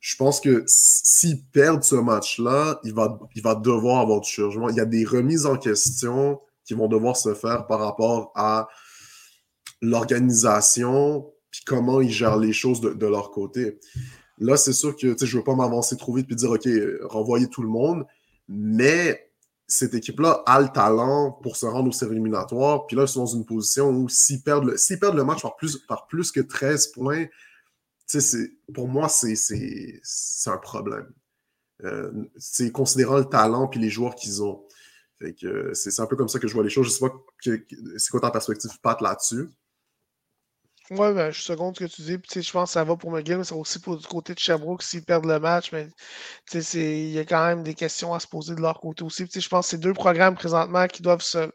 je 0.02 0.18
pense 0.18 0.42
que 0.42 0.66
s'ils 0.68 1.42
perdent 1.54 1.84
ce 1.84 1.96
match-là, 1.96 2.82
il 2.84 2.94
va, 2.94 3.18
il 3.34 3.42
va 3.42 3.56
devoir 3.56 4.02
avoir 4.02 4.20
du 4.20 4.30
changement. 4.30 4.68
Il 4.68 4.76
y 4.76 4.82
a 4.82 4.86
des 4.86 5.06
remises 5.06 5.46
en 5.46 5.56
question 5.56 6.42
qui 6.66 6.74
vont 6.74 6.88
devoir 6.88 7.16
se 7.16 7.34
faire 7.34 7.68
par 7.68 7.80
rapport 7.80 8.32
à 8.36 8.68
l'organisation, 9.82 11.32
puis 11.52 11.62
comment 11.66 12.02
ils 12.02 12.12
gèrent 12.12 12.38
les 12.38 12.54
choses 12.54 12.82
de, 12.82 13.08
leur 13.08 13.32
côté. 13.32 13.80
Là, 14.40 14.58
c'est 14.58 14.74
sûr 14.74 14.96
que 14.96 15.16
je 15.18 15.26
ne 15.26 15.40
veux 15.40 15.44
pas 15.44 15.56
m'avancer 15.56 15.96
trop 15.96 16.14
vite 16.14 16.28
puis 16.28 16.36
dire 16.36 16.52
OK, 16.52 16.68
renvoyer 17.04 17.48
tout 17.48 17.62
le 17.62 17.70
monde, 17.70 18.06
mais 18.48 19.32
cette 19.68 19.94
équipe-là 19.94 20.44
a 20.46 20.62
le 20.62 20.70
talent 20.70 21.32
pour 21.42 21.56
se 21.56 21.66
rendre 21.66 21.90
aux 21.90 21.94
séries 21.94 22.14
éliminatoires. 22.14 22.86
Puis 22.86 22.96
là, 22.96 23.04
ils 23.04 23.08
sont 23.08 23.22
dans 23.22 23.26
une 23.26 23.46
position 23.46 23.90
où 23.90 24.10
s'ils 24.10 24.44
perdent, 24.44 24.66
le, 24.66 24.98
perdent 25.00 25.16
le 25.16 25.24
match 25.24 25.42
par 25.42 25.56
plus, 25.56 25.78
par 25.88 26.08
plus 26.08 26.32
que 26.32 26.42
13 26.42 26.88
points, 26.88 27.26
pour 28.74 28.88
moi, 28.88 29.10
c'est 29.10 29.34
un 30.48 30.58
problème. 30.58 31.12
Euh, 31.84 32.12
c'est 32.38 32.72
considérant 32.72 33.18
le 33.18 33.26
talent 33.26 33.68
puis 33.68 33.80
les 33.80 33.90
joueurs 33.90 34.16
qu'ils 34.16 34.44
ont. 34.44 34.65
C'est 35.74 36.00
un 36.00 36.08
peu 36.08 36.16
comme 36.16 36.28
ça 36.28 36.40
que 36.40 36.48
je 36.48 36.54
vois 36.54 36.64
les 36.64 36.70
choses. 36.70 36.88
Je 36.88 36.92
sais 36.92 37.00
pas 37.00 37.14
c'est 37.98 38.10
quoi 38.12 38.20
ta 38.20 38.32
perspective, 38.32 38.72
Pat, 38.82 39.00
là-dessus? 39.02 39.50
Oui, 40.92 41.14
ben, 41.14 41.32
je 41.32 41.42
seconde 41.42 41.76
ce 41.76 41.86
que 41.86 41.90
tu 41.90 42.04
dis. 42.04 42.20
Je 42.44 42.52
pense 42.52 42.70
que 42.70 42.74
ça 42.74 42.84
va 42.84 42.96
pour 42.96 43.12
McGill, 43.12 43.38
mais 43.38 43.44
c'est 43.44 43.56
aussi 43.56 43.80
pour 43.80 43.98
du 43.98 44.06
côté 44.06 44.36
de 44.36 44.40
Sherbrooke 44.40 44.84
s'ils 44.84 45.04
perdent 45.04 45.26
le 45.26 45.40
match. 45.40 45.72
Mais 45.72 45.90
il 46.54 47.10
y 47.10 47.18
a 47.18 47.26
quand 47.26 47.44
même 47.44 47.64
des 47.64 47.74
questions 47.74 48.14
à 48.14 48.20
se 48.20 48.28
poser 48.28 48.54
de 48.54 48.62
leur 48.62 48.80
côté 48.80 49.04
aussi. 49.04 49.26
Je 49.34 49.50
pense 49.50 49.66
que 49.66 49.72
c'est 49.72 49.80
deux 49.80 49.94
programmes 49.94 50.36
présentement 50.36 50.86
qui 50.86 51.02
doivent 51.02 51.24
se 51.24 51.50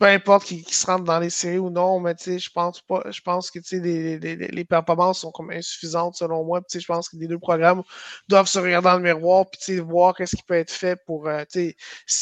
peu 0.00 0.06
importe 0.06 0.46
qui, 0.46 0.64
qui, 0.64 0.74
se 0.74 0.86
rentre 0.86 1.04
dans 1.04 1.18
les 1.18 1.28
séries 1.28 1.58
ou 1.58 1.68
non, 1.68 2.00
mais 2.00 2.14
je 2.18 2.50
pense 2.50 2.80
pas. 2.80 3.02
Je 3.10 3.20
pense 3.20 3.50
que 3.50 3.58
les, 3.72 4.18
les, 4.18 4.36
les, 4.36 4.64
performances 4.64 5.20
sont 5.20 5.30
comme 5.30 5.50
insuffisantes 5.50 6.16
selon 6.16 6.42
moi. 6.42 6.62
Je 6.72 6.86
pense 6.86 7.10
que 7.10 7.16
les 7.18 7.26
deux 7.26 7.38
programmes 7.38 7.82
doivent 8.26 8.46
se 8.48 8.58
regarder 8.58 8.88
dans 8.88 8.96
le 8.96 9.02
miroir 9.02 9.44
et 9.68 9.80
voir 9.80 10.14
qu'est-ce 10.16 10.36
qui 10.36 10.42
peut 10.42 10.54
être 10.54 10.70
fait 10.70 10.96
pour. 11.04 11.28
Euh, 11.28 11.44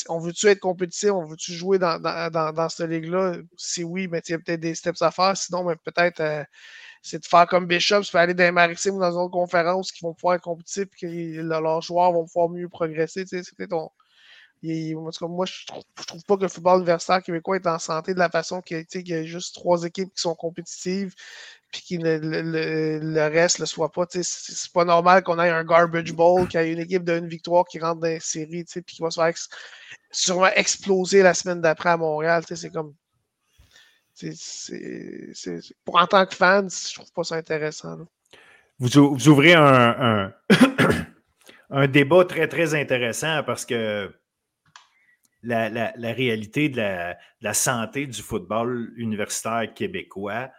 on 0.09 0.19
veut-tu 0.19 0.49
être 0.49 0.59
compétitif, 0.59 1.13
on 1.13 1.25
veut-tu 1.25 1.53
jouer 1.53 1.79
dans, 1.79 2.01
dans, 2.01 2.31
dans, 2.33 2.53
dans 2.53 2.69
cette 2.69 2.91
ligue-là? 2.91 3.35
Si 3.57 3.85
oui, 3.85 4.09
mais 4.09 4.23
il 4.27 4.33
y 4.33 4.35
a 4.35 4.39
peut-être 4.41 4.61
des 4.61 4.75
steps 4.75 5.01
à 5.03 5.13
faire. 5.13 5.37
Sinon, 5.37 5.63
mais 5.63 5.77
peut-être 5.77 6.19
euh, 6.19 6.43
c'est 7.03 7.21
de 7.21 7.27
faire 7.27 7.47
comme 7.47 7.67
Bishop, 7.67 8.03
peut 8.11 8.19
aller 8.19 8.35
dans 8.35 8.43
les 8.43 8.51
maritimes 8.51 8.97
ou 8.97 9.01
dans 9.01 9.13
une 9.13 9.19
autre 9.19 9.31
conférence 9.31 9.93
qui 9.93 10.03
vont 10.03 10.15
pouvoir 10.15 10.35
être 10.35 10.43
compétitifs 10.43 10.89
et 11.03 11.37
que 11.37 11.41
leurs 11.43 11.81
joueurs 11.81 12.13
vont 12.13 12.27
pouvoir 12.27 12.49
mieux 12.49 12.69
progresser. 12.69 13.25
C'est 13.25 13.55
peut-être 13.57 13.93
moi, 14.63 15.47
je 15.47 15.67
trouve, 15.67 15.85
trouve 16.07 16.25
pas 16.25 16.37
que 16.37 16.43
le 16.43 16.49
football 16.49 16.79
universitaire 16.79 17.23
québécois 17.23 17.57
est 17.57 17.67
en 17.67 17.79
santé 17.79 18.15
de 18.15 18.19
la 18.19 18.29
façon 18.29 18.61
qu'il 18.61 18.87
y 18.93 19.15
a 19.15 19.25
juste 19.25 19.55
trois 19.55 19.85
équipes 19.85 20.13
qui 20.15 20.21
sont 20.21 20.35
compétitives 20.35 21.15
puis 21.71 21.83
que 21.83 22.03
le, 22.03 23.29
reste 23.29 23.59
ne 23.59 23.63
le 23.63 23.67
soit 23.67 23.93
pas. 23.93 24.07
C'est 24.11 24.73
pas 24.73 24.85
normal 24.85 25.23
qu'on 25.23 25.39
ait 25.39 25.51
un 25.51 25.65
garbage 25.65 26.13
bowl, 26.13 26.49
qu'il 26.49 26.61
y 26.61 26.65
ait 26.65 26.73
une 26.73 26.79
équipe 26.79 27.05
d'une 27.05 27.29
victoire 27.29 27.65
qui 27.67 27.79
rentre 27.79 28.01
dans 28.01 28.09
les 28.09 28.21
séries, 28.21 28.65
puis 28.65 28.83
qui 28.97 29.03
va 29.03 29.11
se 29.11 29.21
faire 29.21 29.35
sûrement 30.11 30.51
exploser 30.55 31.23
la 31.23 31.35
semaine 31.35 31.61
d'après 31.61 31.91
à 31.91 31.97
Montréal. 31.97 32.43
C'est 32.49 32.71
comme. 32.71 32.95
pour 35.85 35.99
en 36.01 36.07
tant 36.07 36.27
que 36.27 36.35
fan, 36.35 36.69
je 36.71 36.95
trouve 36.95 37.13
pas 37.13 37.25
ça 37.25 37.37
intéressant. 37.37 37.99
Vous, 38.79 39.15
vous, 39.15 39.29
ouvrez 39.29 39.55
un, 39.55 39.63
un, 40.01 40.35
un, 41.71 41.87
débat 41.89 42.25
très, 42.25 42.49
très 42.49 42.75
intéressant 42.75 43.43
parce 43.45 43.67
que 43.67 44.11
la, 45.43 45.93
réalité 46.13 46.69
de 46.69 47.15
la, 47.41 47.55
santé 47.55 48.07
du 48.07 48.23
football 48.23 48.93
universitaire 48.97 49.73
québécois. 49.75 50.51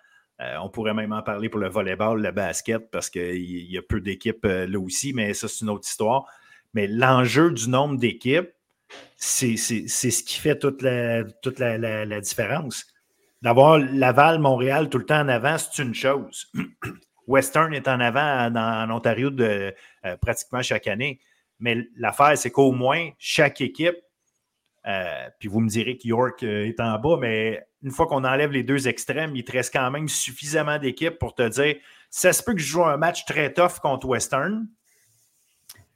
Euh, 0.42 0.56
on 0.62 0.70
pourrait 0.70 0.94
même 0.94 1.12
en 1.12 1.22
parler 1.22 1.50
pour 1.50 1.60
le 1.60 1.68
volleyball, 1.68 2.22
le 2.22 2.32
basket, 2.32 2.90
parce 2.92 3.10
qu'il 3.10 3.70
y 3.70 3.78
a 3.78 3.82
peu 3.82 4.00
d'équipes 4.00 4.46
euh, 4.46 4.68
là 4.68 4.80
aussi, 4.80 5.12
mais 5.12 5.34
ça, 5.34 5.50
c'est 5.50 5.66
une 5.66 5.70
autre 5.70 5.88
histoire. 5.88 6.26
Mais 6.74 6.88
l'enjeu 6.88 7.52
du 7.52 7.68
nombre 7.68 7.98
d'équipes, 7.98 8.50
c'est 9.18 9.58
ce 9.58 10.24
qui 10.24 10.40
fait 10.40 10.58
toute 10.58 10.82
la, 10.82 11.24
toute 11.42 11.62
différence. 12.22 12.86
D'avoir 13.42 13.80
Laval, 13.80 14.40
Montréal 14.40 14.90
tout 14.90 14.98
le 14.98 15.06
temps 15.06 15.22
en 15.22 15.28
avant, 15.28 15.58
c'est 15.58 15.82
une 15.82 15.94
chose. 15.94 16.52
Western 17.28 17.74
est 17.74 17.88
en 17.88 18.00
avant 18.00 18.50
en, 18.56 18.90
Ontario 18.90 19.30
euh, 19.40 19.72
pratiquement 20.22 20.62
chaque 20.62 20.88
année. 20.88 21.20
Mais 21.60 21.78
l'affaire, 21.96 22.38
c'est 22.38 22.50
qu'au 22.50 22.72
moins, 22.72 23.10
chaque 23.20 23.62
équipe 23.62 23.98
euh, 24.90 25.30
puis 25.40 25.48
vous 25.48 25.60
me 25.60 25.70
direz 25.70 25.98
que 25.98 26.08
York 26.08 26.42
euh, 26.44 26.66
est 26.66 26.80
en 26.80 26.98
bas, 26.98 27.18
mais 27.20 27.64
une 27.84 27.92
fois 27.92 28.08
qu'on 28.08 28.24
enlève 28.24 28.52
les 28.52 28.64
deux 28.64 28.88
extrêmes, 28.88 29.36
il 29.36 29.44
te 29.44 29.52
reste 29.52 29.72
quand 29.72 29.90
même 29.92 30.08
suffisamment 30.08 30.80
d'équipes 30.80 31.20
pour 31.20 31.36
te 31.36 31.48
dire 31.48 31.76
ça 32.10 32.34
se 32.34 32.42
peut 32.42 32.54
que 32.54 32.60
je 32.60 32.66
joue 32.66 32.84
un 32.84 32.98
match 32.98 33.26
très 33.26 33.54
tough 33.54 33.80
contre 33.82 34.08
Western. 34.08 34.68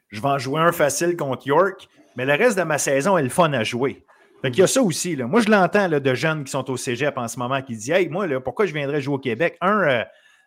Je 0.09 0.21
vais 0.21 0.27
en 0.27 0.37
jouer 0.37 0.61
un 0.61 0.71
facile 0.71 1.17
contre 1.17 1.47
York, 1.47 1.89
mais 2.15 2.25
le 2.25 2.33
reste 2.33 2.55
de 2.57 2.63
ma 2.63 2.77
saison 2.77 3.17
est 3.17 3.23
le 3.23 3.29
fun 3.29 3.51
à 3.53 3.63
jouer. 3.63 4.05
il 4.43 4.55
y 4.55 4.61
a 4.61 4.67
ça 4.67 4.83
aussi. 4.83 5.15
Moi, 5.17 5.41
je 5.41 5.49
l'entends 5.49 5.89
de 5.89 6.13
jeunes 6.13 6.43
qui 6.43 6.51
sont 6.51 6.69
au 6.69 6.77
cégep 6.77 7.17
en 7.17 7.27
ce 7.27 7.39
moment 7.39 7.63
qui 7.63 7.75
disent 7.75 7.89
Hey, 7.89 8.09
moi, 8.09 8.27
pourquoi 8.41 8.67
je 8.67 8.73
viendrais 8.73 9.01
jouer 9.01 9.15
au 9.15 9.19
Québec? 9.19 9.57
Un, 9.59 10.05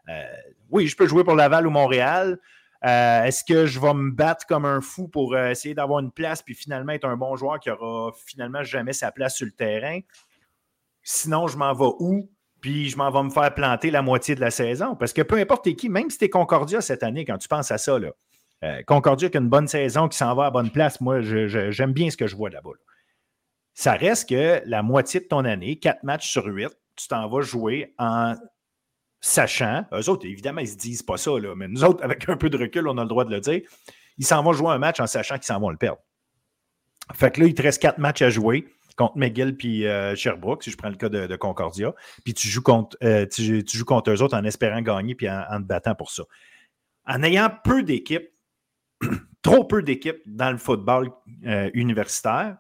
euh, 0.09 0.24
oui, 0.70 0.87
je 0.87 0.96
peux 0.96 1.06
jouer 1.06 1.24
pour 1.24 1.35
Laval 1.35 1.66
ou 1.66 1.70
Montréal. 1.70 2.38
Euh, 2.84 3.24
est-ce 3.24 3.44
que 3.44 3.66
je 3.66 3.80
vais 3.80 3.94
me 3.94 4.10
battre 4.10 4.46
comme 4.46 4.64
un 4.64 4.80
fou 4.80 5.08
pour 5.08 5.34
euh, 5.34 5.50
essayer 5.50 5.74
d'avoir 5.74 6.00
une 6.00 6.12
place 6.12 6.42
puis 6.42 6.54
finalement 6.54 6.92
être 6.92 7.06
un 7.06 7.16
bon 7.16 7.36
joueur 7.36 7.58
qui 7.58 7.70
aura 7.70 8.12
finalement 8.26 8.62
jamais 8.62 8.92
sa 8.92 9.10
place 9.12 9.36
sur 9.36 9.46
le 9.46 9.52
terrain? 9.52 10.00
Sinon, 11.02 11.46
je 11.46 11.56
m'en 11.56 11.72
vais 11.72 11.92
où? 11.98 12.30
Puis 12.60 12.88
je 12.88 12.96
m'en 12.96 13.10
vais 13.10 13.22
me 13.22 13.30
faire 13.30 13.54
planter 13.54 13.90
la 13.90 14.02
moitié 14.02 14.34
de 14.34 14.40
la 14.40 14.50
saison? 14.50 14.96
Parce 14.96 15.12
que 15.12 15.22
peu 15.22 15.36
importe 15.36 15.72
qui, 15.74 15.88
même 15.88 16.10
si 16.10 16.18
tu 16.18 16.24
es 16.24 16.30
Concordia 16.30 16.80
cette 16.80 17.02
année, 17.02 17.24
quand 17.24 17.38
tu 17.38 17.48
penses 17.48 17.70
à 17.70 17.78
ça, 17.78 17.98
là, 17.98 18.10
euh, 18.64 18.82
Concordia 18.86 19.28
qui 19.28 19.36
a 19.36 19.40
une 19.40 19.48
bonne 19.48 19.68
saison, 19.68 20.08
qui 20.08 20.16
s'en 20.16 20.34
va 20.34 20.46
à 20.46 20.50
bonne 20.50 20.70
place, 20.70 21.00
moi, 21.00 21.20
j'aime 21.20 21.92
bien 21.92 22.10
ce 22.10 22.16
que 22.16 22.26
je 22.26 22.36
vois 22.36 22.50
là-bas. 22.50 22.70
Ça 23.74 23.92
reste 23.92 24.30
que 24.30 24.62
la 24.64 24.82
moitié 24.82 25.20
de 25.20 25.26
ton 25.26 25.44
année, 25.44 25.78
quatre 25.78 26.02
matchs 26.02 26.30
sur 26.30 26.46
huit, 26.46 26.72
tu 26.96 27.08
t'en 27.08 27.28
vas 27.28 27.42
jouer 27.42 27.94
en 27.98 28.34
sachant, 29.20 29.85
eux 29.92 30.09
autres, 30.09 30.26
évidemment, 30.26 30.61
ils 30.61 30.68
se 30.68 30.76
disent 30.76 31.02
pas 31.02 31.16
ça, 31.16 31.33
là, 31.38 31.55
mais 31.55 31.68
nous 31.68 31.85
autres, 31.85 32.02
avec 32.05 32.29
un 32.29 32.37
peu 32.37 32.50
de 32.50 32.59
recul, 32.59 32.87
on 32.88 32.98
a 32.98 33.02
le 33.02 33.09
droit 33.09 33.24
de 33.24 33.31
le 33.31 33.40
dire, 33.40 33.62
ils 34.18 34.26
s'en 34.26 34.42
vont 34.42 34.52
jouer 34.52 34.70
un 34.70 34.79
match 34.79 35.00
en 35.00 35.07
sachant 35.07 35.37
qu'ils 35.37 35.44
s'en 35.44 35.61
vont 35.61 35.70
le 35.70 35.76
perdre. 35.76 36.00
Fait 37.14 37.31
que 37.31 37.40
là, 37.40 37.46
il 37.46 37.55
te 37.55 37.62
reste 37.62 37.81
quatre 37.81 37.98
matchs 37.98 38.22
à 38.22 38.31
jouer 38.31 38.66
contre 38.96 39.18
McGill 39.18 39.57
puis 39.57 39.87
euh, 39.87 40.14
Sherbrooke, 40.16 40.64
si 40.64 40.70
je 40.70 40.76
prends 40.76 40.88
le 40.88 40.96
cas 40.96 41.09
de, 41.09 41.37
Concordia, 41.37 41.94
puis 42.24 42.35
tu 42.35 42.48
joues, 42.48 42.62
contre, 42.62 42.96
euh, 43.05 43.26
tu, 43.26 43.62
joues 43.66 43.85
contre 43.85 44.11
eux 44.11 44.22
autres 44.22 44.37
en 44.37 44.44
espérant 44.44 44.81
gagner 44.81 45.14
puis 45.14 45.29
en, 45.29 45.59
te 45.59 45.66
battant 45.66 45.94
pour 45.94 46.11
ça. 46.11 46.24
En 47.07 47.22
ayant 47.22 47.50
peu 47.62 47.83
d'équipes, 47.83 48.31
trop 49.42 49.64
peu 49.64 49.83
d'équipes 49.83 50.22
dans 50.26 50.50
le 50.50 50.57
football 50.57 51.11
euh, 51.46 51.70
universitaire, 51.74 52.57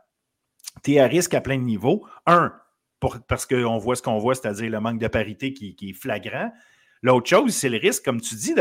tu 0.84 0.92
es 0.92 1.00
à 1.00 1.06
risque 1.06 1.34
à 1.34 1.40
plein 1.40 1.56
de 1.56 1.62
niveaux. 1.62 2.06
Un, 2.26 2.52
parce 3.00 3.46
qu'on 3.46 3.78
voit 3.78 3.96
ce 3.96 4.02
qu'on 4.02 4.18
voit, 4.18 4.34
c'est-à-dire 4.34 4.70
le 4.70 4.80
manque 4.80 4.98
de 4.98 5.08
parité 5.08 5.52
qui, 5.52 5.76
est 5.80 5.92
flagrant. 5.92 6.50
L'autre 7.02 7.28
chose, 7.28 7.54
c'est 7.54 7.68
le 7.68 7.78
risque, 7.78 8.04
comme 8.04 8.20
tu 8.20 8.34
dis, 8.34 8.54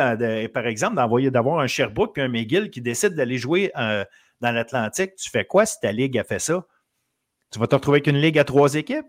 par 0.54 0.68
exemple, 0.68 0.96
d'avoir 0.96 1.60
un 1.60 1.68
Sherbrooke 1.68 2.18
et 2.18 2.22
un 2.22 2.28
McGill 2.28 2.70
qui 2.70 2.82
décide 2.82 3.16
d'aller 3.16 3.38
jouer 3.38 3.72
euh, 3.78 4.04
dans 4.42 4.52
l'Atlantique. 4.52 5.16
Tu 5.16 5.30
fais 5.30 5.46
quoi 5.46 5.66
si 5.66 5.80
ta 5.80 5.92
ligue 5.92 6.18
a 6.18 6.24
fait 6.24 6.40
ça? 6.40 6.66
Tu 7.52 7.60
vas 7.60 7.68
te 7.68 7.76
retrouver 7.76 7.98
avec 7.98 8.08
une 8.08 8.20
ligue 8.20 8.38
à 8.38 8.44
trois 8.44 8.76
équipes? 8.76 9.06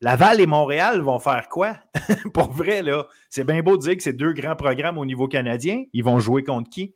Laval 0.00 0.40
et 0.40 0.46
Montréal 0.46 1.00
vont 1.00 1.18
faire 1.18 1.48
quoi? 1.48 1.76
Pour 2.34 2.52
vrai, 2.52 2.82
là, 2.82 3.06
c'est 3.28 3.44
bien 3.44 3.62
beau 3.62 3.76
de 3.76 3.82
dire 3.82 3.96
que 3.96 4.02
c'est 4.02 4.12
deux 4.12 4.32
grands 4.32 4.56
programmes 4.56 4.98
au 4.98 5.04
niveau 5.04 5.28
canadien. 5.28 5.84
Ils 5.92 6.02
vont 6.02 6.18
jouer 6.18 6.44
contre 6.44 6.70
qui? 6.70 6.94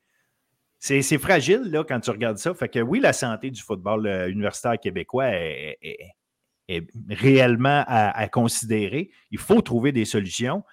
C'est 0.79 1.19
fragile, 1.19 1.63
là, 1.71 1.85
quand 1.85 1.99
tu 2.01 2.11
regardes 2.11 2.39
ça. 2.39 2.55
Fait 2.55 2.69
que 2.69 2.79
oui, 2.79 3.01
la 3.01 3.13
santé 3.13 3.51
du 3.51 3.61
football 3.61 4.07
euh, 4.07 4.29
universitaire 4.29 4.79
québécois 4.79 5.29
est 5.29 6.16
réellement 7.11 7.85
à, 7.87 8.29
considérer. 8.29 9.11
Il 9.31 9.39
faut 9.39 9.61
trouver 9.61 9.93
des 9.93 10.05
solutions. 10.05 10.65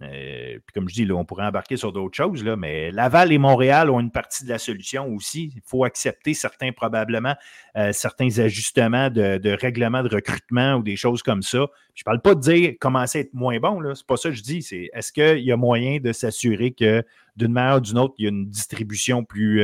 Euh, 0.00 0.58
puis 0.64 0.72
comme 0.74 0.88
je 0.88 0.94
dis, 0.94 1.10
on 1.10 1.24
pourrait 1.24 1.46
embarquer 1.46 1.76
sur 1.76 1.92
d'autres 1.92 2.16
choses, 2.16 2.44
là, 2.44 2.54
mais 2.54 2.92
Laval 2.92 3.32
et 3.32 3.38
Montréal 3.38 3.90
ont 3.90 3.98
une 3.98 4.12
partie 4.12 4.44
de 4.44 4.48
la 4.48 4.58
solution 4.58 5.12
aussi. 5.12 5.52
Il 5.56 5.62
faut 5.66 5.82
accepter 5.82 6.34
certains, 6.34 6.70
probablement, 6.70 7.34
euh, 7.76 7.92
certains 7.92 8.38
ajustements 8.38 9.10
de, 9.10 9.38
de, 9.38 9.50
règlement 9.50 10.04
de 10.04 10.14
recrutement 10.14 10.74
ou 10.74 10.82
des 10.84 10.94
choses 10.94 11.24
comme 11.24 11.42
ça. 11.42 11.66
Je 11.94 12.02
ne 12.02 12.04
parle 12.04 12.22
pas 12.22 12.36
de 12.36 12.40
dire 12.40 12.74
commencer 12.80 13.18
à 13.18 13.20
être 13.22 13.34
moins 13.34 13.58
bon, 13.58 13.80
Ce 13.82 13.88
n'est 13.88 14.06
pas 14.06 14.16
ça 14.16 14.28
que 14.28 14.36
je 14.36 14.42
dis. 14.42 14.62
C'est 14.62 14.88
est-ce 14.92 15.12
qu'il 15.12 15.44
y 15.44 15.50
a 15.50 15.56
moyen 15.56 15.98
de 15.98 16.12
s'assurer 16.12 16.70
que 16.70 17.02
d'une 17.34 17.52
manière 17.52 17.78
ou 17.78 17.80
d'une 17.80 17.98
autre, 17.98 18.14
il 18.18 18.24
y 18.24 18.26
a 18.26 18.30
une 18.30 18.48
distribution 18.48 19.24
plus, 19.24 19.62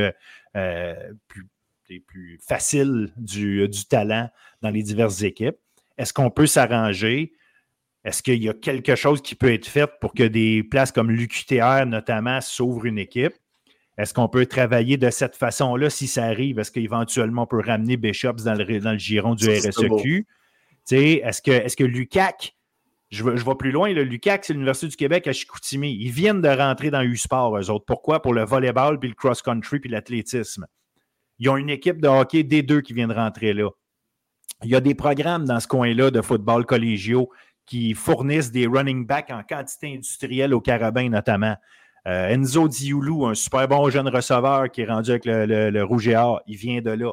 euh, 0.57 1.13
plus, 1.29 1.47
plus 2.01 2.39
facile 2.45 3.13
du, 3.15 3.69
du 3.69 3.85
talent 3.85 4.29
dans 4.61 4.69
les 4.69 4.83
diverses 4.83 5.21
équipes? 5.21 5.57
Est-ce 5.97 6.13
qu'on 6.13 6.29
peut 6.29 6.47
s'arranger? 6.47 7.33
Est-ce 8.03 8.21
qu'il 8.21 8.43
y 8.43 8.49
a 8.49 8.53
quelque 8.53 8.95
chose 8.95 9.21
qui 9.21 9.35
peut 9.35 9.51
être 9.51 9.65
fait 9.65 9.89
pour 9.99 10.13
que 10.13 10.23
des 10.23 10.63
places 10.63 10.91
comme 10.91 11.09
l'UQTR, 11.09 11.85
notamment, 11.87 12.39
s'ouvrent 12.41 12.85
une 12.85 12.99
équipe? 12.99 13.33
Est-ce 13.97 14.13
qu'on 14.13 14.27
peut 14.27 14.45
travailler 14.45 14.97
de 14.97 15.09
cette 15.09 15.35
façon-là 15.35 15.89
si 15.89 16.07
ça 16.07 16.25
arrive? 16.25 16.59
Est-ce 16.59 16.71
qu'éventuellement 16.71 17.43
on 17.43 17.47
peut 17.47 17.61
ramener 17.65 17.97
Bishops 17.97 18.43
dans 18.43 18.53
le, 18.53 18.79
dans 18.79 18.91
le 18.91 18.97
giron 18.97 19.35
du 19.35 19.49
RSEQ? 19.49 20.27
Est-ce 20.91 21.41
que, 21.41 21.51
est 21.51 21.75
que 21.75 21.83
l'UCAC, 21.83 22.55
je, 23.09 23.23
je 23.23 23.45
vais 23.45 23.55
plus 23.55 23.71
loin, 23.71 23.91
le 23.93 24.03
l'UCAC, 24.03 24.45
c'est 24.45 24.53
l'Université 24.53 24.87
du 24.87 24.95
Québec 24.97 25.27
à 25.27 25.33
Chicoutimi. 25.33 25.95
Ils 25.95 26.11
viennent 26.11 26.41
de 26.41 26.49
rentrer 26.49 26.91
dans 26.91 27.01
U-Sport, 27.01 27.57
eux 27.57 27.69
autres. 27.69 27.85
Pourquoi? 27.85 28.21
Pour 28.21 28.33
le 28.33 28.43
volleyball, 28.43 28.99
puis 28.99 29.09
le 29.09 29.15
cross-country, 29.15 29.79
puis 29.79 29.89
l'athlétisme. 29.89 30.67
Ils 31.39 31.49
ont 31.49 31.57
une 31.57 31.69
équipe 31.69 32.01
de 32.01 32.07
hockey 32.07 32.43
des 32.43 32.63
deux 32.63 32.81
qui 32.81 32.93
vient 32.93 33.07
de 33.07 33.13
rentrer 33.13 33.53
là. 33.53 33.69
Il 34.63 34.69
y 34.69 34.75
a 34.75 34.81
des 34.81 34.95
programmes 34.95 35.45
dans 35.45 35.59
ce 35.59 35.67
coin-là 35.67 36.11
de 36.11 36.21
football 36.21 36.65
collégiaux 36.65 37.29
qui 37.65 37.93
fournissent 37.93 38.51
des 38.51 38.67
running 38.67 39.05
backs 39.05 39.31
en 39.31 39.43
quantité 39.43 39.93
industrielle 39.93 40.53
au 40.53 40.61
Carabin 40.61 41.09
notamment. 41.09 41.55
Euh, 42.07 42.27
Enzo 42.29 42.67
Dioulou, 42.67 43.25
un 43.25 43.33
super 43.33 43.67
bon 43.67 43.89
jeune 43.89 44.07
receveur 44.07 44.69
qui 44.69 44.81
est 44.81 44.85
rendu 44.85 45.09
avec 45.09 45.23
le, 45.25 45.81
Rouge 45.83 46.07
et 46.07 46.15
Or, 46.15 46.41
il 46.45 46.57
vient 46.57 46.81
de 46.81 46.91
là. 46.91 47.11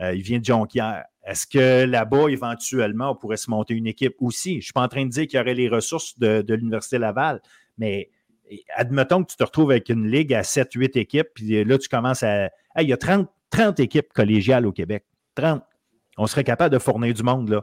Euh, 0.00 0.14
il 0.14 0.22
vient 0.22 0.38
de 0.38 0.44
Jonquière. 0.44 1.04
Est-ce 1.24 1.46
que 1.46 1.84
là-bas, 1.84 2.28
éventuellement, 2.28 3.10
on 3.10 3.14
pourrait 3.14 3.36
se 3.36 3.50
monter 3.50 3.74
une 3.74 3.86
équipe 3.86 4.16
aussi? 4.20 4.52
Je 4.52 4.56
ne 4.56 4.62
suis 4.62 4.72
pas 4.72 4.82
en 4.82 4.88
train 4.88 5.04
de 5.04 5.10
dire 5.10 5.26
qu'il 5.26 5.38
y 5.38 5.40
aurait 5.40 5.54
les 5.54 5.68
ressources 5.68 6.18
de, 6.18 6.44
l'Université 6.48 6.98
Laval, 6.98 7.40
mais 7.78 8.10
admettons 8.74 9.22
que 9.22 9.30
tu 9.30 9.36
te 9.36 9.44
retrouves 9.44 9.70
avec 9.70 9.88
une 9.88 10.10
ligue 10.10 10.34
à 10.34 10.42
7-8 10.42 10.98
équipes, 10.98 11.28
puis 11.34 11.62
là, 11.64 11.78
tu 11.78 11.88
commences 11.88 12.22
à. 12.22 12.48
il 12.80 12.88
y 12.88 12.92
a 12.92 12.96
30, 12.96 13.28
30 13.50 13.80
équipes 13.80 14.12
collégiales 14.12 14.66
au 14.66 14.72
Québec. 14.72 15.04
30. 15.36 15.62
On 16.16 16.26
serait 16.26 16.44
capable 16.44 16.72
de 16.72 16.78
fournir 16.78 17.14
du 17.14 17.22
monde, 17.22 17.48
là 17.48 17.62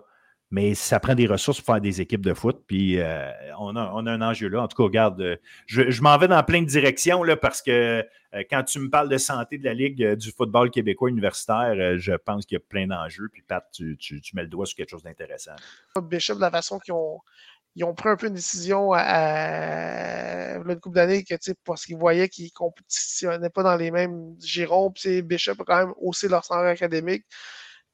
mais 0.52 0.74
ça 0.74 1.00
prend 1.00 1.14
des 1.14 1.28
ressources 1.28 1.62
pour 1.62 1.74
faire 1.74 1.82
des 1.82 2.02
équipes 2.02 2.26
de 2.26 2.34
foot. 2.34 2.64
Puis 2.66 3.00
euh, 3.00 3.32
on, 3.60 3.76
a, 3.76 3.82
un 3.82 4.22
enjeu 4.22 4.48
là. 4.48 4.64
En 4.64 4.68
tout 4.68 4.78
cas, 4.78 4.84
regarde, 4.84 5.22
euh, 5.22 5.36
je, 5.68 6.02
m'en 6.02 6.18
vais 6.18 6.28
dans 6.28 6.44
plein 6.44 6.62
de 6.62 6.68
directions 6.68 7.24
là, 7.24 7.38
parce 7.38 7.62
que 7.62 8.04
euh, 8.34 8.44
quand 8.50 8.64
tu 8.64 8.80
me 8.80 8.90
parles 8.90 9.10
de 9.10 9.18
santé 9.18 9.58
de 9.58 9.66
la 9.66 9.74
Ligue 9.74 10.16
du 10.16 10.32
football 10.32 10.72
québécois 10.72 11.10
universitaire, 11.10 11.98
je 11.98 12.14
pense 12.14 12.46
qu'il 12.46 12.56
y 12.56 12.62
a 12.62 12.64
plein 12.68 12.88
d'enjeux. 12.88 13.30
Puis 13.32 13.44
Pat, 13.44 13.64
tu, 13.72 13.98
mets 14.34 14.44
le 14.44 14.48
doigt 14.48 14.66
sur 14.66 14.76
quelque 14.76 14.90
chose 14.90 15.04
d'intéressant. 15.04 15.56
Bishop, 16.02 16.36
de 16.36 16.42
la 16.42 16.52
façon 16.52 16.80
qu'ils 16.80 16.94
ont, 16.94 17.20
ils 17.76 17.84
ont 17.84 17.94
pris 17.94 18.10
un 18.10 18.16
peu 18.16 18.28
une 18.28 18.34
décision 18.34 18.92
à, 18.94 20.58
une 20.58 20.80
couple 20.80 20.96
d'années 20.96 21.24
que, 21.24 21.36
parce 21.64 21.86
qu'ils 21.86 21.98
voyaient 21.98 22.28
qu'ils 22.28 22.46
ne 22.46 22.50
compétitionnaient 22.56 23.52
pas 23.52 23.62
dans 23.62 23.76
les 23.76 23.92
mêmes 23.92 24.36
girons. 24.40 24.92
Puis 24.92 25.22
Bishop 25.22 25.54
a 25.60 25.64
quand 25.64 25.78
même 25.78 25.94
haussé 25.98 26.28
leur 26.28 26.44
standard 26.44 26.66
académique. 26.66 27.26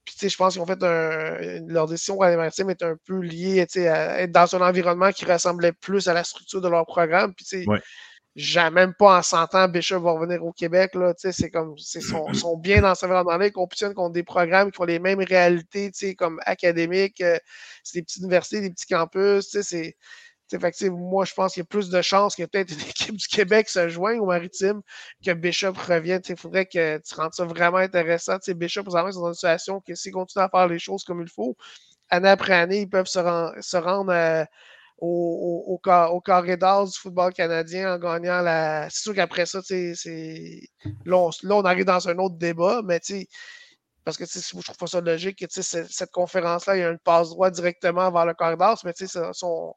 Puis, 0.06 0.30
je 0.30 0.38
pense 0.38 0.53
qu'ils 0.53 0.62
ont 0.62 0.66
fait 0.68 0.84
un, 0.84 1.60
leur 1.68 1.88
décision 1.88 2.18
maritime 2.18 2.70
est 2.70 2.84
un 2.84 2.95
peu 3.06 3.20
liée 3.20 3.66
à 3.78 4.22
être 4.22 4.32
dans 4.32 4.56
un 4.56 4.62
environnement 4.62 5.12
qui 5.12 5.26
ressemblait 5.26 5.72
plus 5.74 6.08
à 6.08 6.14
la 6.14 6.24
structure 6.24 6.62
de 6.62 6.70
leur 6.70 6.86
programme. 6.86 7.34
Puis, 7.34 7.45
tu 7.45 7.66
sais, 7.66 8.70
même 8.70 8.93
pas 8.93 9.18
en 9.18 9.22
100 9.24 9.56
ans, 9.56 9.68
Bishop 9.68 10.01
va 10.01 10.12
revenir 10.12 10.43
au 10.43 10.51
Québec. 10.51 10.93
Là, 10.93 11.14
c'est 11.18 11.49
comme, 11.49 11.76
ils 11.78 12.01
sont, 12.01 12.32
sont, 12.34 12.58
bien 12.58 12.82
dans 12.82 12.93
ce 12.93 13.06
environnement-là. 13.06 13.47
Ils 13.47 13.51
compétitionnent 13.51 13.93
contre 13.93 14.14
des 14.14 14.24
programmes 14.24 14.72
qui 14.72 14.82
ont 14.82 14.86
les 14.86 14.99
mêmes 14.99 15.22
réalités, 15.22 15.91
comme 16.16 16.39
académiques. 16.45 17.22
Euh, 17.22 17.38
c'est 17.84 17.99
des 17.99 18.03
petites 18.03 18.22
universités, 18.22 18.62
des 18.62 18.70
petits 18.70 18.88
campus. 18.88 19.58
C'est 19.62 19.95
fait 20.50 20.89
moi, 20.89 21.26
je 21.26 21.34
pense 21.34 21.54
qu'il 21.54 21.62
y 21.62 21.64
a 21.64 21.66
plus 21.66 21.89
de 21.89 22.02
chances 22.02 22.36
que 22.36 22.43
peut-être 22.43 22.72
une 22.72 22.80
équipe 22.89 23.16
du 23.16 23.28
Québec 23.28 23.70
se 23.70 23.89
joigne 23.89 24.20
au 24.20 24.26
maritime 24.26 24.82
que 25.26 25.32
Bishop 25.34 25.74
revienne. 25.74 26.22
Il 26.28 26.38
faudrait 26.38 26.66
que 26.66 26.98
tu 26.98 27.16
rendes 27.16 27.34
ça 27.34 27.46
vraiment 27.46 27.78
intéressant. 27.78 28.39
T'sais, 28.39 28.54
Bishop, 28.54 28.84
présentement, 28.84 29.12
c'est 29.12 29.20
dans 29.20 29.28
une 29.28 29.34
situation 29.34 29.82
que 29.82 29.96
s'ils 29.96 30.12
continuent 30.12 30.43
à 30.43 30.50
faire 30.50 30.68
les 30.68 30.80
choses 30.80 31.04
comme 31.04 31.22
il 31.22 31.30
faut, 31.30 31.56
année 32.10 32.30
après 32.30 32.54
année, 32.54 32.82
ils 32.82 32.89
peuvent 32.89 33.08
se, 33.08 33.20
rendre 33.78 34.12
euh, 34.12 34.46
au, 35.00 35.68
au, 35.68 35.76
au, 35.76 36.22
carré 36.22 36.58
du 36.58 36.98
football 36.98 37.34
canadien 37.34 37.96
en 37.96 38.00
gagnant 38.00 38.41
la. 38.41 38.89
C'est 38.89 39.04
sûr 39.04 39.16
qu'après 39.16 39.46
ça, 39.46 39.62
c'est. 39.64 39.93
Là 41.06 41.18
on, 41.18 41.30
là, 41.43 41.56
on 41.56 41.66
arrive 41.66 41.86
dans 41.86 42.08
un 42.08 42.18
autre 42.18 42.36
débat, 42.36 42.82
mais 42.84 43.00
tu 43.00 43.28
parce 44.06 44.18
que 44.18 44.26
je 44.26 44.62
trouve 44.62 44.78
pas 44.78 44.88
ça 44.88 45.02
logique 45.02 45.39
que 45.39 45.46
cette 45.50 46.12
conférence-là, 46.12 46.78
il 46.78 46.82
y 46.82 46.84
a 46.84 46.89
une 46.89 47.00
passe 47.00 47.30
droit 47.32 47.50
directement 47.50 48.12
vers 48.12 48.28
le 48.28 48.36
corridor, 48.36 48.80
mais 48.86 48.93
son, 49.34 49.74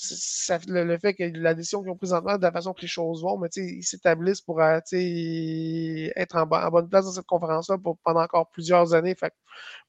ça, 0.00 0.58
le, 0.68 0.96
fait 0.98 1.12
que 1.14 1.24
la 1.34 1.54
décision 1.54 1.82
qu'ils 1.82 1.90
ont 1.90 1.96
présentement, 1.96 2.36
de 2.36 2.42
la 2.42 2.52
façon 2.52 2.72
que 2.72 2.82
les 2.82 2.88
choses 2.88 3.22
vont, 3.22 3.36
mais 3.36 3.48
ils 3.56 3.82
s'établissent 3.82 4.40
pour 4.40 4.60
euh, 4.60 4.78
être 4.92 6.36
en, 6.36 6.46
bonne 6.46 6.88
place 6.88 7.04
dans 7.04 7.10
cette 7.10 7.26
conférence-là 7.26 7.78
pendant 8.04 8.22
encore 8.22 8.48
plusieurs 8.50 8.94
années. 8.94 9.16
Fait 9.16 9.32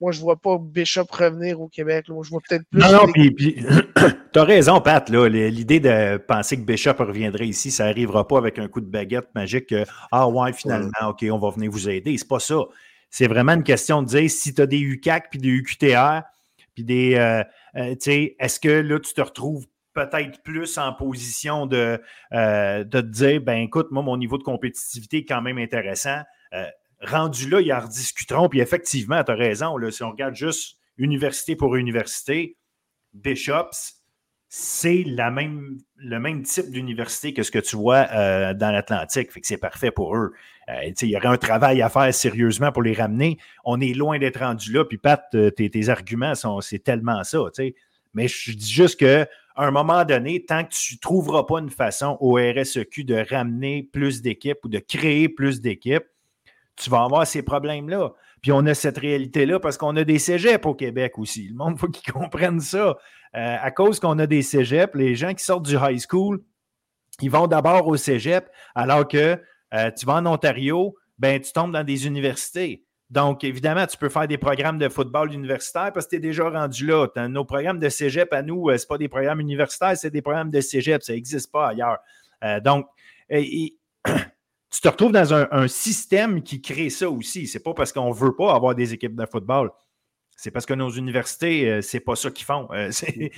moi, 0.01 0.11
je 0.11 0.17
ne 0.19 0.23
vois 0.23 0.37
pas 0.37 0.57
Bishop 0.59 1.05
revenir 1.11 1.61
au 1.61 1.67
Québec. 1.67 2.09
Moi, 2.09 2.23
je 2.23 2.31
vois 2.31 2.41
peut-être 2.47 2.63
plus. 2.71 2.81
Non, 2.81 2.91
non, 2.91 3.11
puis, 3.11 3.35
tu 3.35 3.59
as 4.39 4.43
raison, 4.43 4.81
Pat. 4.81 5.07
L'idée 5.09 5.79
de 5.79 6.17
penser 6.17 6.57
que 6.57 6.63
Bishop 6.63 6.95
reviendrait 6.97 7.47
ici, 7.47 7.69
ça 7.69 7.85
n'arrivera 7.85 8.27
pas 8.27 8.39
avec 8.39 8.57
un 8.57 8.67
coup 8.67 8.81
de 8.81 8.89
baguette 8.89 9.27
magique. 9.35 9.67
Que, 9.67 9.85
ah 10.11 10.27
ouais, 10.27 10.53
finalement, 10.53 11.09
OK, 11.09 11.23
on 11.31 11.37
va 11.37 11.51
venir 11.51 11.69
vous 11.69 11.87
aider. 11.87 12.17
C'est 12.17 12.27
pas 12.27 12.39
ça. 12.39 12.57
C'est 13.11 13.27
vraiment 13.27 13.53
une 13.53 13.63
question 13.63 14.01
de 14.01 14.07
dire 14.07 14.29
si 14.29 14.55
tu 14.55 14.61
as 14.61 14.65
des 14.65 14.79
UCAC 14.79 15.29
puis 15.29 15.39
des 15.39 15.49
UQTR, 15.49 16.23
puis 16.73 16.83
des. 16.83 17.15
Euh, 17.15 17.43
euh, 17.75 17.95
sais, 17.99 18.35
est-ce 18.39 18.59
que 18.59 18.69
là, 18.69 18.99
tu 18.99 19.13
te 19.13 19.21
retrouves 19.21 19.67
peut-être 20.05 20.41
plus 20.43 20.77
en 20.77 20.93
position 20.93 21.65
de, 21.65 22.01
euh, 22.33 22.83
de 22.83 23.01
te 23.01 23.05
dire, 23.05 23.41
ben 23.41 23.57
écoute, 23.57 23.87
moi, 23.91 24.01
mon 24.01 24.17
niveau 24.17 24.37
de 24.37 24.43
compétitivité 24.43 25.17
est 25.17 25.25
quand 25.25 25.41
même 25.41 25.57
intéressant. 25.57 26.21
Euh, 26.53 26.65
rendu 27.01 27.49
là, 27.49 27.59
ils 27.59 27.73
en 27.73 27.81
rediscuteront. 27.81 28.47
Puis 28.49 28.61
effectivement, 28.61 29.23
tu 29.23 29.31
as 29.31 29.35
raison. 29.35 29.77
Là, 29.77 29.91
si 29.91 30.03
on 30.03 30.11
regarde 30.11 30.35
juste 30.35 30.77
université 30.97 31.55
pour 31.55 31.75
université, 31.75 32.57
Bishops, 33.13 33.95
c'est 34.47 35.03
la 35.05 35.31
même, 35.31 35.77
le 35.97 36.19
même 36.19 36.43
type 36.43 36.71
d'université 36.71 37.33
que 37.33 37.43
ce 37.43 37.51
que 37.51 37.59
tu 37.59 37.75
vois 37.75 38.07
euh, 38.13 38.53
dans 38.53 38.71
l'Atlantique. 38.71 39.31
Fait 39.31 39.41
que 39.41 39.47
c'est 39.47 39.57
parfait 39.57 39.91
pour 39.91 40.15
eux. 40.15 40.31
il 41.01 41.09
y 41.09 41.17
aurait 41.17 41.27
un 41.27 41.37
travail 41.37 41.81
à 41.81 41.89
faire 41.89 42.13
sérieusement 42.13 42.71
pour 42.71 42.83
les 42.83 42.93
ramener. 42.93 43.37
On 43.65 43.79
est 43.81 43.93
loin 43.93 44.17
d'être 44.17 44.39
rendu 44.39 44.71
là. 44.71 44.85
Puis 44.85 44.97
Pat, 44.97 45.23
tes, 45.55 45.89
arguments, 45.89 46.35
sont, 46.35 46.61
c'est 46.61 46.79
tellement 46.79 47.23
ça. 47.23 47.39
Mais 48.13 48.27
je 48.27 48.53
dis 48.53 48.71
juste 48.71 48.99
que 48.99 49.27
à 49.59 49.65
un 49.65 49.71
moment 49.71 50.05
donné, 50.05 50.45
tant 50.45 50.63
que 50.63 50.69
tu 50.69 50.95
ne 50.95 50.99
trouveras 50.99 51.43
pas 51.43 51.59
une 51.59 51.69
façon 51.69 52.17
au 52.21 52.35
RSEQ 52.35 53.03
de 53.03 53.25
ramener 53.29 53.83
plus 53.83 54.21
d'équipes 54.21 54.59
ou 54.63 54.69
de 54.69 54.79
créer 54.79 55.27
plus 55.27 55.59
d'équipes, 55.59 56.05
tu 56.77 56.89
vas 56.89 57.03
avoir 57.03 57.27
ces 57.27 57.43
problèmes-là. 57.43 58.13
Puis 58.41 58.53
on 58.53 58.65
a 58.67 58.73
cette 58.73 58.97
réalité-là 58.97 59.59
parce 59.59 59.77
qu'on 59.77 59.97
a 59.97 60.05
des 60.05 60.17
cégeps 60.17 60.65
au 60.65 60.75
Québec 60.75 61.19
aussi. 61.19 61.49
Le 61.49 61.55
monde, 61.55 61.77
faut 61.77 61.89
qu'ils 61.89 62.13
comprennent 62.13 62.61
ça. 62.61 62.95
Euh, 63.35 63.57
à 63.61 63.69
cause 63.71 63.99
qu'on 63.99 64.17
a 64.19 64.27
des 64.27 64.43
cégeps, 64.43 64.95
les 64.95 65.15
gens 65.15 65.33
qui 65.33 65.43
sortent 65.43 65.65
du 65.65 65.75
high 65.75 65.99
school, 65.99 66.41
ils 67.19 67.29
vont 67.29 67.47
d'abord 67.47 67.85
au 67.85 67.97
cégep, 67.97 68.49
alors 68.75 69.09
que 69.09 69.43
euh, 69.73 69.91
tu 69.91 70.05
vas 70.05 70.15
en 70.15 70.25
Ontario, 70.25 70.95
ben, 71.17 71.41
tu 71.41 71.51
tombes 71.51 71.73
dans 71.73 71.83
des 71.83 72.07
universités. 72.07 72.85
Donc, 73.09 73.43
évidemment, 73.43 73.87
tu 73.87 73.97
peux 73.97 74.09
faire 74.09 74.27
des 74.27 74.37
programmes 74.37 74.77
de 74.77 74.87
football 74.87 75.33
universitaire 75.33 75.91
parce 75.91 76.05
que 76.05 76.11
tu 76.11 76.15
es 76.17 76.19
déjà 76.19 76.47
rendu 76.47 76.85
là. 76.85 77.07
Nos 77.27 77.43
programmes 77.43 77.79
de 77.79 77.89
cégep 77.89 78.31
à 78.33 78.43
nous, 78.43 78.69
euh, 78.69 78.77
ce 78.77 78.85
pas 78.85 78.99
des 78.99 79.07
programmes 79.07 79.39
universitaires, 79.39 79.97
c'est 79.97 80.11
des 80.11 80.21
programmes 80.21 80.51
de 80.51 80.61
cégep. 80.61 81.01
Ça 81.01 81.13
n'existe 81.13 81.51
pas 81.51 81.69
ailleurs. 81.69 81.97
Euh, 82.43 82.59
donc, 82.59 82.85
tu 83.29 83.71
te 84.81 84.87
retrouves 84.87 85.11
dans 85.11 85.33
un, 85.33 85.67
système 85.67 86.43
qui 86.43 86.61
crée 86.61 86.91
ça 86.91 87.09
aussi. 87.09 87.47
Ce 87.47 87.57
n'est 87.57 87.63
pas 87.63 87.73
parce 87.73 87.91
qu'on 87.91 88.09
ne 88.09 88.13
veut 88.13 88.35
pas 88.35 88.53
avoir 88.53 88.75
des 88.75 88.93
équipes 88.93 89.15
de 89.15 89.25
football. 89.25 89.71
C'est 90.37 90.51
parce 90.51 90.67
que 90.67 90.75
nos 90.75 90.89
universités, 90.89 91.69
euh, 91.69 91.81
c'est 91.81 91.99
pas 91.99 92.15
ça 92.15 92.29
qu'ils 92.29 92.45
font. 92.45 92.69
il 93.17 93.31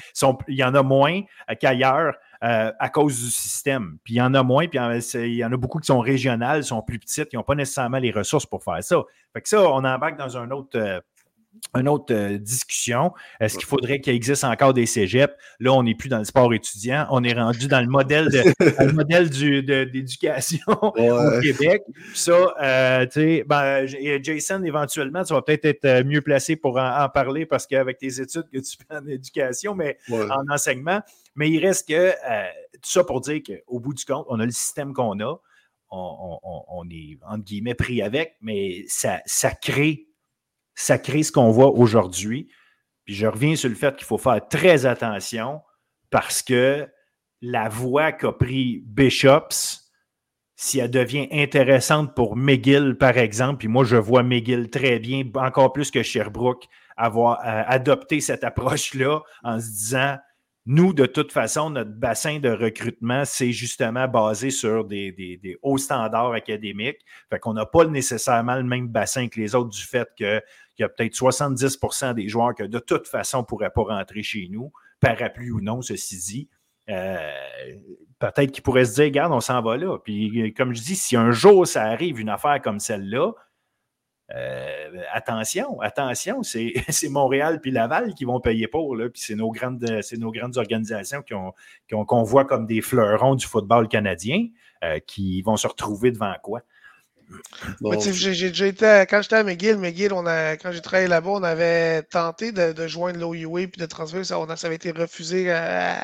y 0.49 0.63
en 0.65 0.75
a 0.75 0.83
moins 0.83 1.21
qu'ailleurs. 1.61 2.13
Euh, 2.43 2.71
à 2.79 2.89
cause 2.89 3.19
du 3.19 3.29
système. 3.29 3.99
Puis 4.03 4.15
il 4.15 4.17
y 4.17 4.21
en 4.21 4.33
a 4.33 4.41
moins, 4.41 4.67
puis 4.67 4.79
il 4.79 5.35
y 5.35 5.45
en 5.45 5.51
a 5.51 5.57
beaucoup 5.57 5.77
qui 5.77 5.85
sont 5.85 5.99
régionales, 5.99 6.63
sont 6.63 6.81
plus 6.81 6.97
petites, 6.97 7.29
qui 7.29 7.35
n'ont 7.35 7.43
pas 7.43 7.53
nécessairement 7.53 7.99
les 7.99 8.09
ressources 8.09 8.47
pour 8.47 8.63
faire 8.63 8.83
ça. 8.83 9.03
Fait 9.31 9.41
que 9.41 9.47
ça, 9.47 9.61
on 9.61 9.85
embarque 9.85 10.17
dans 10.17 10.37
un 10.37 10.49
autre. 10.49 10.75
Euh, 10.79 10.99
une 11.75 11.87
autre 11.87 12.13
euh, 12.13 12.37
discussion. 12.37 13.13
Est-ce 13.39 13.57
qu'il 13.57 13.67
faudrait 13.67 14.01
qu'il 14.01 14.13
existe 14.13 14.43
encore 14.43 14.73
des 14.73 14.85
cégeps? 14.85 15.33
Là, 15.59 15.73
on 15.73 15.83
n'est 15.83 15.95
plus 15.95 16.09
dans 16.09 16.17
le 16.17 16.25
sport 16.25 16.53
étudiant. 16.53 17.07
On 17.11 17.23
est 17.23 17.33
rendu 17.33 17.67
dans 17.67 17.79
le 17.79 17.87
modèle, 17.87 18.29
de, 18.29 18.91
modèle 18.93 19.29
d'éducation 19.29 20.65
au 20.81 21.41
Québec. 21.41 21.83
ça, 22.13 23.05
tu 23.05 23.11
sais, 23.11 23.45
ben, 23.47 23.85
Jason, 24.21 24.63
éventuellement, 24.63 25.23
tu 25.23 25.33
vas 25.33 25.41
peut-être 25.41 25.65
être 25.65 26.05
mieux 26.05 26.21
placé 26.21 26.55
pour 26.55 26.77
en, 26.77 27.07
parler 27.09 27.45
parce 27.45 27.67
qu'avec 27.67 27.97
tes 27.97 28.19
études 28.21 28.49
que 28.51 28.59
tu 28.59 28.77
fais 28.77 28.97
en 28.97 29.05
éducation, 29.07 29.75
mais 29.75 29.97
en 30.11 30.43
enseignement, 30.49 31.01
mais 31.35 31.49
il 31.49 31.65
reste 31.65 31.87
que, 31.87 31.93
euh, 31.93 32.47
tu 32.73 32.91
ça 32.91 33.03
pour 33.03 33.21
dire 33.21 33.41
qu'au 33.43 33.79
bout 33.79 33.93
du 33.93 34.05
compte, 34.05 34.25
on 34.29 34.39
a 34.39 34.45
le 34.45 34.51
système 34.51 34.93
qu'on 34.93 35.19
a. 35.19 35.35
On, 35.93 36.87
est, 36.89 37.19
entre 37.27 37.43
guillemets, 37.43 37.75
pris 37.75 38.01
avec, 38.01 38.37
mais 38.39 38.85
ça, 38.87 39.19
ça 39.25 39.51
crée, 39.51 40.07
ça 40.75 40.97
crée 40.97 41.23
ce 41.23 41.31
qu'on 41.31 41.51
voit 41.51 41.71
aujourd'hui. 41.71 42.49
Puis 43.05 43.15
je 43.15 43.27
reviens 43.27 43.55
sur 43.55 43.69
le 43.69 43.75
fait 43.75 43.95
qu'il 43.95 44.05
faut 44.05 44.17
faire 44.17 44.47
très 44.47 44.85
attention 44.85 45.61
parce 46.09 46.41
que 46.41 46.87
la 47.41 47.69
voie 47.69 48.11
qu'a 48.11 48.31
pris 48.31 48.83
Bishops, 48.85 49.81
si 50.55 50.79
elle 50.79 50.91
devient 50.91 51.27
intéressante 51.31 52.13
pour 52.15 52.35
McGill, 52.35 52.95
par 52.99 53.17
exemple, 53.17 53.57
puis 53.57 53.67
moi, 53.67 53.83
je 53.83 53.95
vois 53.95 54.21
McGill 54.21 54.69
très 54.69 54.99
bien, 54.99 55.23
encore 55.35 55.73
plus 55.73 55.89
que 55.89 56.03
Sherbrooke, 56.03 56.67
avoir 56.97 57.39
euh, 57.39 57.63
adopté 57.65 58.21
cette 58.21 58.43
approche-là 58.43 59.21
en 59.43 59.59
se 59.59 59.65
disant, 59.65 60.17
nous, 60.67 60.93
de 60.93 61.07
toute 61.07 61.31
façon, 61.31 61.71
notre 61.71 61.91
bassin 61.91 62.39
de 62.39 62.49
recrutement, 62.49 63.25
c'est 63.25 63.51
justement 63.51 64.07
basé 64.07 64.51
sur 64.51 64.85
des, 64.85 65.57
hauts 65.63 65.79
standards 65.79 66.33
académiques. 66.33 66.99
Fait 67.29 67.39
qu'on 67.39 67.53
n'a 67.53 67.65
pas 67.65 67.85
nécessairement 67.85 68.55
le 68.55 68.63
même 68.63 68.87
bassin 68.87 69.27
que 69.27 69.39
les 69.39 69.55
autres 69.55 69.69
du 69.69 69.81
fait 69.81 70.07
qu'il 70.15 70.41
y 70.77 70.83
a 70.83 70.89
peut-être 70.89 71.13
70% 71.13 72.13
des 72.13 72.27
joueurs 72.29 72.53
que 72.53 72.63
de 72.63 72.77
toute 72.77 73.07
façon 73.07 73.39
ne 73.39 73.43
pourraient 73.43 73.71
pas 73.71 73.83
rentrer 73.83 74.21
chez 74.21 74.49
nous, 74.51 74.71
parapluie 74.99 75.49
ou 75.49 75.61
non, 75.61 75.81
ceci 75.81 76.17
dit. 76.17 76.49
Euh, 76.89 77.31
peut-être 78.19 78.51
qu'il 78.51 78.63
pourrait 78.63 78.85
se 78.85 78.95
dire, 78.95 79.05
regarde, 79.05 79.33
on 79.33 79.39
s'en 79.39 79.61
va 79.63 79.77
là. 79.77 79.97
Puis, 79.97 80.53
comme 80.53 80.75
je 80.75 80.81
dis, 80.81 80.95
si 80.95 81.15
un 81.15 81.31
jour 81.31 81.65
ça 81.65 81.85
arrive, 81.85 82.19
une 82.19 82.29
affaire 82.29 82.61
comme 82.61 82.79
celle-là, 82.79 83.31
euh, 84.35 84.80
attention, 85.13 85.79
attention, 85.81 86.43
c'est 86.43 87.09
Montréal 87.09 87.59
puis 87.61 87.71
Laval 87.71 88.13
qui 88.13 88.25
vont 88.25 88.39
payer 88.39 88.67
pour, 88.67 88.95
là, 88.95 89.09
puis 89.09 89.21
c'est 89.21 89.35
nos, 89.35 89.51
grandes, 89.51 89.85
nos 90.17 90.31
grandes 90.31 90.57
organisations 90.57 91.23
qu'on 91.27 91.53
qui 91.87 91.95
ont, 91.95 92.23
voit 92.23 92.45
comme 92.45 92.65
des 92.65 92.81
fleurons 92.81 93.35
du 93.35 93.45
football 93.45 93.87
canadien 93.87 94.47
euh, 94.83 94.99
qui 94.99 95.41
vont 95.41 95.57
se 95.57 95.67
retrouver 95.67 96.11
devant 96.11 96.33
quoi? 96.41 96.61
J'ai 97.81 98.49
déjà 98.49 98.67
été, 98.67 99.05
quand 99.09 99.21
j'étais 99.21 99.37
à 99.37 99.43
McGill, 99.43 99.77
McGill, 99.77 100.11
on 100.11 100.25
a, 100.25 100.57
quand 100.57 100.71
j'ai 100.71 100.81
travaillé 100.81 101.07
là-bas, 101.07 101.29
on 101.29 101.43
avait 101.43 102.03
tenté 102.03 102.51
de, 102.51 102.73
de 102.73 102.87
joindre 102.87 103.19
l'OUA 103.19 103.67
puis 103.67 103.79
de 103.79 103.85
transférer, 103.85 104.25
ça, 104.25 104.37
ça 104.57 104.67
avait 104.67 104.75
été 104.75 104.91
refusé 104.91 105.49
à, 105.51 106.01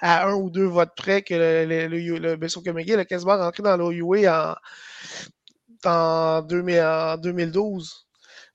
à 0.00 0.26
un 0.26 0.34
ou 0.34 0.50
deux 0.50 0.66
votes 0.66 0.94
près 0.96 1.22
que 1.22 1.34
le, 1.34 1.64
le, 1.64 1.86
le, 1.86 2.34
le 2.34 2.36
que 2.36 2.70
McGill 2.70 2.98
a 2.98 3.04
quasiment 3.04 3.36
rentré 3.36 3.62
dans 3.62 3.76
l'OUA 3.76 4.56
en, 5.84 5.88
en, 5.88 6.42
2012 6.42 8.06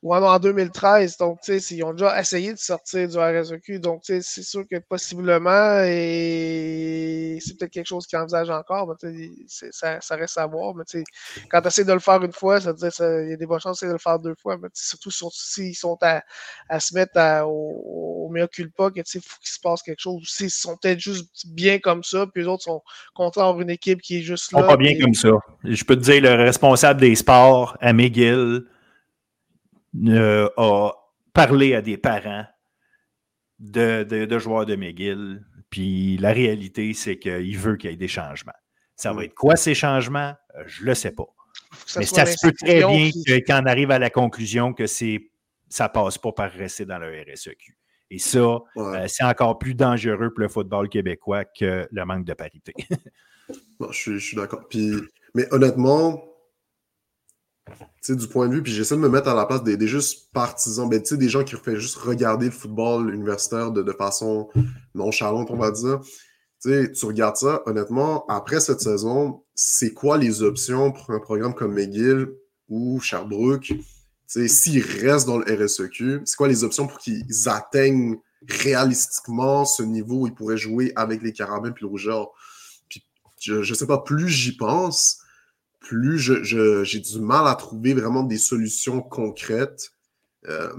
ou 0.02 0.16
en 0.16 0.40
2013. 0.40 1.18
Donc, 1.18 1.42
tu 1.42 1.60
sais, 1.60 1.76
ils 1.76 1.84
ont 1.84 1.92
déjà 1.92 2.20
essayé 2.20 2.54
de 2.54 2.58
sortir 2.58 3.08
du 3.08 3.18
RSEQ. 3.18 3.80
Donc, 3.80 4.04
tu 4.04 4.14
sais, 4.14 4.22
c'est 4.22 4.44
sûr 4.44 4.64
que 4.70 4.78
possiblement, 4.80 5.82
et 5.84 7.38
c'est 7.42 7.58
peut-être 7.58 7.72
quelque 7.72 7.88
chose 7.88 8.08
qu'ils 8.08 8.18
envisagent 8.18 8.50
encore, 8.50 8.88
mais 8.88 9.30
ça, 9.48 10.00
ça 10.00 10.16
reste 10.16 10.38
à 10.38 10.48
voir. 10.48 10.74
Mais 10.76 10.86
tu 10.86 11.00
sais, 11.00 11.04
quand 11.50 11.62
tu 11.62 11.68
essaies 11.68 11.84
de 11.84 11.92
le 11.92 12.00
faire 12.00 12.24
une 12.24 12.32
fois, 12.32 12.62
ça 12.62 12.72
veut 12.72 12.78
dire 12.78 12.92
il 13.00 13.30
y 13.32 13.34
a 13.34 13.38
des 13.38 13.46
bonnes 13.46 13.60
chances 13.60 13.82
de 13.82 13.92
le 13.92 13.98
faire 13.98 14.20
deux 14.20 14.36
fois. 14.42 14.58
Mais 14.58 14.70
surtout 14.74 15.12
s'ils 15.12 15.76
sont 15.76 15.98
à, 16.02 16.24
à, 16.70 16.80
se 16.80 16.94
mettre 16.94 17.18
à, 17.18 17.46
au, 17.46 18.26
au 18.26 18.30
mea 18.30 18.48
culpa, 18.48 18.92
que 18.92 19.02
tu 19.02 19.04
sais, 19.06 19.20
faut 19.20 19.38
qu'il 19.42 19.52
se 19.52 19.60
passe 19.60 19.82
quelque 19.82 20.02
chose. 20.02 20.24
S'ils 20.26 20.50
sont 20.50 20.78
peut-être 20.78 21.00
juste 21.00 21.46
bien 21.48 21.80
comme 21.80 22.04
ça, 22.04 22.26
puis 22.34 22.44
les 22.44 22.48
autres 22.48 22.64
sont 22.64 22.82
contents 23.14 23.42
d'avoir 23.42 23.62
une 23.62 23.70
équipe 23.70 24.02
qui 24.02 24.20
est 24.20 24.22
juste 24.22 24.54
là. 24.54 24.60
Ils 24.60 24.62
sont 24.62 24.68
pas 24.68 24.78
bien 24.78 24.98
comme 24.98 25.14
ça. 25.14 25.30
Je 25.66 25.84
peux 25.84 25.98
te 25.98 26.02
dire, 26.02 26.22
le 26.22 26.36
responsable 26.36 27.02
des 27.02 27.16
sports 27.16 27.76
à 27.82 27.92
McGill, 27.92 28.64
a 29.96 30.92
parlé 31.34 31.76
à 31.76 31.82
des 31.82 31.98
parents 31.98 32.46
de, 33.60 34.40
joueurs 34.40 34.66
de 34.66 34.76
McGill. 34.76 35.46
Puis 35.70 36.18
la 36.18 36.32
réalité, 36.32 36.94
c'est 36.94 37.20
qu'il 37.20 37.58
veut 37.58 37.78
qu'il 37.78 37.92
y 37.92 37.94
ait 37.94 37.98
des 37.98 38.08
changements. 38.08 38.54
Ça 38.96 39.14
va 39.14 39.22
mm. 39.22 39.26
être 39.26 39.36
quoi 39.36 39.56
ces 39.56 39.76
changements? 39.76 40.34
Euh, 40.56 40.64
je 40.66 40.82
ne 40.82 40.88
le 40.88 40.96
sais 40.96 41.12
pas. 41.12 41.28
Mais 41.98 42.06
ça 42.06 42.26
se 42.26 42.36
peut 42.46 42.54
très 42.54 42.84
bien 42.84 43.10
qu'on 43.48 43.66
arrive 43.66 43.92
à 43.92 44.00
la 44.00 44.10
conclusion 44.10 44.74
que 44.74 44.88
c'est 44.88 45.30
ça 45.70 45.88
passe 45.88 46.18
pas 46.18 46.32
par 46.32 46.52
rester 46.52 46.86
dans 46.86 46.98
le 46.98 47.12
RSEQ. 47.12 47.78
Et 48.10 48.18
ça, 48.18 48.40
euh, 48.78 49.06
c'est 49.08 49.24
encore 49.24 49.60
plus 49.60 49.76
dangereux 49.76 50.34
pour 50.34 50.40
le 50.40 50.50
football 50.50 50.90
québécois 50.90 51.46
que 51.46 51.88
le 51.92 52.06
manque 52.06 52.26
de 52.26 52.34
parité. 52.34 52.74
je 53.80 53.92
suis, 53.92 54.14
je 54.14 54.26
suis 54.26 54.36
d'accord. 54.36 54.68
Mais 55.36 55.46
honnêtement, 55.54 56.24
du 58.16 58.28
point 58.28 58.48
de 58.48 58.56
vue, 58.56 58.64
puis 58.64 58.72
j'essaie 58.72 58.96
de 58.96 59.00
me 59.00 59.10
mettre 59.10 59.28
à 59.28 59.36
la 59.36 59.46
place 59.46 59.64
des, 59.64 59.88
juste 59.88 60.32
partisans, 60.34 60.90
ben, 60.90 61.02
des 61.02 61.30
gens 61.30 61.44
qui 61.44 61.56
font 61.56 61.76
juste 61.76 61.98
regarder 61.98 62.46
le 62.48 62.52
football 62.52 63.14
universitaire 63.14 63.72
de, 63.72 63.92
façon 63.92 64.50
nonchalante, 64.96 65.52
on 65.52 65.58
va 65.58 65.72
dire. 65.72 66.00
tu 66.64 67.06
regardes 67.06 67.36
ça, 67.36 67.62
honnêtement, 67.66 68.26
après 68.28 68.60
cette 68.60 68.82
saison, 68.82 69.44
c'est 69.54 69.94
quoi 69.94 70.18
les 70.18 70.42
options 70.42 70.92
pour 70.92 71.12
un 71.12 71.20
programme 71.20 71.54
comme 71.54 71.74
McGill 71.74 72.30
ou 72.70 73.00
Sherbrooke? 73.00 73.74
S'ils 74.28 74.84
restent 74.84 75.28
dans 75.28 75.40
le 75.40 75.66
RSEQ, 75.66 76.22
c'est 76.26 76.36
quoi 76.36 76.48
les 76.48 76.64
options 76.64 76.88
pour 76.88 77.00
qu'ils 77.00 77.26
atteignent 77.48 78.18
réalistiquement 78.48 79.66
ce 79.66 79.84
niveau 79.84 80.22
où 80.22 80.28
ils 80.28 80.34
pourraient 80.34 80.58
jouer 80.58 80.94
avec 80.96 81.22
les 81.24 81.34
Carabins 81.34 81.72
et 81.72 81.82
le 81.82 81.88
Rougeur? 81.88 82.30
Puis, 82.88 83.04
je 83.42 83.56
ne 83.56 83.64
sais 83.74 83.88
pas, 83.88 83.98
plus 84.00 84.30
j'y 84.30 84.56
pense, 84.56 85.19
plus 85.80 86.20
j'ai 86.20 87.00
du 87.00 87.20
mal 87.20 87.48
à 87.48 87.56
trouver 87.56 87.94
vraiment 87.94 88.24
des 88.24 88.38
solutions 88.38 89.02
concrètes 89.02 89.92
euh, 90.48 90.72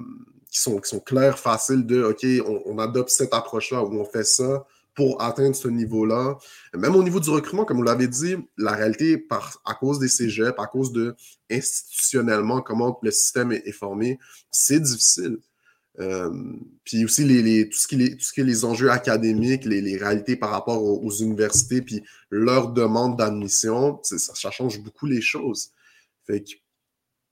qui, 0.51 0.61
sont, 0.61 0.78
qui 0.78 0.88
sont 0.88 1.01
claires, 1.01 1.38
faciles 1.38 1.86
de 1.86 2.03
OK, 2.03 2.26
on, 2.66 2.78
adopte 2.78 3.11
cette 3.11 3.34
approche-là 3.34 3.82
ou 3.82 3.98
on 3.98 4.05
fait 4.05 4.24
ça 4.24 4.66
pour 4.94 5.22
atteindre 5.22 5.55
ce 5.55 5.68
niveau-là. 5.68 6.36
Même 6.74 6.96
au 6.96 7.03
niveau 7.03 7.20
du 7.20 7.30
recrutement, 7.30 7.64
comme 7.64 7.78
vous 7.78 7.82
l'avez 7.82 8.09
dit, 8.09 8.36
la 8.59 8.72
réalité, 8.72 9.16
par, 9.16 9.62
à 9.64 9.74
cause 9.74 9.98
des 9.98 10.09
cégeps, 10.09 10.59
à 10.59 10.66
cause 10.66 10.92
de 10.92 11.14
institutionnellement 11.51 12.61
comment 12.61 12.98
le 13.03 13.11
système 13.11 13.53
est 13.53 13.72
formé, 13.72 14.18
c'est 14.51 14.80
difficile. 14.80 15.38
Euh, 16.01 16.30
puis 16.84 17.05
aussi, 17.05 17.24
les, 17.24 17.68
tout, 17.68 17.78
ce 17.78 17.86
qui 17.86 18.03
est, 18.03 18.16
tout 18.16 18.24
ce 18.24 18.32
qui 18.32 18.40
est 18.40 18.44
les 18.44 18.64
enjeux 18.64 18.90
académiques, 18.90 19.64
les, 19.64 19.96
réalités 19.96 20.36
par 20.36 20.51
rapport 20.51 20.82
aux, 20.82 21.11
universités, 21.11 21.82
puis 21.82 22.03
leur 22.30 22.72
demande 22.72 23.18
d'admission, 23.18 24.01
ça, 24.03 24.51
change 24.51 24.80
beaucoup 24.82 25.07
les 25.07 25.20
choses. 25.20 25.72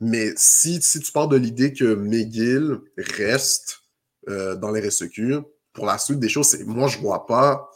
Mais 0.01 0.33
si, 0.37 0.83
si 0.83 1.01
tu 1.01 1.13
pars 1.13 1.29
de 1.29 1.37
l'idée 1.37 1.73
que 1.73 1.95
McGill 1.95 2.79
reste 2.97 3.81
euh, 4.29 4.55
dans 4.57 4.71
les 4.71 4.87
RSEQ, 4.87 5.39
pour 5.73 5.87
la 5.87 5.99
suite 5.99 6.19
des 6.19 6.29
choses, 6.29 6.59
moi, 6.67 6.89
je 6.89 6.99
vois 6.99 7.27
pas 7.27 7.71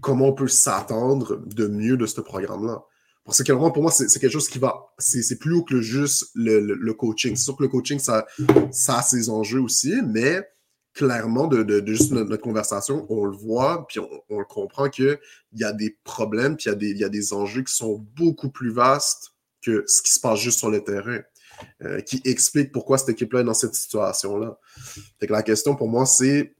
comment 0.00 0.28
on 0.28 0.32
peut 0.32 0.48
s'attendre 0.48 1.36
de 1.46 1.66
mieux 1.66 1.96
de 1.96 2.06
ce 2.06 2.20
programme-là. 2.20 2.84
Parce 3.30 3.44
que 3.44 3.52
pour 3.52 3.82
moi, 3.82 3.92
c'est 3.92 4.18
quelque 4.18 4.32
chose 4.32 4.48
qui 4.48 4.58
va. 4.58 4.92
C'est 4.98 5.38
plus 5.38 5.54
haut 5.54 5.62
que 5.62 5.80
juste 5.80 6.30
le, 6.34 6.92
coaching. 6.94 7.36
C'est 7.36 7.44
sûr 7.44 7.56
que 7.56 7.62
le 7.62 7.68
coaching, 7.68 8.00
ça, 8.00 8.26
ça 8.72 8.98
a 8.98 9.02
ses 9.02 9.30
enjeux 9.30 9.60
aussi, 9.60 9.94
mais 10.04 10.42
clairement, 10.94 11.46
de, 11.46 11.84
juste 11.86 12.10
notre, 12.10 12.36
conversation, 12.38 13.06
on 13.08 13.24
le 13.26 13.36
voit, 13.36 13.86
puis 13.86 14.00
on, 14.00 14.38
le 14.40 14.44
comprend 14.44 14.88
qu'il 14.88 15.16
y 15.52 15.62
a 15.62 15.72
des 15.72 15.96
problèmes, 16.02 16.56
puis 16.56 16.70
il 16.70 16.98
y, 16.98 17.04
a 17.04 17.08
des, 17.08 17.32
enjeux 17.32 17.62
qui 17.62 17.72
sont 17.72 18.04
beaucoup 18.16 18.50
plus 18.50 18.72
vastes 18.72 19.30
que 19.62 19.84
ce 19.86 20.02
qui 20.02 20.10
se 20.10 20.18
passe 20.18 20.40
juste 20.40 20.58
sur 20.58 20.68
le 20.68 20.82
terrain, 20.82 21.20
euh, 21.82 22.00
qui 22.00 22.20
explique 22.24 22.72
pourquoi 22.72 22.98
cette 22.98 23.10
équipe-là 23.10 23.42
est 23.42 23.44
dans 23.44 23.54
cette 23.54 23.76
situation-là. 23.76 24.58
la 25.20 25.42
question 25.44 25.76
pour 25.76 25.86
moi, 25.86 26.04
c'est 26.04 26.52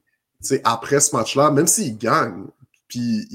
après 0.62 1.00
ce 1.00 1.16
match-là, 1.16 1.50
même 1.50 1.66
s'ils 1.66 1.98
gagnent, 1.98 2.46
puis 2.90 3.26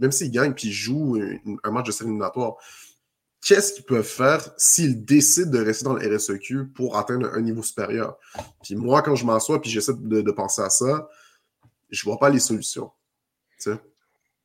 même 0.00 0.12
s'ils 0.12 0.30
gagnent 0.30 0.52
puis 0.52 0.68
ils 0.68 0.72
jouent 0.72 1.18
un, 1.64 1.70
match 1.70 1.86
de 1.86 1.92
série 1.92 2.08
éliminatoire, 2.08 2.56
qu'est-ce 3.42 3.72
qu'ils 3.72 3.84
peuvent 3.84 4.02
faire 4.02 4.50
s'ils 4.58 5.04
décident 5.04 5.50
de 5.50 5.64
rester 5.64 5.84
dans 5.84 5.94
le 5.94 6.16
RSEQ 6.16 6.66
pour 6.74 6.98
atteindre 6.98 7.30
un 7.32 7.40
niveau 7.40 7.62
supérieur? 7.62 8.18
Puis 8.62 8.74
moi, 8.74 9.00
quand 9.02 9.14
je 9.14 9.24
m'assois 9.24 9.60
puis 9.60 9.70
j'essaie 9.70 9.94
de, 9.96 10.30
penser 10.32 10.60
à 10.60 10.68
ça, 10.68 11.08
je 11.88 12.04
vois 12.04 12.18
pas 12.18 12.28
les 12.28 12.40
solutions. 12.40 12.90
Tu 13.58 13.70
sais? 13.70 13.80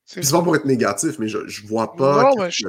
C'est 0.06 0.32
pas 0.32 0.43
pour 0.43 0.56
être 0.56 0.66
négatif, 0.66 1.18
mais 1.18 1.28
je, 1.28 1.48
je 1.48 1.66
vois 1.66 1.96
pas. 1.96 2.22
Non, 2.22 2.36
mais 2.38 2.52
je, 2.52 2.68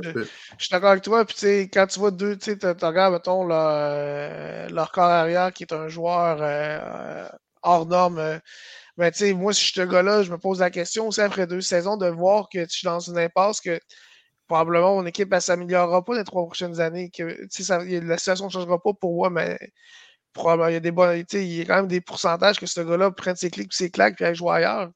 suis 0.59 0.71
d'accord 0.71 0.91
avec 0.91 1.05
toi. 1.05 1.27
Puis, 1.27 1.69
quand 1.71 1.87
tu 1.87 1.99
vois 1.99 2.11
deux, 2.11 2.35
tu 2.39 2.57
regardes, 2.63 3.13
mettons, 3.13 3.47
euh, 3.51 4.69
leur 4.71 4.91
corps 4.91 5.05
arrière 5.05 5.53
qui 5.53 5.65
est 5.65 5.73
un 5.75 5.87
joueur 5.89 6.39
euh, 6.41 7.29
hors 7.63 7.85
norme. 7.85 8.19
Euh, 8.19 8.39
mais 8.97 9.11
tu 9.13 9.19
sais, 9.19 9.33
moi, 9.35 9.53
si 9.53 9.61
je 9.61 9.67
suis 9.67 9.81
ce 9.81 9.87
gars-là, 9.87 10.23
je 10.23 10.31
me 10.33 10.39
pose 10.39 10.61
la 10.61 10.71
question 10.71 11.09
aussi 11.09 11.21
après 11.21 11.47
deux 11.47 11.61
saisons 11.61 11.97
de 11.97 12.09
voir 12.09 12.49
que 12.49 12.61
je 12.65 12.69
suis 12.69 12.87
dans 12.87 13.01
une 13.01 13.19
impasse 13.19 13.61
que 13.61 13.79
probablement 14.47 14.97
mon 14.97 15.07
équipe 15.07 15.33
ne 15.33 15.41
s'améliorera 15.41 16.05
pas 16.05 16.17
les 16.17 16.25
trois 16.25 16.45
prochaines 16.47 16.81
années. 16.81 17.11
Que, 17.11 17.47
ça, 17.51 17.85
la 17.85 18.19
situation 18.19 18.47
ne 18.47 18.51
changera 18.51 18.81
pas 18.83 18.93
pour 18.95 19.15
moi, 19.15 19.31
mais 19.31 19.59
probablement, 20.33 20.69
il 20.69 20.75
y 20.75 20.77
a 20.77 20.81
des 20.81 20.93
bonnes, 20.93 21.25
il 21.33 21.43
y 21.57 21.61
a 21.63 21.65
quand 21.67 21.77
même 21.77 21.89
des 21.89 22.01
pourcentages 22.01 22.59
que 22.61 22.67
ce 22.67 22.81
gars-là 22.81 23.11
prenne 23.11 23.37
ses 23.37 23.51
clics 23.51 23.73
ses 23.73 23.91
claques 23.91 24.21
et 24.21 24.27
aille 24.27 24.35
jouer 24.35 24.53
ailleurs. 24.57 24.91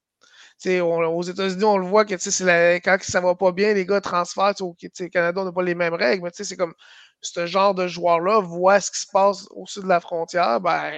aux 0.65 1.23
États-Unis, 1.23 1.63
on 1.63 1.77
le 1.77 1.87
voit 1.87 2.05
que 2.05 2.15
la, 2.45 2.75
quand 2.79 2.97
ça 3.01 3.21
va 3.21 3.35
pas 3.35 3.51
bien, 3.51 3.73
les 3.73 3.85
gars 3.85 4.01
transfèrent. 4.01 4.53
Au 4.61 4.75
Canada, 5.11 5.41
on 5.41 5.45
n'a 5.45 5.51
pas 5.51 5.63
les 5.63 5.75
mêmes 5.75 5.93
règles, 5.95 6.23
mais 6.23 6.31
c'est 6.33 6.57
comme 6.57 6.73
ce 7.21 7.45
genre 7.45 7.75
de 7.75 7.87
joueur-là 7.87 8.39
voit 8.41 8.79
ce 8.79 8.91
qui 8.91 8.99
se 9.01 9.07
passe 9.11 9.45
au 9.51 9.65
sud 9.67 9.83
de 9.83 9.87
la 9.89 9.99
frontière, 9.99 10.59
ben 10.61 10.91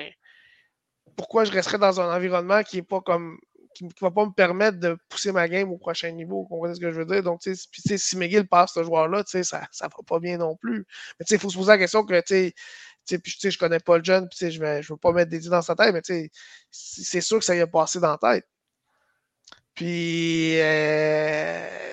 pourquoi 1.15 1.45
je 1.45 1.51
resterais 1.51 1.77
dans 1.77 1.99
un 2.01 2.15
environnement 2.15 2.63
qui 2.63 2.77
n'est 2.77 2.83
pas 2.83 3.01
comme 3.01 3.37
qui, 3.73 3.87
va 4.01 4.11
pas 4.11 4.25
me 4.25 4.31
permettre 4.31 4.79
de 4.79 4.97
pousser 5.09 5.31
ma 5.31 5.47
game 5.47 5.71
au 5.71 5.77
prochain 5.77 6.11
niveau. 6.11 6.43
Vous 6.43 6.47
comprenez 6.47 6.75
ce 6.75 6.79
que 6.79 6.91
je 6.91 6.99
veux 6.99 7.05
dire? 7.05 7.23
Donc, 7.23 7.41
si 7.43 8.17
McGill 8.17 8.47
passe 8.47 8.73
ce 8.73 8.83
joueur-là, 8.83 9.23
ça 9.25 9.41
ne 9.41 9.83
va 9.83 9.89
pas 10.07 10.19
bien 10.19 10.37
non 10.37 10.55
plus. 10.55 10.85
Mais 11.19 11.25
il 11.29 11.39
faut 11.39 11.49
se 11.49 11.57
poser 11.57 11.69
la 11.69 11.77
question 11.77 12.05
que, 12.05 12.21
tu 12.21 12.53
sais, 13.05 13.19
puis 13.19 13.35
je 13.43 13.57
connais 13.57 13.79
pas 13.79 13.97
le 13.97 14.03
jeune, 14.03 14.27
puis 14.29 14.51
je 14.51 14.61
ne 14.61 14.81
veux 14.87 14.97
pas 14.97 15.11
mettre 15.11 15.31
des 15.31 15.37
idées 15.37 15.49
dans 15.49 15.61
sa 15.61 15.75
tête, 15.75 15.93
mais 15.93 16.29
c'est 16.71 17.21
sûr 17.21 17.39
que 17.39 17.45
ça 17.45 17.55
y 17.55 17.61
a 17.61 17.67
passé 17.67 17.99
dans 17.99 18.17
la 18.21 18.35
tête. 18.35 18.47
Puis, 19.75 20.59
euh, 20.61 21.91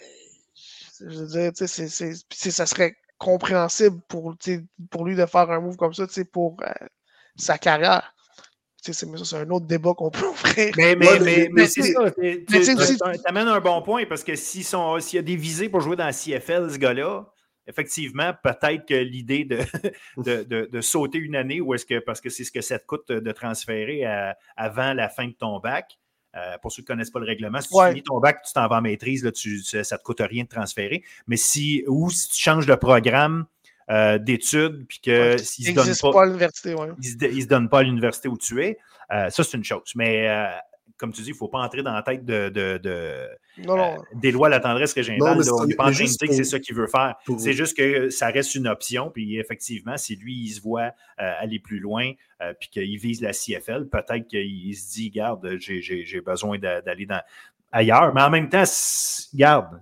je 1.00 1.18
veux 1.18 1.50
dire, 1.50 1.52
ça 1.56 2.66
serait 2.66 2.96
compréhensible 3.18 4.00
pour, 4.08 4.36
pour 4.90 5.04
lui 5.04 5.16
de 5.16 5.26
faire 5.26 5.50
un 5.50 5.60
move 5.60 5.76
comme 5.76 5.94
ça 5.94 6.06
pour 6.32 6.56
euh, 6.62 6.86
sa 7.36 7.58
carrière. 7.58 8.14
C'est 8.82 9.36
un 9.36 9.50
autre 9.50 9.66
débat 9.66 9.92
qu'on 9.94 10.10
peut 10.10 10.26
ouvrir. 10.26 10.72
Mais, 10.76 10.96
mais, 10.96 11.48
mais, 11.52 11.66
c'est 11.66 11.82
ça. 11.82 12.10
Tu 12.10 13.20
amènes 13.26 13.48
un 13.48 13.60
bon 13.60 13.82
point 13.82 14.04
parce 14.06 14.24
que 14.24 14.34
s'il 14.36 14.64
y 14.64 15.18
a 15.18 15.22
des 15.22 15.36
visées 15.36 15.68
pour 15.68 15.80
jouer 15.80 15.96
dans 15.96 16.06
la 16.06 16.12
CFL, 16.12 16.70
ce 16.70 16.78
gars-là, 16.78 17.26
effectivement, 17.66 18.32
peut-être 18.42 18.86
que 18.86 18.94
l'idée 18.94 19.44
de, 20.16 20.42
de, 20.44 20.68
de, 20.70 20.80
sauter 20.80 21.18
une 21.18 21.36
année, 21.36 21.60
ou 21.60 21.74
est-ce 21.74 21.86
que 21.86 21.98
parce 21.98 22.20
que 22.20 22.30
c'est 22.30 22.44
ce 22.44 22.52
que 22.52 22.60
ça 22.60 22.78
te 22.78 22.86
coûte 22.86 23.12
de 23.12 23.32
transférer 23.32 24.04
avant 24.56 24.94
la 24.94 25.08
fin 25.08 25.26
de 25.26 25.32
ton 25.32 25.58
bac, 25.58 25.98
euh, 26.36 26.56
pour 26.62 26.70
ceux 26.70 26.82
qui 26.82 26.92
ne 26.92 26.94
connaissent 26.94 27.10
pas 27.10 27.18
le 27.18 27.26
règlement, 27.26 27.60
si 27.60 27.68
tu 27.68 27.88
finis 27.88 28.02
ton 28.02 28.20
bac, 28.20 28.42
tu 28.46 28.52
t'en 28.52 28.68
vas 28.68 28.76
en 28.76 28.82
maîtrise, 28.82 29.24
là, 29.24 29.32
tu, 29.32 29.62
ça 29.62 29.78
ne 29.78 29.82
te 29.82 30.02
coûte 30.02 30.20
rien 30.20 30.44
de 30.44 30.48
transférer. 30.48 31.02
Mais 31.26 31.36
si, 31.36 31.82
ou 31.88 32.08
si 32.10 32.28
tu 32.28 32.40
changes 32.40 32.66
de 32.66 32.74
programme 32.76 33.46
euh, 33.90 34.18
d'études, 34.18 34.86
puis 34.86 35.00
que 35.00 35.36
s'ils 35.38 35.74
ne 35.74 35.82
se 35.82 36.00
donnent 36.02 36.12
pas, 36.12 36.22
à 36.22 36.26
l'université, 36.26 36.74
ils, 37.02 37.42
se, 37.42 37.48
donnent 37.48 37.68
pas 37.68 37.80
à 37.80 37.82
l'université 37.82 38.28
où 38.28 38.38
tu 38.38 38.64
es, 38.64 38.78
euh, 39.12 39.28
ça 39.30 39.44
c'est 39.44 39.56
une 39.56 39.64
chose. 39.64 39.92
Mais 39.94 40.28
comme 41.00 41.12
tu 41.12 41.22
dis, 41.22 41.30
il 41.30 41.32
ne 41.32 41.38
faut 41.38 41.48
pas 41.48 41.60
entrer 41.60 41.82
dans 41.82 41.94
la 41.94 42.02
tête 42.02 42.26
de, 42.26 42.50
de, 42.50 42.76
de 42.76 43.26
euh, 43.66 43.96
des 44.14 44.30
lois 44.30 44.50
la 44.50 44.60
tendresse 44.60 44.92
régionale. 44.92 45.40
On 45.50 45.64
n'est 45.64 45.74
pas 45.74 45.84
en 45.88 45.92
train 45.92 46.04
de 46.04 46.08
dire 46.08 46.28
que 46.28 46.34
c'est 46.34 46.44
ça 46.44 46.60
qu'il 46.60 46.74
veut 46.74 46.86
faire. 46.86 47.16
C'est 47.38 47.54
juste 47.54 47.74
que 47.74 48.10
ça 48.10 48.28
reste 48.28 48.54
une 48.54 48.68
option. 48.68 49.10
Puis 49.10 49.38
effectivement, 49.38 49.96
si 49.96 50.14
lui, 50.16 50.34
il 50.34 50.50
se 50.50 50.60
voit 50.60 50.92
euh, 51.20 51.32
aller 51.38 51.58
plus 51.58 51.80
loin, 51.80 52.12
euh, 52.42 52.52
puis 52.58 52.68
qu'il 52.68 52.98
vise 52.98 53.22
la 53.22 53.32
CFL, 53.32 53.88
peut-être 53.88 54.28
qu'il 54.28 54.76
se 54.76 54.92
dit, 54.92 55.10
garde, 55.10 55.56
j'ai 55.58 56.20
besoin 56.20 56.58
d'aller 56.58 57.08
ailleurs. 57.72 58.14
Mais 58.14 58.22
en 58.22 58.30
même 58.30 58.50
temps, 58.50 58.64
garde, 59.34 59.80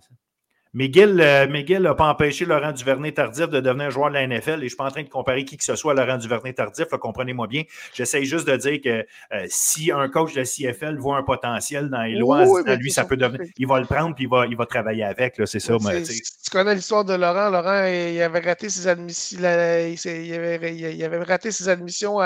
McGill 0.75 1.21
euh, 1.21 1.81
n'a 1.81 1.95
pas 1.95 2.09
empêché 2.09 2.45
Laurent 2.45 2.73
Duvernay-Tardif 2.73 3.49
de 3.49 3.61
devenir 3.61 3.91
joueur 3.91 4.11
de 4.11 4.15
la 4.15 4.27
NFL 4.27 4.51
et 4.51 4.57
je 4.57 4.63
ne 4.65 4.69
suis 4.69 4.77
pas 4.77 4.87
en 4.87 4.91
train 4.91 5.03
de 5.03 5.09
comparer 5.09 5.45
qui 5.45 5.57
que 5.57 5.65
ce 5.65 5.77
soit 5.77 5.93
à 5.93 5.95
Laurent 5.95 6.19
Duvernay-Tardif, 6.19 6.89
comprenez-moi 6.89 7.47
bien. 7.47 7.63
J'essaie 7.95 8.25
juste 8.25 8.47
de 8.47 8.57
dire 8.57 8.81
que 8.83 9.07
euh, 9.35 9.47
si 9.49 9.91
un 9.91 10.09
coach 10.09 10.35
de 10.35 10.41
la 10.41 10.45
CFL 10.45 10.97
voit 10.99 11.17
un 11.17 11.23
potentiel 11.23 11.89
dans 11.89 12.03
les 12.03 12.15
lois, 12.15 12.45
lui, 12.79 12.91
ça 12.91 13.05
peut 13.05 13.17
devenir. 13.17 13.41
Il 13.57 13.67
va 13.67 13.81
le 13.81 13.87
prendre 13.87 14.15
puis 14.15 14.25
il 14.25 14.31
va, 14.31 14.47
il 14.47 14.57
va 14.57 14.67
travailler 14.67 15.05
avec, 15.05 15.41
c'est 15.47 15.61
ça. 15.61 15.77
tu 15.79 16.51
connais 16.51 16.75
l'histoire 16.75 17.05
de 17.05 17.15
Laurent? 17.15 17.51
Laurent, 17.51 17.87
il 17.87 18.21
avait 18.21 18.41
raté 18.41 18.69
ses 18.69 18.87
admissions, 18.89 19.39
il 19.39 19.47
avait, 19.47 19.95
il 19.95 21.05
avait 21.05 21.23
raté 21.23 21.51
ses 21.51 21.69
admissions 21.69 22.19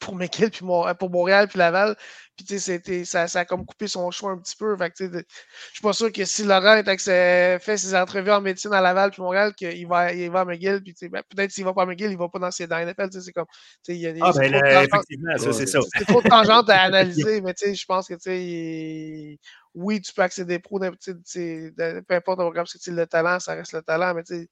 pour 0.00 0.16
McGill, 0.16 0.50
puis 0.50 0.64
pour 0.98 1.10
Montréal 1.10 1.48
puis 1.48 1.58
Laval. 1.58 1.96
Puis, 2.36 2.44
tu 2.44 2.58
sais, 2.58 3.04
ça, 3.04 3.28
ça 3.28 3.40
a 3.40 3.44
comme 3.44 3.64
coupé 3.64 3.86
son 3.86 4.10
choix 4.10 4.32
un 4.32 4.38
petit 4.38 4.56
peu. 4.56 4.76
Fait 4.76 4.90
que, 4.90 4.96
je 4.98 5.22
suis 5.72 5.82
pas 5.82 5.92
sûr 5.92 6.10
que 6.10 6.24
si 6.24 6.42
Laurent 6.44 6.82
fait 6.84 7.58
ses 7.58 7.94
entrevues 7.94 8.32
en 8.32 8.40
médecine 8.40 8.72
à 8.72 8.80
Laval 8.80 9.10
puis 9.12 9.22
Montréal, 9.22 9.54
qu'il 9.54 9.86
va, 9.86 10.12
il 10.12 10.30
va 10.30 10.40
à 10.40 10.44
McGill. 10.44 10.82
Puis, 10.82 10.94
ben, 11.08 11.22
peut-être 11.28 11.52
s'il 11.52 11.64
va 11.64 11.72
pas 11.72 11.82
à 11.82 11.86
McGill, 11.86 12.10
il 12.10 12.18
va 12.18 12.28
pas 12.28 12.40
dans, 12.40 12.50
ses, 12.50 12.66
dans 12.66 12.84
NFL. 12.84 13.08
C'est 13.12 13.32
comme, 13.32 13.46
il 13.88 13.96
y 13.96 14.06
a 14.06 14.12
des. 14.12 14.20
Ah, 14.22 14.32
ben, 14.34 14.52
effectivement, 14.52 15.36
ça, 15.36 15.52
c'est 15.52 15.66
ça. 15.66 15.78
C'est 15.96 16.06
trop 16.06 16.22
de 16.22 16.28
tangentes 16.28 16.70
à 16.70 16.82
analyser, 16.82 17.40
mais 17.40 17.54
tu 17.54 17.66
sais, 17.66 17.74
je 17.74 17.86
pense 17.86 18.08
que, 18.08 18.14
tu 18.14 18.20
sais, 18.22 19.38
oui, 19.74 20.00
tu 20.00 20.12
peux 20.12 20.22
accéder 20.22 20.58
pro, 20.58 20.78
peu 20.78 20.86
importe 20.86 22.38
le 22.38 22.44
programme, 22.44 22.66
c'est 22.66 22.90
le 22.92 23.06
talent, 23.06 23.40
ça 23.40 23.54
reste 23.54 23.72
le 23.72 23.82
talent, 23.82 24.14
mais 24.14 24.22
tu 24.22 24.34
sais, 24.34 24.48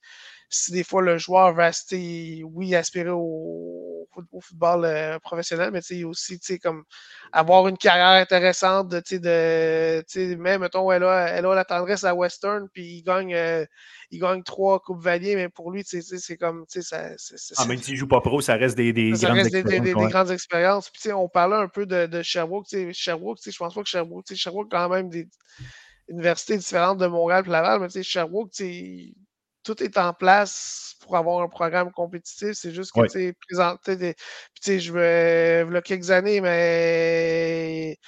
si 0.53 0.71
des 0.73 0.85
fois 0.85 1.03
le 1.03 1.19
joueur 1.19 1.55
va 1.55 1.67
rester, 1.67 2.43
oui, 2.45 2.75
aspirer 2.75 3.11
au, 3.11 4.07
au 4.33 4.41
football 4.41 4.85
euh, 4.85 5.19
professionnel, 5.19 5.71
mais 5.73 6.05
aussi 6.05 6.39
comme 6.59 6.85
avoir 7.33 7.67
une 7.69 7.79
carrière 7.79 8.21
intéressante 8.21 8.89
de, 8.89 9.01
de 9.01 10.35
même, 10.37 10.61
mettons, 10.61 10.93
elle 10.93 11.05
a, 11.05 11.29
elle 11.29 11.47
a 11.47 11.55
la 11.55 11.65
tendresse 11.65 12.05
à 12.05 12.15
Western, 12.15 12.69
puis 12.73 12.99
il 12.99 13.03
gagne, 13.03 13.35
euh, 13.35 13.65
il 14.11 14.21
gagne 14.21 14.43
trois 14.43 14.81
Coupes 14.81 15.01
Valier, 15.01 15.37
mais 15.37 15.49
pour 15.49 15.71
lui, 15.71 15.83
c'est 15.85 16.37
comme. 16.37 16.65
Ça, 16.69 17.15
ah, 17.57 17.65
même 17.65 17.79
s'il 17.79 17.95
ne 17.95 17.99
joue 17.99 18.09
pas 18.09 18.21
pro, 18.21 18.41
ça 18.41 18.55
reste 18.55 18.77
des, 18.77 18.93
des, 18.93 19.15
ça 19.17 19.29
grandes, 19.29 19.39
reste 19.39 19.55
expériences, 19.55 19.85
des, 19.85 19.95
des, 19.95 20.11
grandes 20.11 20.31
expériences. 20.31 20.91
Puis, 20.91 21.13
on 21.13 21.29
parlait 21.29 21.57
un 21.57 21.69
peu 21.69 21.87
de, 21.87 22.07
de 22.07 22.23
Sherbrooke. 22.23 22.67
Sherbrooke, 22.93 23.39
je 23.45 23.57
pense 23.57 23.75
pas 23.75 23.83
que 23.83 23.89
Sherbrooke, 23.89 24.35
Sherbrooke, 24.35 24.69
quand 24.71 24.89
même, 24.91 25.09
des 25.09 25.27
universités 26.09 26.59
différentes 26.59 26.99
de 26.99 27.07
Montréal 27.07 27.45
et 27.47 27.51
Laval, 27.51 27.81
mais 27.81 28.03
Sherbrooke, 28.03 28.51
tout 29.63 29.83
est 29.83 29.97
en 29.99 30.13
place 30.13 30.95
pour 31.01 31.17
avoir 31.17 31.43
un 31.43 31.49
programme 31.49 31.93
compétitif. 31.93 32.53
C'est 32.55 32.73
juste 32.73 32.93
que, 32.93 33.03
tu 33.03 33.09
sais, 33.09 33.35
présenter 33.49 33.97
des. 33.97 34.15
Puis, 34.15 34.61
tu 34.63 34.71
sais, 34.73 34.81
je 34.81 34.93
me. 34.93 35.67
Il 35.69 35.75
y 35.75 35.77
a 35.77 35.83
quelques 35.83 36.11
années, 36.11 36.41
mais. 36.41 37.99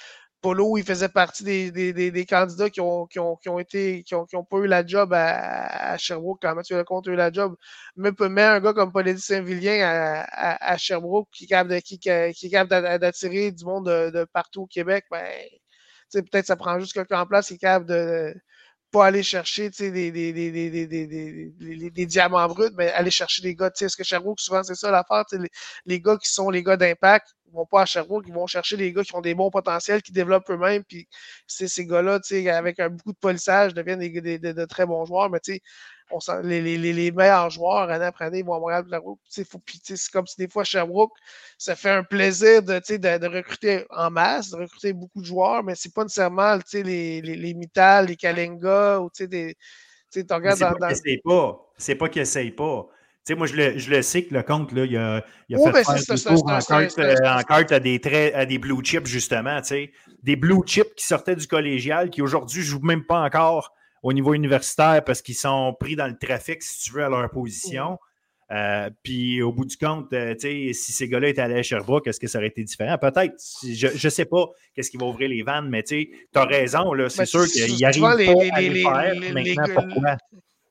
Polo, 0.41 0.77
il 0.77 0.83
faisait 0.83 1.09
partie 1.09 1.43
des, 1.43 1.71
des, 1.71 2.11
des, 2.11 2.25
candidats 2.27 2.69
qui 2.69 2.79
ont, 2.79 3.07
qui 3.07 3.17
ont, 3.17 3.35
qui 3.37 3.49
ont 3.49 3.57
été, 3.57 4.03
qui 4.03 4.13
ont, 4.13 4.25
qui 4.25 4.35
ont 4.35 4.43
pas 4.43 4.57
eu 4.57 4.67
la 4.67 4.85
job 4.85 5.11
à, 5.11 5.93
à 5.93 5.97
Sherbrooke 5.97 6.37
quand 6.39 6.53
Mathieu 6.53 6.77
Lecomte 6.77 7.07
a 7.07 7.11
eu 7.11 7.15
la 7.15 7.31
job. 7.31 7.55
Mais, 7.95 8.11
mais 8.29 8.43
un 8.43 8.59
gars 8.59 8.73
comme 8.73 8.91
Paul 8.91 9.17
Saint-Vilien 9.17 9.81
à, 9.83 10.21
à, 10.21 10.73
à, 10.73 10.77
Sherbrooke 10.77 11.29
qui 11.31 11.45
est 11.45 11.47
capable, 11.47 11.81
qui, 11.81 11.97
qui 11.97 12.09
est 12.09 12.49
capable 12.51 12.99
d'attirer 12.99 13.51
du 13.51 13.65
monde 13.65 13.87
de, 13.87 14.11
de, 14.11 14.25
partout 14.25 14.63
au 14.63 14.67
Québec, 14.67 15.05
ben, 15.09 15.25
peut-être 16.13 16.45
ça 16.45 16.55
prend 16.55 16.79
juste 16.79 16.93
quelqu'un 16.93 17.21
en 17.21 17.25
place 17.25 17.47
qui 17.47 17.55
est 17.55 17.57
capable 17.57 17.87
de, 17.87 18.35
aller 19.03 19.23
chercher 19.23 19.69
des, 19.69 19.91
diamants 22.05 22.47
bruts, 22.47 22.71
mais 22.77 22.91
aller 22.91 23.11
chercher 23.11 23.41
des 23.41 23.55
gars. 23.55 23.71
Est-ce 23.79 23.97
que 23.97 24.03
Sherbrooke, 24.03 24.39
souvent, 24.39 24.63
c'est 24.63 24.75
ça 24.75 24.91
l'affaire? 24.91 25.23
Les, 25.33 25.49
les 25.85 25.99
gars 26.01 26.17
qui 26.17 26.29
sont 26.29 26.49
les 26.49 26.63
gars 26.63 26.77
d'impact, 26.77 27.35
ils 27.47 27.53
vont 27.53 27.65
pas 27.65 27.81
à 27.83 27.85
Sherbrooke, 27.85 28.25
ils 28.27 28.33
vont 28.33 28.47
chercher 28.47 28.77
des 28.77 28.91
gars 28.91 29.03
qui 29.03 29.15
ont 29.15 29.21
des 29.21 29.35
bons 29.35 29.49
potentiels, 29.49 30.01
qui 30.01 30.11
développent 30.11 30.49
eux-mêmes. 30.49 30.83
Puis 30.83 31.07
ces 31.47 31.85
gars-là, 31.85 32.19
avec 32.53 32.79
un, 32.79 32.89
beaucoup 32.89 33.13
de 33.13 33.17
polissage, 33.17 33.73
deviennent 33.73 33.99
des, 33.99 34.39
de 34.39 34.65
très 34.65 34.85
bons 34.85 35.05
joueurs. 35.05 35.29
Mais 35.29 35.39
on 36.11 36.19
les, 36.43 36.61
les, 36.61 36.93
les, 36.93 37.11
meilleurs 37.11 37.49
joueurs, 37.49 37.89
année 37.89 38.05
après 38.05 38.25
année, 38.25 38.39
ils 38.39 38.45
vont 38.45 38.53
à 38.53 38.59
Montréal. 38.59 38.85
C'est 39.27 39.47
comme 40.11 40.27
si 40.27 40.37
des 40.37 40.47
fois, 40.47 40.63
Sherbrooke, 40.63 41.13
ça 41.57 41.75
fait 41.75 41.89
un 41.89 42.03
plaisir 42.03 42.61
de, 42.61 42.73
de, 42.73 43.17
de, 43.17 43.27
recruter 43.27 43.85
en 43.89 44.11
masse, 44.11 44.51
de 44.51 44.57
recruter 44.57 44.93
beaucoup 44.93 45.21
de 45.21 45.25
joueurs, 45.25 45.63
mais 45.63 45.73
c'est 45.75 45.93
pas 45.93 46.03
nécessairement 46.03 46.57
les, 46.73 47.21
les, 47.21 47.21
les 47.21 47.53
Mittal, 47.53 48.07
les 48.07 48.15
Kalenga, 48.15 48.99
ou 48.99 49.09
des. 49.19 49.55
Tu 50.11 50.23
regardes 50.29 50.59
dans. 50.59 50.71
Pas 50.77 51.61
c'est 51.77 51.95
pas 51.95 52.09
qu'ils 52.09 52.21
n'essayent 52.21 52.51
pas. 52.51 52.87
Tu 53.25 53.33
sais, 53.33 53.37
moi, 53.37 53.47
je 53.47 53.55
le, 53.55 53.77
je 53.77 53.89
le, 53.89 54.03
sais 54.03 54.23
que 54.23 54.35
le 54.35 54.43
compte, 54.43 54.71
là, 54.71 54.85
il 54.85 54.95
a, 54.95 55.25
il 55.49 55.55
a 55.55 55.59
fait 55.59 55.71
ben, 55.71 55.83
faire 55.83 56.15
des 56.15 56.21
tours 56.21 56.43
en 56.47 56.59
carte, 56.59 56.99
en 56.99 57.41
carte 57.41 57.71
à 57.71 57.79
des, 57.79 57.99
traits, 57.99 58.35
à 58.35 58.45
des 58.45 58.59
blue 58.59 58.83
chips, 58.83 59.07
justement. 59.07 59.59
Tu 59.61 59.67
sais. 59.67 59.91
Des 60.21 60.35
blue 60.35 60.61
chips 60.63 60.93
qui 60.95 61.07
sortaient 61.07 61.35
du 61.35 61.47
collégial, 61.47 62.11
qui 62.11 62.21
aujourd'hui 62.21 62.59
ne 62.59 62.65
jouent 62.65 62.85
même 62.85 63.03
pas 63.03 63.21
encore 63.21 63.74
au 64.05 64.13
niveau 64.13 64.35
universitaire 64.35 65.03
parce 65.03 65.23
qu'ils 65.23 65.35
sont 65.35 65.75
pris 65.79 65.95
dans 65.95 66.05
le 66.05 66.15
trafic, 66.15 66.61
si 66.61 66.83
tu 66.83 66.91
veux, 66.91 67.03
à 67.03 67.09
leur 67.09 67.27
position. 67.31 67.97
Euh, 68.51 68.91
puis 69.01 69.41
au 69.41 69.51
bout 69.51 69.65
du 69.65 69.75
compte, 69.77 70.13
euh, 70.13 70.35
si 70.37 70.73
ces 70.75 71.09
gars-là 71.09 71.29
étaient 71.29 71.41
allés 71.41 71.57
à 71.57 71.63
Sherbrooke, 71.63 72.05
est-ce 72.05 72.19
que 72.19 72.27
ça 72.27 72.37
aurait 72.37 72.49
été 72.49 72.63
différent? 72.63 72.99
Peut-être. 72.99 73.33
Je 73.63 73.87
ne 73.87 74.09
sais 74.11 74.25
pas 74.25 74.45
qu'est-ce 74.75 74.91
qui 74.91 74.97
va 74.97 75.07
ouvrir 75.07 75.29
les 75.29 75.41
vannes, 75.41 75.69
mais 75.69 75.81
tu 75.81 76.07
as 76.35 76.43
raison. 76.43 76.91
C'est 77.09 77.17
ben, 77.17 77.25
sûr 77.25 77.47
qu'il 77.47 77.83
arrive 77.83 78.01
pas 78.01 78.15
les, 78.15 78.29
à 78.51 78.61
les, 78.61 78.69
les, 78.69 78.81
faire. 78.83 79.33
Maintenant, 79.33 79.73
pourquoi? 79.73 80.17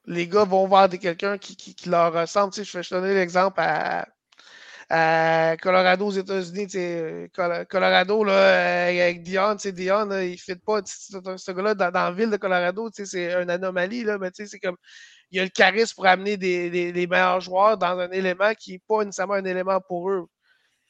Les 0.07 0.29
gars 0.29 0.45
vont 0.45 0.69
voir 0.69 0.89
quelqu'un 0.89 1.37
qui, 1.37 1.57
qui, 1.57 1.75
qui, 1.75 1.89
leur 1.89 2.13
ressemble. 2.13 2.55
Je 2.55 2.61
vais 2.61 2.85
te 2.85 2.95
donner 2.95 3.15
l'exemple 3.15 3.59
à, 3.59 4.07
à 4.91 5.57
Colorado 5.61 6.07
aux 6.07 6.11
États-Unis, 6.11 6.67
Colorado 7.69 8.25
là, 8.25 8.87
avec 8.87 9.23
Dion, 9.23 9.55
Dion, 9.55 10.11
il 10.21 10.33
ne 10.33 10.37
fait 10.37 10.61
pas. 10.61 10.81
Ce 10.85 11.51
gars-là, 11.53 11.75
dans, 11.75 11.91
dans, 11.91 12.05
la 12.05 12.13
ville 12.13 12.31
de 12.31 12.37
Colorado, 12.37 12.89
c'est 12.93 13.43
une 13.43 13.51
anomalie, 13.51 14.05
là, 14.05 14.19
mais 14.19 14.31
c'est 14.33 14.59
comme 14.59 14.77
il 15.31 15.39
y 15.39 15.41
a 15.41 15.45
le 15.45 15.51
charisme 15.51 15.95
pour 15.97 16.07
amener 16.07 16.37
des, 16.37 16.71
des, 16.71 16.93
des, 16.93 17.07
meilleurs 17.07 17.41
joueurs 17.41 17.77
dans 17.77 17.99
un 17.99 18.11
élément 18.11 18.53
qui 18.55 18.73
n'est 18.73 18.83
pas 18.87 19.05
nécessairement 19.05 19.35
un 19.35 19.45
élément 19.45 19.81
pour 19.81 20.11
eux. 20.11 20.27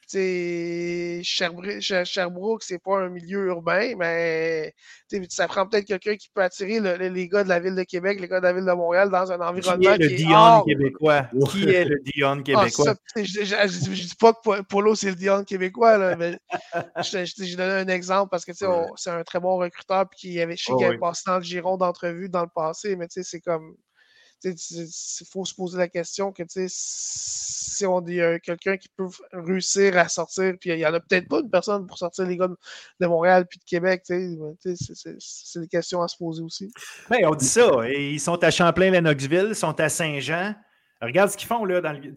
Sherbrooke, 0.07 1.79
Sherbrooke 1.79 2.63
c'est 2.63 2.79
pas 2.79 2.99
un 2.99 3.09
milieu 3.09 3.47
urbain, 3.47 3.93
mais 3.97 4.73
ça 5.29 5.47
prend 5.47 5.67
peut-être 5.67 5.85
quelqu'un 5.85 6.15
qui 6.15 6.29
peut 6.33 6.41
attirer 6.41 6.79
les 7.09 7.27
gars 7.27 7.43
de 7.43 7.49
la 7.49 7.59
ville 7.59 7.75
de 7.75 7.83
Québec, 7.83 8.19
les 8.19 8.27
gars 8.27 8.39
de 8.39 8.45
la 8.45 8.53
ville 8.53 8.65
de 8.65 8.71
Montréal 8.71 9.09
dans 9.09 9.31
un 9.31 9.39
environnement 9.39 9.95
qui 9.95 10.03
est 10.03 10.09
le 10.09 10.15
Dion 10.15 10.63
québécois? 10.63 11.29
Qui 11.49 11.69
est 11.69 11.85
le 11.85 11.99
Dion 12.03 12.43
québécois? 12.43 12.95
je, 13.15 13.21
ne 13.21 13.95
dis 13.95 14.15
pas 14.19 14.33
que 14.33 14.61
Polo, 14.61 14.95
c'est 14.95 15.09
le 15.09 15.15
Dion 15.15 15.43
québécois, 15.43 15.97
là, 15.97 16.15
mais 16.15 16.37
je, 17.03 17.55
donné 17.55 17.73
un 17.73 17.87
exemple 17.87 18.29
parce 18.29 18.45
que 18.45 18.53
c'est 18.53 19.09
un 19.09 19.23
très 19.23 19.39
bon 19.39 19.57
recruteur 19.57 20.07
puis 20.09 20.19
qui 20.19 20.41
avait, 20.41 20.55
je 20.57 20.65
sais 20.65 20.71
oh, 20.73 20.99
passé 20.99 21.23
dans 21.25 21.37
le 21.37 21.43
giron 21.43 21.77
d'entrevue 21.77 22.29
dans 22.29 22.43
le 22.43 22.49
passé, 22.53 22.95
mais 22.95 23.07
c'est 23.09 23.41
comme 23.41 23.75
il 24.49 25.25
faut 25.29 25.45
se 25.45 25.53
poser 25.53 25.77
la 25.77 25.87
question 25.87 26.31
que 26.31 26.43
si 26.47 27.85
on 27.85 27.99
dit 28.01 28.19
quelqu'un 28.43 28.77
qui 28.77 28.87
peut 28.89 29.07
réussir 29.33 29.97
à 29.97 30.07
sortir, 30.07 30.53
puis 30.59 30.69
il 30.69 30.77
n'y 30.77 30.85
en 30.85 30.93
a 30.93 30.99
peut-être 30.99 31.27
pas 31.27 31.39
une 31.39 31.49
personne 31.49 31.87
pour 31.87 31.97
sortir 31.97 32.25
les 32.25 32.37
gars 32.37 32.47
de 32.47 33.07
Montréal 33.07 33.45
puis 33.47 33.59
de 33.59 33.65
Québec, 33.65 34.03
c'est 34.05 35.59
des 35.59 35.67
questions 35.67 36.01
à 36.01 36.07
se 36.07 36.17
poser 36.17 36.41
aussi. 36.41 36.71
Ben, 37.09 37.25
on 37.25 37.35
dit 37.35 37.45
ça. 37.45 37.69
Ils 37.89 38.19
sont 38.19 38.41
à 38.43 38.51
Champlain-Lennoxville, 38.51 39.47
ils 39.49 39.55
sont 39.55 39.79
à 39.79 39.89
Saint-Jean. 39.89 40.55
Regarde 41.01 41.29
ce 41.31 41.37
qu'ils 41.37 41.47
font 41.47 41.65
là 41.65 41.81
dans 41.81 41.91
le. 41.91 42.13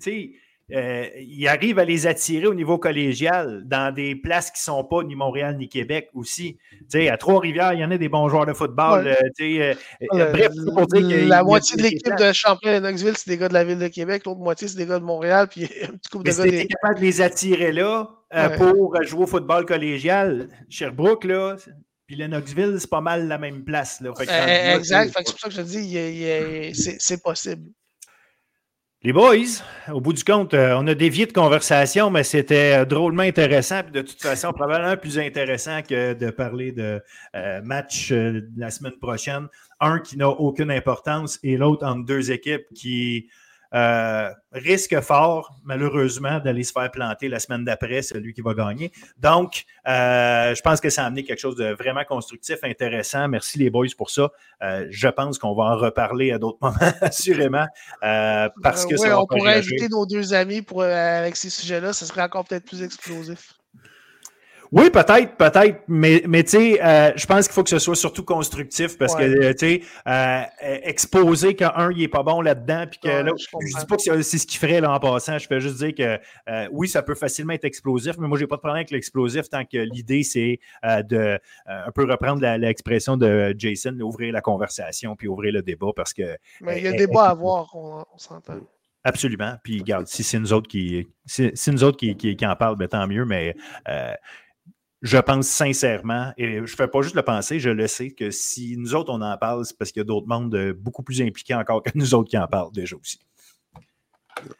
Euh, 0.70 1.06
ils 1.16 1.48
arrivent 1.48 1.78
à 1.78 1.84
les 1.84 2.06
attirer 2.06 2.46
au 2.46 2.54
niveau 2.54 2.76
collégial 2.76 3.62
dans 3.64 3.92
des 3.92 4.14
places 4.14 4.50
qui 4.50 4.60
ne 4.60 4.74
sont 4.74 4.84
pas 4.84 5.02
ni 5.02 5.14
Montréal 5.14 5.56
ni 5.56 5.68
Québec 5.68 6.10
aussi. 6.12 6.58
à 6.94 7.16
Trois-Rivières, 7.16 7.72
il 7.72 7.80
y 7.80 7.84
en 7.84 7.90
a 7.90 7.96
des 7.96 8.10
bons 8.10 8.28
joueurs 8.28 8.44
de 8.44 8.52
football. 8.52 9.06
Euh, 9.06 9.14
euh, 9.40 10.32
bref, 10.32 10.52
pour 10.74 10.86
dire 10.88 11.08
que 11.08 11.28
La 11.28 11.42
moitié 11.42 11.76
de 11.76 11.82
l'équipe 11.82 12.14
de 12.14 12.32
Champlain-Lennoxville, 12.32 13.16
c'est 13.16 13.30
des 13.30 13.38
gars 13.38 13.48
de 13.48 13.54
la 13.54 13.64
ville 13.64 13.78
de 13.78 13.88
Québec. 13.88 14.24
L'autre 14.26 14.40
moitié, 14.40 14.68
c'est 14.68 14.76
des 14.76 14.86
gars 14.86 14.98
de 14.98 15.04
Montréal. 15.04 15.48
Puis 15.48 15.64
un 15.82 15.96
petit 15.96 16.10
couple 16.10 16.30
de 16.30 16.36
gars. 16.36 16.44
Des... 16.44 16.66
capable 16.66 17.00
de 17.00 17.04
les 17.04 17.20
attirer 17.22 17.72
là 17.72 18.10
pour 18.58 19.02
jouer 19.02 19.22
au 19.22 19.26
football 19.26 19.64
collégial. 19.64 20.48
Sherbrooke, 20.68 21.24
là, 21.24 21.56
puis 22.06 22.16
Lennoxville, 22.16 22.76
c'est 22.78 22.90
pas 22.90 23.00
mal 23.00 23.26
la 23.26 23.38
même 23.38 23.64
place. 23.64 24.02
Là. 24.02 24.12
exact. 24.76 25.14
C'est 25.16 25.30
pour 25.30 25.40
ça 25.40 25.48
que 25.48 25.54
je 25.54 25.62
te 25.62 26.74
dis, 26.74 26.98
c'est 26.98 27.22
possible. 27.22 27.70
Les 29.04 29.12
boys, 29.12 29.62
au 29.92 30.00
bout 30.00 30.12
du 30.12 30.24
compte, 30.24 30.54
euh, 30.54 30.74
on 30.76 30.84
a 30.88 30.94
dévié 30.96 31.24
de 31.26 31.32
conversation, 31.32 32.10
mais 32.10 32.24
c'était 32.24 32.80
euh, 32.80 32.84
drôlement 32.84 33.22
intéressant. 33.22 33.84
Puis 33.84 33.92
de 33.92 34.02
toute 34.02 34.20
façon, 34.20 34.52
probablement 34.52 34.96
plus 34.96 35.20
intéressant 35.20 35.82
que 35.82 36.14
de 36.14 36.30
parler 36.30 36.72
de 36.72 37.00
euh, 37.36 37.62
match 37.62 38.12
la 38.56 38.72
semaine 38.72 38.98
prochaine. 39.00 39.46
Un 39.78 40.00
qui 40.00 40.16
n'a 40.16 40.28
aucune 40.28 40.72
importance 40.72 41.38
et 41.44 41.56
l'autre 41.56 41.86
entre 41.86 42.06
deux 42.06 42.32
équipes 42.32 42.66
qui 42.74 43.28
euh, 43.74 44.30
risque 44.52 44.98
fort, 45.00 45.54
malheureusement, 45.64 46.38
d'aller 46.40 46.64
se 46.64 46.72
faire 46.72 46.90
planter 46.90 47.28
la 47.28 47.38
semaine 47.38 47.64
d'après, 47.64 48.02
celui 48.02 48.32
qui 48.32 48.40
va 48.40 48.54
gagner. 48.54 48.92
Donc, 49.18 49.64
euh, 49.86 50.54
je 50.54 50.60
pense 50.62 50.80
que 50.80 50.90
ça 50.90 51.04
a 51.04 51.06
amené 51.06 51.24
quelque 51.24 51.40
chose 51.40 51.56
de 51.56 51.72
vraiment 51.72 52.04
constructif, 52.04 52.58
intéressant. 52.62 53.28
Merci 53.28 53.58
les 53.58 53.70
boys 53.70 53.86
pour 53.96 54.10
ça. 54.10 54.30
Euh, 54.62 54.86
je 54.90 55.08
pense 55.08 55.38
qu'on 55.38 55.54
va 55.54 55.64
en 55.64 55.76
reparler 55.76 56.32
à 56.32 56.38
d'autres 56.38 56.58
moments, 56.62 56.92
assurément, 57.00 57.66
parce 58.00 58.86
que 58.86 58.94
on 59.14 59.26
pourrait 59.26 59.58
inviter 59.58 59.88
nos 59.88 60.06
deux 60.06 60.34
amis 60.34 60.62
pour, 60.62 60.82
avec 60.82 61.36
ces 61.36 61.50
sujets-là, 61.50 61.92
ce 61.92 62.06
serait 62.06 62.22
encore 62.22 62.44
peut-être 62.44 62.64
plus 62.64 62.82
explosif. 62.82 63.57
Oui, 64.70 64.90
peut-être, 64.90 65.36
peut-être, 65.36 65.82
mais, 65.88 66.22
mais 66.26 66.44
tu 66.44 66.50
sais, 66.50 66.84
euh, 66.84 67.12
je 67.16 67.26
pense 67.26 67.46
qu'il 67.46 67.54
faut 67.54 67.62
que 67.62 67.70
ce 67.70 67.78
soit 67.78 67.96
surtout 67.96 68.24
constructif 68.24 68.98
parce 68.98 69.14
que, 69.14 69.22
euh, 69.22 69.52
tu 69.52 69.58
sais, 69.58 69.82
euh, 70.06 70.42
exposer 70.82 71.54
qu'un, 71.54 71.90
il 71.90 72.02
est 72.02 72.08
pas 72.08 72.22
bon 72.22 72.42
là-dedans, 72.42 72.84
puis 72.90 73.00
que 73.00 73.08
là, 73.08 73.32
je, 73.38 73.78
dis 73.78 73.86
pas 73.86 73.96
que 73.96 74.22
c'est 74.22 74.38
ce 74.38 74.46
qu'il 74.46 74.58
ferait 74.58 74.80
là 74.80 74.92
en 74.92 75.00
passant, 75.00 75.38
je 75.38 75.46
fais 75.46 75.60
juste 75.60 75.76
dire 75.76 75.94
que 75.94 76.68
oui, 76.70 76.88
ça 76.88 77.02
peut 77.02 77.14
facilement 77.14 77.54
être 77.54 77.64
explosif, 77.64 78.16
mais 78.18 78.28
moi, 78.28 78.38
j'ai 78.38 78.46
pas 78.46 78.56
de 78.56 78.60
problème 78.60 78.76
avec 78.76 78.90
l'explosif 78.90 79.48
tant 79.48 79.64
que 79.64 79.78
l'idée, 79.78 80.22
c'est 80.22 80.60
de 80.84 81.38
un 81.66 81.90
peu 81.90 82.04
reprendre 82.04 82.46
l'expression 82.56 83.16
de 83.16 83.54
Jason, 83.56 83.98
ouvrir 84.00 84.32
la 84.32 84.40
conversation 84.40 85.16
puis 85.16 85.28
ouvrir 85.28 85.52
le 85.52 85.62
débat 85.62 85.92
parce 85.96 86.12
que. 86.12 86.36
Mais 86.60 86.78
il 86.78 86.84
y 86.84 86.88
a 86.88 86.92
débat 86.92 87.26
à 87.26 87.30
avoir, 87.30 87.74
on, 87.74 88.04
s'entend. 88.16 88.60
Absolument. 89.04 89.54
Puis, 89.62 89.78
regarde, 89.78 90.06
si 90.06 90.22
c'est 90.22 90.38
nous 90.38 90.52
autres 90.52 90.68
qui, 90.68 91.08
si, 91.24 91.52
nous 91.68 91.84
autres 91.84 91.96
qui, 91.96 92.16
qui, 92.16 92.46
en 92.46 92.56
parlent, 92.56 92.76
ben, 92.76 92.88
tant 92.88 93.06
mieux, 93.06 93.24
mais 93.24 93.54
je 95.02 95.18
pense 95.18 95.46
sincèrement, 95.46 96.32
et 96.36 96.56
je 96.56 96.60
ne 96.60 96.66
fais 96.66 96.88
pas 96.88 97.02
juste 97.02 97.14
le 97.14 97.22
penser, 97.22 97.60
je 97.60 97.70
le 97.70 97.86
sais, 97.86 98.10
que 98.10 98.30
si 98.30 98.76
nous 98.76 98.94
autres, 98.94 99.12
on 99.12 99.22
en 99.22 99.36
parle, 99.36 99.64
c'est 99.64 99.76
parce 99.76 99.92
qu'il 99.92 100.00
y 100.00 100.02
a 100.02 100.04
d'autres 100.04 100.26
mondes 100.26 100.54
euh, 100.54 100.74
beaucoup 100.76 101.02
plus 101.02 101.22
impliqués 101.22 101.54
encore 101.54 101.82
que 101.82 101.90
nous 101.94 102.14
autres 102.14 102.28
qui 102.28 102.38
en 102.38 102.48
parlent 102.48 102.72
déjà 102.72 102.96
aussi. 102.96 103.20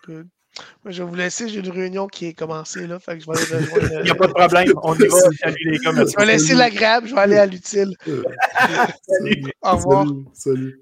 je 0.06 1.02
vais 1.02 1.08
vous 1.08 1.14
laisser, 1.14 1.48
j'ai 1.48 1.58
une 1.58 1.70
réunion 1.70 2.06
qui 2.06 2.26
est 2.26 2.34
commencée 2.34 2.86
là, 2.86 3.00
fait 3.00 3.18
que 3.18 3.24
je 3.24 3.30
vais 3.30 3.56
aller 3.56 3.64
rejoindre. 3.72 4.00
Il 4.00 4.04
n'y 4.04 4.10
a 4.10 4.14
pas 4.14 4.26
de 4.28 4.32
problème, 4.32 4.72
on 4.82 4.94
y 4.94 5.08
va. 5.08 5.20
Salut 5.40 5.70
les 5.70 5.78
gars. 5.78 5.92
Je 5.92 6.16
vais 6.16 6.26
laisser 6.26 6.54
l'agréable, 6.54 7.08
je 7.08 7.14
vais 7.14 7.20
aller 7.20 7.38
à 7.38 7.46
l'utile. 7.46 7.94
Au 9.62 9.72
revoir. 9.72 10.06
salut. 10.34 10.80